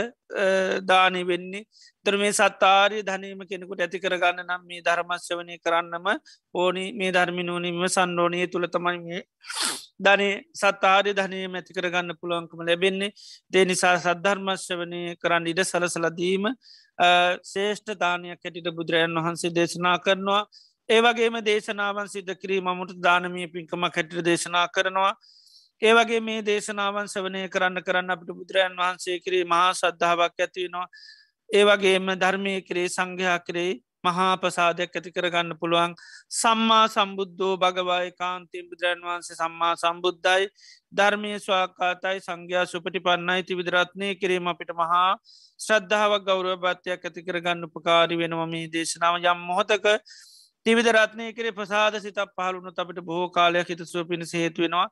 දානය 0.83 1.23
වෙන්නේ. 1.23 1.65
තර 2.05 2.17
මේ 2.17 2.31
සත්තාරය 2.31 3.01
ධනීම 3.03 3.41
කෙනෙකුට 3.49 3.81
ඇති 3.81 3.99
කරගන්න 3.99 4.45
නම් 4.45 4.61
මේ 4.65 4.81
ධර්මශ්‍යවනය 4.81 5.57
කරන්නම 5.59 6.07
ඕනි. 6.55 6.85
මේ 6.93 7.11
ධර්මිනෝනීම 7.11 7.87
සන්නෝනය 7.87 8.47
තුළ 8.47 8.67
තමයි 8.67 8.99
මේ 8.99 9.21
ධනේ 9.99 10.43
සත්තාරය 10.53 11.13
ධනය 11.13 11.43
ඇති 11.49 11.73
කරගන්න 11.73 12.17
පුළුවන්කම 12.21 12.61
ලැබෙන්නේ. 12.61 13.11
දේ 13.51 13.65
නිසා 13.65 13.95
සද්ධර්මශ්‍යවනය 13.97 15.01
කරන්න 15.15 15.47
ඉඩ 15.47 15.63
සලසලදීම 15.63 16.45
ශේෂ්ඨ 17.43 17.93
දානයක් 17.95 18.39
ඇටිට 18.39 18.69
බුදුරජන් 18.71 19.17
වහන්සේ 19.19 19.51
දේශනා 19.51 19.97
කරනවා. 19.99 20.43
ඒවගේම 20.89 21.41
දේශනාවන් 21.43 22.07
සිද්ධ 22.07 22.33
කිරීම 22.41 22.69
මුට 22.73 22.93
දානමය 22.99 23.47
පින්කම 23.47 23.89
කැටිට 23.89 24.25
දේශනා 24.25 24.67
කරනවා. 24.69 25.13
ඒවගේ 25.81 26.21
මේ 26.21 26.41
දේශනාවන් 26.43 27.07
සවනය 27.07 27.41
කරන්න 27.49 27.81
කරන්න 27.81 28.09
අපිට 28.09 28.31
බුදුරජන් 28.31 28.75
වහන්සේ 28.75 29.17
කරේ 29.19 29.43
මහා 29.45 29.73
සද්ධාවක් 29.73 30.39
ඇතිවෙනවා 30.39 30.87
ඒවගේම 31.49 32.07
ධර්මය 32.15 32.55
කරේ 32.61 32.87
සංඝයා 32.89 33.39
කරේ 33.41 33.73
මහා 34.03 34.37
ප්‍රසාධයක් 34.37 34.91
ඇති 34.91 35.11
කරගන්න 35.11 35.53
පුළුවන්. 35.55 35.93
සම්මා 36.31 36.85
සම්බුද්ධෝ 36.87 37.53
භගවාය 37.57 38.09
කාන්තිම් 38.13 38.65
බුදුරන් 38.69 39.01
වහන්සේ 39.01 39.35
සම්මා 39.35 39.73
සම්බුද්ධයි 39.75 40.49
ධර්මය 40.93 41.31
ස්වාකාතයි 41.39 42.19
සංඝයා 42.21 42.65
සුපටි 42.65 42.99
පන්නයි 42.99 43.43
ති 43.43 43.53
විදරත්නය 43.55 44.09
කිරීම 44.15 44.47
අපිට 44.47 44.73
මහා 44.75 45.11
ශ්‍රද්ධාවක් 45.59 46.25
ගෞරව 46.25 46.57
භත්‍යයක් 46.59 47.05
ඇති 47.05 47.21
කරගන්න 47.21 47.69
උපකාරි 47.69 48.15
වෙනවම 48.15 48.43
මේ 48.47 48.67
දේශනාව. 48.69 49.21
යම් 49.23 49.39
මොහොතක 49.43 49.87
තිවිද 50.65 50.87
රත්නය 50.89 51.25
කරේ 51.31 51.53
ප්‍රසාද 51.53 51.95
සිතක් 51.97 52.31
පහලුණු 52.35 52.71
අපට 52.75 52.99
බොහෝ 53.01 53.27
කාලයක් 53.31 53.69
හිතසුව 53.69 54.03
පිණිස 54.05 54.33
හේතුවෙනවා 54.33 54.87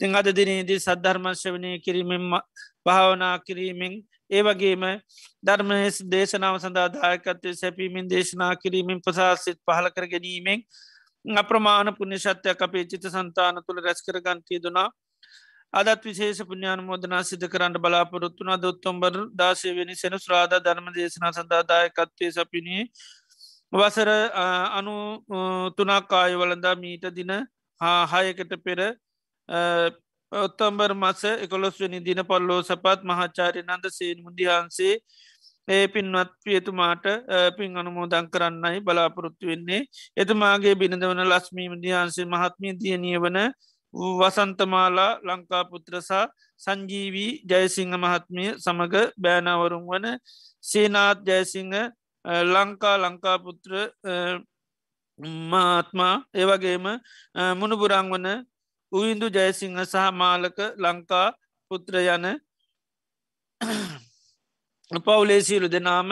තිං 0.00 0.14
අද 0.14 0.28
දිනේදී 0.32 0.78
සද්ධර්මශ්‍යවනය 0.78 1.70
කිරීමෙන් 1.80 2.24
භාවනා 2.84 3.34
කිරීමෙන් 3.40 3.94
ඒ 4.30 4.42
වගේම 4.42 4.84
ධර්ම 5.42 5.72
දේශනාව 6.08 6.56
සඳාදායකත්තය 6.58 7.54
සැපීමෙන් 7.54 8.06
දේශනා 8.08 8.52
කිරීමෙන් 8.56 9.00
ප්‍රසාසිත් 9.00 9.58
පහල 9.62 9.90
කර 9.90 10.06
ගැනීමෙන් 10.08 10.64
අප්‍රමාණ 11.24 11.90
පුුණ්‍ය 11.92 12.18
ශත්‍යයක් 12.18 12.62
අපේ 12.62 12.84
චිත 12.86 13.04
සන්තාන 13.08 13.62
තුළ 13.62 13.80
රැස්කර 13.80 14.20
ගන්තියදුනා 14.20 14.88
අදත් 15.74 16.04
විශේෂ 16.04 16.40
පුුණ්‍යාන 16.42 16.82
මෝදනා 16.82 17.22
සිද 17.24 17.42
කරන්න 17.46 17.74
බලාපොරොත්තුන 17.78 18.52
දොත්තොම්බර් 18.58 19.14
දාශයවෙනි 19.34 19.96
සෙන 19.96 20.18
ශ්‍රාධ 20.18 20.56
ධර්ම 20.60 20.86
දේශනා 20.92 21.32
සඳාදායකත්වය 21.32 22.30
සපිණිය 22.32 22.84
වසර 23.72 24.10
අනු 24.72 24.94
තුනක් 25.76 26.12
ආය 26.14 26.32
වලඳා 26.36 26.74
මීට 26.76 27.04
දින 27.12 27.32
හා 27.80 28.00
හයකට 28.14 28.54
පෙර 28.60 28.80
ඔත්තම්බර් 30.32 30.92
මස 30.94 31.22
එකොළොස්වනි 31.36 32.00
දින 32.00 32.20
පල්ලෝ 32.22 32.60
සපත් 32.62 33.00
මහාචාරය 33.02 33.60
නන්ද 33.62 33.84
සේන් 33.90 34.18
මුදිහන්සේ 34.22 34.94
ඒ 35.68 35.86
පින්වත් 35.86 36.30
පියතුමාට 36.44 37.06
පින් 37.56 37.76
අනුමෝදං 37.76 38.26
කරන්නයි 38.28 38.80
බලාපොරොත්තු 38.80 39.46
වෙන්නේ. 39.46 39.80
එතුමාගේ 40.16 40.74
බිනදවන 40.74 41.22
ලස්මී 41.24 41.68
මුදිහන්සේ 41.68 42.26
මහත්මී 42.26 42.74
දියනිය 42.74 43.18
වන 43.18 43.38
වසන්තමාලා 43.94 45.12
ලංකාපුත්‍රසා 45.22 46.24
සංජීවී 46.60 47.30
ජයසිංහ 47.44 47.94
මහත්මිය 47.94 48.50
සමඟ 48.56 48.96
බෑනවරුම් 49.18 49.84
වන 49.86 50.06
සේනාත් 50.64 51.18
ජයසිංහ 51.22 51.74
ලංකා 52.46 52.96
ලංකාපුත්‍ර 52.98 53.72
මාත්මා 55.50 56.14
ඒවගේම 56.34 56.86
මුණුබුරං 57.56 58.08
වන 58.12 58.26
උවින්දු 58.92 59.26
ජයසිංහ 59.30 59.78
සහ 59.82 60.10
මාලක 60.14 60.58
ලංකා 60.76 61.26
පුත්‍ර 61.70 61.94
යන 62.06 62.26
පවුලේසියලු 64.90 65.68
දෙනාම 65.68 66.10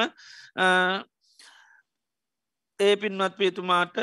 ඒ 2.80 2.94
පින්වත් 2.96 3.36
පේතුමාට 3.38 3.96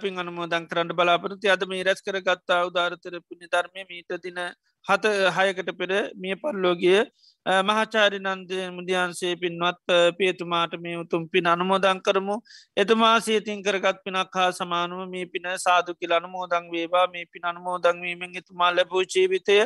පින් 0.00 0.18
අනමෝදන් 0.18 0.68
කරන්න 0.70 0.94
බලාපනති 0.94 1.50
අද 1.50 1.62
මේ 1.66 1.82
රැස් 1.82 2.02
කර 2.02 2.18
ගත්තා 2.20 2.60
උදාරතර 2.66 3.14
පුුණි 3.20 3.46
ධර්මය 3.48 3.82
මීට 3.84 4.12
දින 4.22 4.38
හත 4.86 5.04
හයකට 5.30 5.70
පෙර 5.78 5.90
මිය 6.16 6.36
පල්ලෝගිය 6.36 7.00
මහාචාරි 7.46 8.18
නන්දය 8.20 8.56
මුදියන්සේ 8.70 9.34
පින්වත් 9.34 9.78
පේතුමාට 10.18 10.72
මේ 10.78 10.96
උතුම් 10.96 11.22
පින් 11.26 11.46
අනුමෝදං 11.46 12.00
කරමු. 12.00 12.36
එතුමා 12.76 13.20
සේතින් 13.20 13.62
කරගත් 13.62 14.02
පිනක් 14.04 14.34
හා 14.34 14.50
සමානුව 14.52 15.08
මේ 15.08 15.24
පින 15.26 15.46
සාදු 15.56 15.94
කියල 15.94 16.12
අනුමෝදං 16.12 16.68
වේවා. 16.70 17.06
මේ 17.08 17.24
පින් 17.26 17.44
අනුමෝදංවීමෙන් 17.44 18.36
එතුමා 18.36 18.70
ලැබූ 18.70 19.02
ජීවිතය 19.06 19.56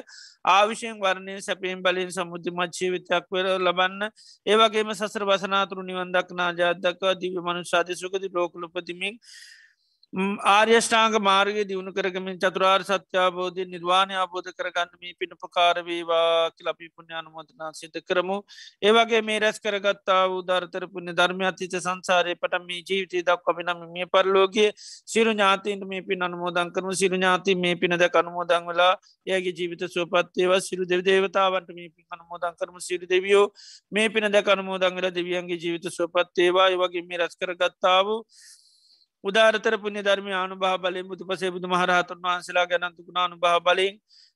ආවිශයෙන් 0.46 1.00
වරණය 1.00 1.40
සැපීම් 1.40 1.82
බලින් 1.82 2.12
සමුද්ධිමත් 2.12 2.72
ජීවිතයක් 2.72 3.26
වර 3.28 3.58
ලබන්න. 3.58 4.10
ඒවගේම 4.46 4.94
සසර 4.94 5.26
වසනාතුරු 5.26 5.82
නිවන්දක් 5.82 6.30
නාජාදක්වා 6.32 7.14
දිව 7.16 7.34
මනුෂාධ 7.40 7.92
සුකති 7.94 8.30
ලෝකලුපතිමින් 8.30 9.18
ආර්යෂ්ඨාංග 10.14 11.14
මාර්ගය 11.20 11.64
දියුණු 11.64 11.92
කරගමින් 11.92 12.36
චතුරාර් 12.38 12.82
සත්‍යාබෝධය 12.82 13.64
නිර්වාණය 13.66 14.14
අබෝධ 14.14 14.50
කරගන්න 14.50 14.90
මේ 14.96 15.14
පිණ 15.14 15.34
පකාරවේවා 15.36 16.52
කිලපි 16.52 16.86
පුුණ්‍යාන 16.88 17.26
මොදනා 17.28 17.72
සිත 17.72 17.96
කරමු. 18.00 18.36
ඒවගේ 18.80 19.22
මේ 19.22 19.38
රැස් 19.40 19.58
කරගත්තා 19.58 20.20
වූ 20.24 20.42
ධර්තර 20.42 20.86
පුුණ 20.88 21.10
ධර්ම 21.12 21.42
අතිච 21.42 21.74
සංසාරය 21.78 22.36
පට 22.36 22.62
මේ 22.62 22.84
ජීවිතය 22.84 23.24
දක්වපි 23.24 23.66
නම 23.66 23.82
මේ 23.90 24.06
පරලෝගේ 24.08 24.70
සිරු 24.78 25.32
ඥාතීන්ට 25.32 25.84
මේ 25.84 26.02
පින් 26.02 26.22
අනුමෝදන් 26.22 26.70
කරනු 26.70 26.94
සිරු 26.94 27.16
ඥාති 27.16 27.54
මේ 27.56 27.74
පින 27.76 27.98
දැක 27.98 28.14
අනුමෝදන් 28.14 28.70
වෙලා 28.70 28.94
ඒගේ 29.26 29.52
ජීවිත 29.52 29.84
සුවපත්තේව 29.90 30.58
සිරු 30.60 30.86
දෙව 30.86 31.02
දේවතාවට 31.02 31.68
මේ 31.72 31.90
පින් 31.90 32.06
අනුමෝදන් 32.10 32.54
කරම. 32.54 32.78
සිරු 32.80 33.06
දෙවියෝ 33.08 33.46
මේ 33.92 34.08
පින 34.10 34.30
දැක 34.30 34.48
අනුමෝදන් 34.48 34.94
වෙලා 34.94 35.14
දෙවියන්ගේ 35.14 35.58
ජීවිත 35.58 35.86
සුවපත්තේවා 35.92 36.68
ඒවගේ 36.68 37.02
මේ 37.02 37.18
රැස් 37.18 37.34
කරගත්තා 37.36 38.00
වූ 38.04 38.20
උදාරතර 39.24 39.74
පුුණ්‍ය 39.76 40.02
ධර්ම 40.02 40.28
අනුභා 40.36 40.76
බලින් 40.78 41.06
බුදු 41.06 41.24
පසේ 41.24 41.50
බුදු 41.50 41.68
මහරහතුන් 41.68 42.18
වහන්සලා 42.20 42.66
ගැනන්තුකුණ 42.66 43.20
අනුභා 43.20 43.58
බලින් 43.60 43.94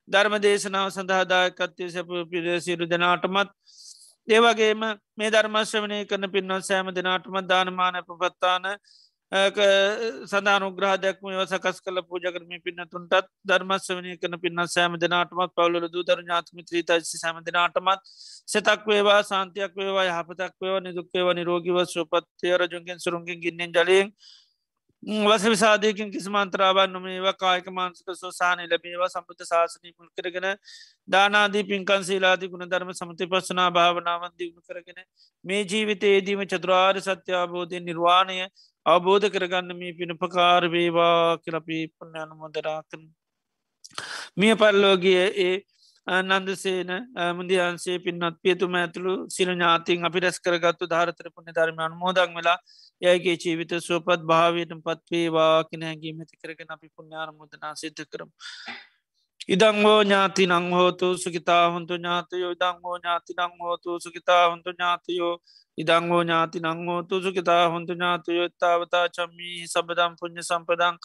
ධර්ම 0.09 0.37
දේශනාව 0.41 0.89
සඳහදායකත්වය 0.91 1.91
සැප 1.91 2.15
පිරසිරු 2.29 2.87
දෙනාටමත් 2.87 3.51
ඒවගේම 4.29 4.87
මේ 5.17 5.31
ධර්මශ්‍රවනය 5.31 5.99
කරන 6.07 6.31
පින්වත් 6.31 6.65
සෑම 6.65 6.89
දෙනාටමත් 6.93 7.47
දානමාන 7.47 8.01
පපත්තාන 8.03 8.67
සඳානුග්‍රහ 10.27 10.97
දැක්ම 10.97 11.29
සකස් 11.45 11.81
කල 11.81 12.01
පූජ 12.03 12.25
කරම 12.29 12.53
පින්නතුන්ටත් 12.61 13.29
ධර්මස්වනය 13.45 14.17
කන 14.17 14.39
පින්න 14.39 14.65
සෑම 14.67 14.97
දෙනාටමත් 14.97 15.53
පවුල 15.55 15.89
දූදර 15.89 16.19
ඥාත්මිත්‍රී 16.19 16.83
තයිසි 16.85 17.19
සෑම 17.19 17.45
දෙනාටමත් 17.45 18.01
සතක් 18.49 18.87
වේවා 18.87 19.21
සාන්තියක් 19.25 19.77
වේවා 19.77 20.07
යහපතක් 20.07 20.55
වේවා 20.59 20.81
නිදුක්කේව 20.83 21.29
නිරෝගිව 21.35 21.85
සුපත්තය 21.87 22.57
රජුගෙන් 22.57 22.99
සුරුන්ගෙන් 22.99 23.39
ගින්නෙන් 23.39 23.73
ජලයෙන් 23.73 24.13
වස 25.03 25.45
විසාධයකින් 25.45 26.11
කිසිමන්ත්‍රාවන් 26.11 26.91
නොමේවා 26.91 27.33
කායක 27.35 27.67
මාන්සක 27.71 28.09
සෝසානය 28.15 28.65
ලැබේවා 28.65 29.09
සම්පත 29.09 29.45
ශාසනය 29.45 29.93
මුල් 29.93 30.09
කරගෙන 30.13 30.47
දානාදී 31.09 31.63
පින්කන් 31.65 32.03
සීලාදී 32.03 32.49
ගුණ 32.49 32.67
ධර්ම 32.67 32.91
සමති 32.93 33.27
පස්සනා 33.27 33.69
භාවනාවන් 33.71 34.35
දියුණු 34.35 34.63
කරගෙන 34.63 34.99
මේ 35.45 35.63
ජීවිතයේදීම 35.65 36.43
චතුරාර් 36.45 37.01
සත්‍යාබෝධය 37.01 37.81
නිර්වාණය 37.81 38.39
අවබෝධ 38.87 39.29
කරගන්න 39.29 39.73
මේ 39.77 39.95
පිණපකාර 39.95 40.69
වේවා 40.69 41.39
කියලපී 41.39 41.83
පුුණ 41.89 42.19
අනුමොදරාකන 42.19 43.09
මිය 44.37 44.55
පල්ලෝගිය 44.57 45.19
ඒ 45.43 45.57
නන්දසේන 46.09 46.91
මුදියන්සේ 47.35 47.99
පින්නත් 48.01 48.37
පියතුම 48.43 48.75
ඇතුළු 48.75 49.15
සිල 49.29 49.49
ඥාතින් 49.51 50.05
අපි 50.05 50.21
රැස් 50.21 50.39
කරගත්තු 50.41 50.85
ධාරතර 50.87 51.27
පුුණ 51.31 51.53
ධර්ම 51.53 51.81
අනුමෝදක් 51.81 52.31
වෙලා 52.35 52.59
යගේ 53.03 53.37
ජීවිත 53.37 53.73
සුවපත් 53.81 54.23
භාවයට 54.25 54.73
පත්වේවා 54.83 55.65
කෙනැගේ 55.65 56.15
මැති 56.15 56.37
කරගෙන 56.37 56.71
අපි 56.71 56.89
පුුණ්ඥාන 56.91 57.35
මුදනා 57.35 57.75
සිද්ධ 57.75 58.05
කරම්. 58.07 58.31
ඉදංගෝ 59.49 60.01
ඥාති 60.01 60.47
නංහෝතු 60.47 61.09
සුකිතා 61.17 61.65
හොන්තු 61.71 61.95
ඥාතයෝ 61.95 62.53
ඉදංගෝ 62.53 62.97
ඥාති 62.97 63.33
නංහෝතු 63.39 64.01
සුකිතා 64.01 64.43
හොන්තු 64.49 64.71
ඥාතයෝ 64.71 65.35
ඉදංගෝ 65.79 66.23
ඥාති 66.23 66.59
නංහෝතු 66.61 67.23
සුකිතා 67.23 67.63
හොන්තු 67.69 67.93
ඥාතයෝ 67.95 68.45
එත්තාවතා 68.45 69.07
චම්මී 69.11 69.57
සබදම් 69.67 70.13
පුුණ්්‍ය 70.21 70.43
සම්පදං 70.43 70.97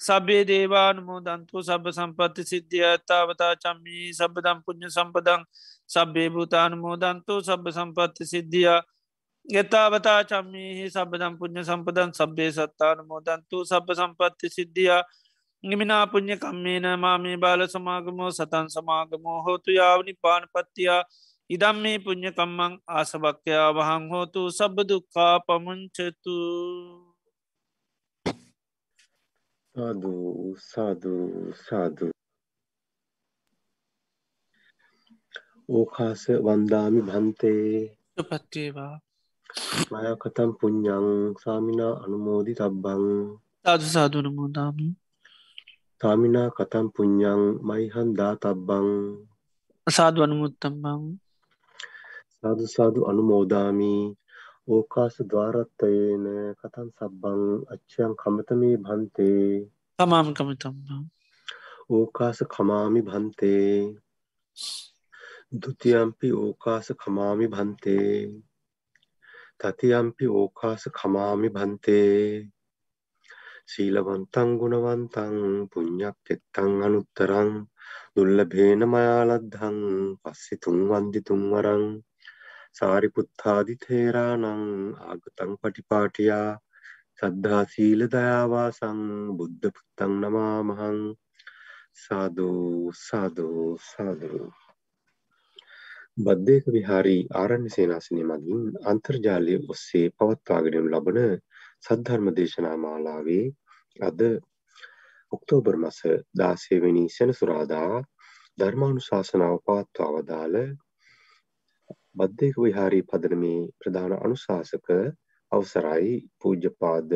සබේ 0.00 0.42
දේවානුමෝ 0.44 1.20
දන්තු 1.20 1.62
සබ 1.62 1.84
සම්පත්ති 1.90 2.42
සිද්ධිය 2.44 2.84
ඇත්තාවතා 2.84 3.52
චම්මී 3.56 4.08
සබදම් 4.12 4.58
පුුණ්්‍ය 4.64 4.88
සම්පදං 4.90 5.42
සබ්බේ 5.88 6.28
භූතානුමෝ 6.30 6.96
දන්තු 6.96 7.40
සබ 7.42 7.64
සම්පත්ති 7.70 8.24
සිද්ධියා 8.26 8.82
යතාවතා 9.46 10.24
චම්මීහි 10.24 10.88
සබදම් 10.88 11.36
පුුණ්්‍ය 11.36 11.60
සම්පදන් 11.60 12.12
සබ්බේ 12.12 12.50
සත්තාන 12.50 13.04
මෝදන්තු 13.04 13.60
සබ 13.62 13.92
සම්පත්ති 13.92 14.48
සිද්ධිය 14.48 14.88
නිමිනා 15.64 16.06
පුුණ්්‍ය 16.06 16.36
කම්මේන 16.36 16.86
මාමේ 16.96 17.36
බාල 17.36 17.60
සමාගමෝ 17.66 18.30
සතන් 18.30 18.68
සමාගමෝ 18.68 19.42
හෝතු 19.42 19.70
යාවනි 19.70 20.14
පානපත්තියා 20.16 21.02
ඉදම් 21.50 21.76
මේ 21.76 21.98
පුුණ්්‍ය 21.98 22.32
කම්මං 22.32 22.78
ආසභක්්‍යයා 22.88 23.68
වහං 23.70 24.08
හෝතු 24.08 24.48
සබදුක්කා 24.50 25.34
පමුංචතු 25.40 26.36
සාධූ 29.74 30.54
සාධූ 30.62 31.52
සාධූ 31.60 32.12
ඕකාස 35.68 36.22
වන්දාමි 36.44 37.00
භන්තේ 37.02 37.70
පත්වේවා 38.20 38.94
මයකතම් 39.90 40.50
පුඤ්ඥං 40.58 41.08
සාමිනා 41.42 41.94
අනුමෝදි 42.04 42.52
තබ්බං 42.54 43.04
සාදු 43.64 43.86
සාධන 43.94 44.28
මෝදාමි 44.36 44.88
තාමිනා 46.00 46.48
කතම් 46.50 46.86
පුඤ්ඥං 46.94 47.42
මයිහන් 47.66 48.08
දා 48.18 48.34
තබ්බං 48.36 48.88
සාධ 49.86 50.18
අනුමුත්තම්බං 50.24 51.02
සාදු 52.36 52.64
සාදු 52.68 53.00
අනුමෝදාමි 53.10 53.94
ඕකාස 54.68 55.16
ද්වාරත්තයේන 55.30 56.24
කතන් 56.58 56.88
සබ්බං 56.90 57.42
අච්චයන් 57.72 58.12
කමතමේ 58.16 58.76
භන්තේ। 58.76 59.48
තමාම 59.98 60.28
කමතම්බං 60.36 61.02
ඕකාස 61.90 62.38
කමාමි 62.52 63.00
භන්තේ। 63.02 63.74
දුතියම්පි 65.52 66.28
ඕකාස 66.34 66.86
කමාමි 67.00 67.46
භන්තේ। 67.48 68.14
තතියම්පි 69.60 70.24
ඕකාස 70.32 70.82
කමාමි 70.98 71.48
භන්තේ। 71.48 72.48
ශීලවන්තං 73.66 74.50
ගුණවන්තං 74.58 75.36
පුඤ්ඤක්කෙත්තං 75.70 76.72
අනුත්තරං। 76.86 77.50
දුර්ලභේන 78.14 78.82
මයාලද්ධං 78.88 79.78
පස්සි 80.22 80.54
තුන් 80.62 80.78
වන්දි 80.88 81.20
තුන්වරං 82.74 82.80
සාරිපුත්තාදි 82.80 83.74
තේරාණං 83.76 84.94
ආගතං 85.02 85.52
පටිපාටියා 85.60 86.58
සද්ධා 87.16 87.64
සීල 87.64 88.00
දයාවාසං 88.08 89.00
බුද්ධ 89.36 89.68
පුත්තං 89.68 90.14
නමාමහං 90.20 90.98
සාදු 91.94 92.48
සාදු 92.92 93.48
සාදු. 93.80 94.52
බද්ධයක 96.16 96.64
විහාරී 96.68 97.22
ආරණ්‍ය 97.32 97.70
සේනාසනය 97.70 98.22
මගින් 98.22 98.64
අන්තර්ජාලය 98.84 99.54
ඔස්සේ 99.68 100.06
පවත්වාගෙනු 100.10 100.82
ලබන 100.86 101.20
සද්ධර්ම 101.82 102.26
දේශනා 102.32 102.76
මාලාවේ 102.76 103.46
අද 104.00 104.20
ඔක්තෝබර් 105.32 105.76
මස 105.76 106.00
දාසයවෙනි 106.38 107.04
සෙනසුරාදා 107.08 107.92
ධර්මානුශාසනාව 108.58 109.56
පවත්වා 109.58 110.10
වදාළ 110.14 110.56
බද්ධයක 112.14 112.56
විහාරී 112.58 113.04
පදනමේ 113.04 113.60
ප්‍රධාන 113.78 114.12
අනුශාසක 114.16 114.88
අවසරයි 115.52 116.12
පූජ්‍යපාද 116.38 117.14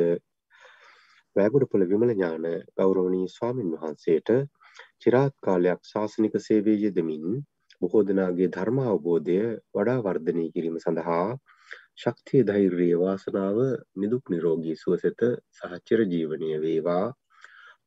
වැෑගුඩපොළ 1.37 1.85
විමල 1.87 2.13
ඥාන 2.13 2.47
ගෞරවනී 2.75 3.29
ස්වාමින් 3.31 3.71
වහන්සේට 3.75 4.33
චිරාත් 5.01 5.35
කාලයක් 5.41 5.81
ශාසනික 5.85 6.35
සේවය 6.41 6.75
යෙදමින් 6.79 7.39
බොහෝ 7.83 8.03
දෙනාගේ 8.05 8.51
ධර්ම 8.51 8.83
අවබෝධය 8.87 9.39
වඩා 9.75 9.99
වර්ධනය 10.03 10.45
කිරීම 10.51 10.79
සඳහා 10.81 11.23
ශක්තිය 11.99 12.43
ධෛර්යය 12.45 12.93
වාසනාව 12.99 13.59
නිදුක් 13.97 14.25
නිරෝගී 14.29 14.77
සුවසෙත 14.77 15.21
සහචර 15.55 16.01
ජීවනය 16.09 16.51
වේවා. 16.61 17.07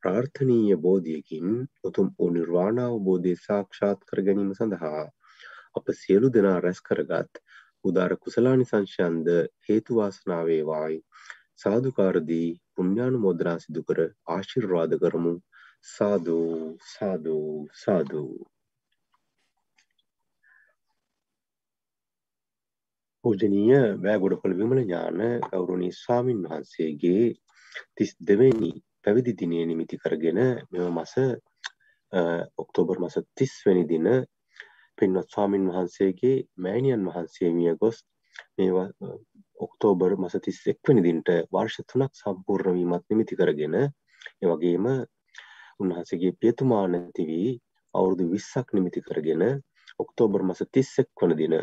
ප්‍රාර්ථනීය 0.00 0.76
බෝධියකින් 0.80 1.48
උතුම් 1.84 2.08
වූ 2.14 2.30
නිර්වාණ 2.32 2.78
අවබෝධය 2.82 3.34
සාක්ෂාත් 3.40 4.00
කර 4.06 4.18
ගැනීම 4.22 4.54
සඳහා 4.54 5.02
අප 5.74 5.86
සියලු 5.94 6.28
දෙනා 6.30 6.58
රැස් 6.60 6.80
කරගත් 6.82 7.42
උදාර 7.84 8.12
කුසලානි 8.16 8.64
සංශයන්ද 8.64 9.28
හේතු 9.66 9.96
වාසනා 9.96 10.42
වේවායි. 10.44 10.98
සාදුකාරදී 11.56 12.48
පුණ්‍යානුමෝදනා 12.74 13.58
සිදු 13.58 13.82
කර 13.82 14.00
ආශිර්වාද 14.28 14.92
කරමු. 15.02 15.34
සාදු 15.86 16.38
සාදු 16.88 17.36
සාදු. 17.74 18.22
පූජනීය 23.24 23.82
වැෑගොඩපොළ 24.02 24.54
විමල 24.56 24.80
ඥාන 24.80 25.20
ගෞරවනීය 25.44 25.94
ස්වාමින් 25.94 26.40
වහන්සේගේ 26.44 27.26
තිස් 27.96 28.10
දෙවෙනි 28.22 28.70
පැවිදි 29.04 29.32
දිනය 29.34 29.58
නිමිති 29.64 29.96
කරගෙන 29.96 30.40
මෙම 30.70 30.86
මස 30.92 31.14
ඔක්තෝබර් 32.56 32.98
මස 32.98 33.16
තිස්වැනි 33.36 33.84
දින 33.86 34.08
පින්වත් 34.98 35.28
ස්වාමින් 35.30 35.68
වහන්සේගේ 35.68 36.36
මෑණියන් 36.58 37.06
වහන්සේ 37.08 37.50
මිය 37.56 37.74
ගොස් 37.76 37.98
මේ 38.56 38.84
ඔක්තෝබර් 39.60 40.14
මස 40.16 40.36
තිස් 40.44 40.60
එක්වැනි 40.72 41.02
දින්ට 41.06 41.28
වර්ෂ 41.52 41.88
තුනක් 41.88 42.14
සම්පූර්ණ 42.18 42.78
වීමත් 42.78 43.04
නිමිති 43.08 43.38
කරගෙන 43.38 43.76
එවගේම 43.80 44.88
උන්වහන්සේගේ 45.80 46.32
පියතුමා 46.40 46.84
නැති 46.88 47.28
වී 47.28 47.52
අවුරුදු 47.94 48.30
විස්සක් 48.30 48.68
නිමිති 48.72 49.00
කරගෙන 49.02 49.44
ඔක්තෝබර් 49.98 50.42
මස 50.42 50.60
තිස්සෙක් 50.72 51.10
වන 51.18 51.34
දින 51.36 51.54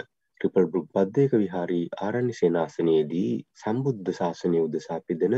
ට්‍රිපල් 0.41 0.67
බෘක් 0.71 0.85
බද්ධයක 0.95 1.33
විහාරී 1.35 1.85
ආරණ්‍ය 1.99 2.33
සේනාසනයේදී 2.33 3.31
සම්බුද්ධ 3.57 4.11
ශාසනය 4.13 4.59
උදෙසා 4.59 4.99
පිදෙන 5.07 5.35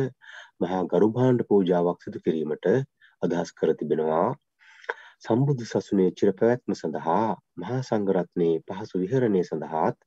මහා 0.62 0.82
ගරුභාණ්ඩ 0.92 1.48
පූජාවක් 1.50 2.04
සිදු 2.04 2.24
කිරීමට 2.26 2.68
අදහස් 3.22 3.54
කර 3.54 3.72
තිබෙනවා. 3.74 4.28
සම්බුදු 5.24 5.66
සසුනේ 5.66 6.12
චිර 6.14 6.30
පැවැත්ම 6.34 6.74
සඳහා 6.74 7.30
මහා 7.58 7.80
සංඝරත්නයේ 7.84 8.56
පහසු 8.68 9.02
විහරණය 9.02 9.42
සඳහාත් 9.44 9.98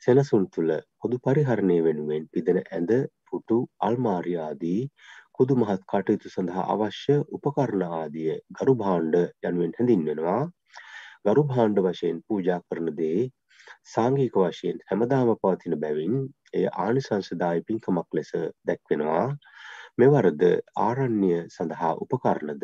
සෙනසුන් 0.00 0.44
තුළ 0.48 0.72
පොදු 0.98 1.16
පරිහරණය 1.24 1.76
වෙනුවෙන් 1.82 2.24
පිදෙන 2.32 2.58
ඇඳ 2.62 2.90
පුටු 3.26 3.58
අල්මාරි 3.80 4.34
ආදී 4.38 4.80
කුදු 5.34 5.54
මහත් 5.56 5.82
කටයුතු 5.86 6.28
සඳහා 6.28 6.64
අවශ්‍ය 6.74 7.14
උපකරණ 7.30 7.84
ආදිය 7.90 8.34
ගරු 8.52 8.74
භාණ්ඩ 8.76 9.16
යනුවෙන් 9.42 9.72
හැඳින්වෙනවා. 9.72 10.42
ගරු 11.26 11.42
භාණ්ඩ 11.46 11.80
වශයෙන් 11.86 12.18
පූජා 12.26 12.60
කරන 12.66 12.90
දේ 12.94 13.22
සාංගික 13.86 14.36
වශයෙන් 14.40 14.84
හැමදාම 14.88 15.32
පවතින 15.36 15.78
බැවින් 15.78 16.18
එය 16.54 16.66
ආනිසංසදායි 16.78 17.66
පින්කමක් 17.66 18.08
ලෙස 18.12 18.32
දැක්වෙනවා. 18.64 19.26
මෙවරද 19.98 20.42
ආරණ්‍ය 20.80 21.30
සඳහා 21.48 21.90
උපකරණද 22.02 22.62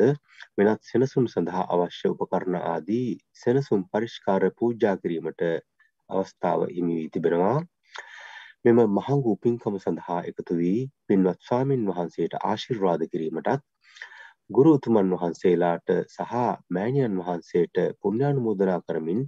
වෙනත් 0.57 0.81
සෙනසුන් 0.83 1.25
සඳහා 1.27 1.65
අවශ්‍ය 1.75 2.09
උපකරණ 2.13 2.55
ආදී 2.59 3.09
සෙනසුන් 3.33 3.83
පරිෂ්කාර 3.91 4.45
පූජා 4.57 4.93
කිරීමට 4.97 5.43
අවස්ථාව 6.09 6.63
හිමි 6.69 6.95
වී 6.95 7.11
තිබෙනවා. 7.13 7.57
මෙම 8.65 8.79
මහඟු 8.95 9.35
පින්කම 9.43 9.77
සඳහා 9.77 10.21
එකතු 10.29 10.57
වී 10.61 10.79
පින්වත් 11.07 11.39
ස්වාමින් 11.41 11.83
වහන්සේට 11.89 12.33
ආශිර්වාද 12.41 13.05
කිරීමටත් 13.11 13.61
ගුරු 14.49 14.73
උතුමන් 14.77 15.13
වහන්සේලාට 15.15 15.93
සහ 16.07 16.33
මෑණියන් 16.69 17.19
වහන්සේට 17.19 17.83
පුණ්‍යානුමෝදනා 18.01 18.79
කරමින් 18.81 19.21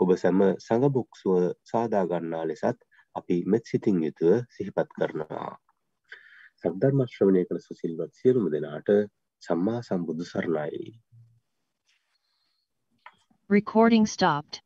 ඔබ 0.00 0.16
සැම 0.16 0.40
සඟබොක්සුව 0.60 1.52
සාදා 1.66 2.04
ගන්නා 2.06 2.44
ලෙසත් 2.46 2.80
අපි 3.16 3.38
මෙත් 3.46 3.64
සිතින් 3.66 4.02
යුතුව 4.02 4.42
සිහිපත් 4.50 4.90
කරනවා. 4.96 5.52
සද්ධර්ම 6.64 7.00
ශ්‍රවණය 7.06 7.44
කළ 7.48 7.60
සුසිල්වත් 7.60 8.20
සියලුම 8.20 8.50
දෙනාට 8.52 8.92
සම්මා 9.42 9.80
සම්බුදු 9.82 10.24
සරණයි. 10.24 10.84
Recording 13.50 14.06
stopped. 14.08 14.63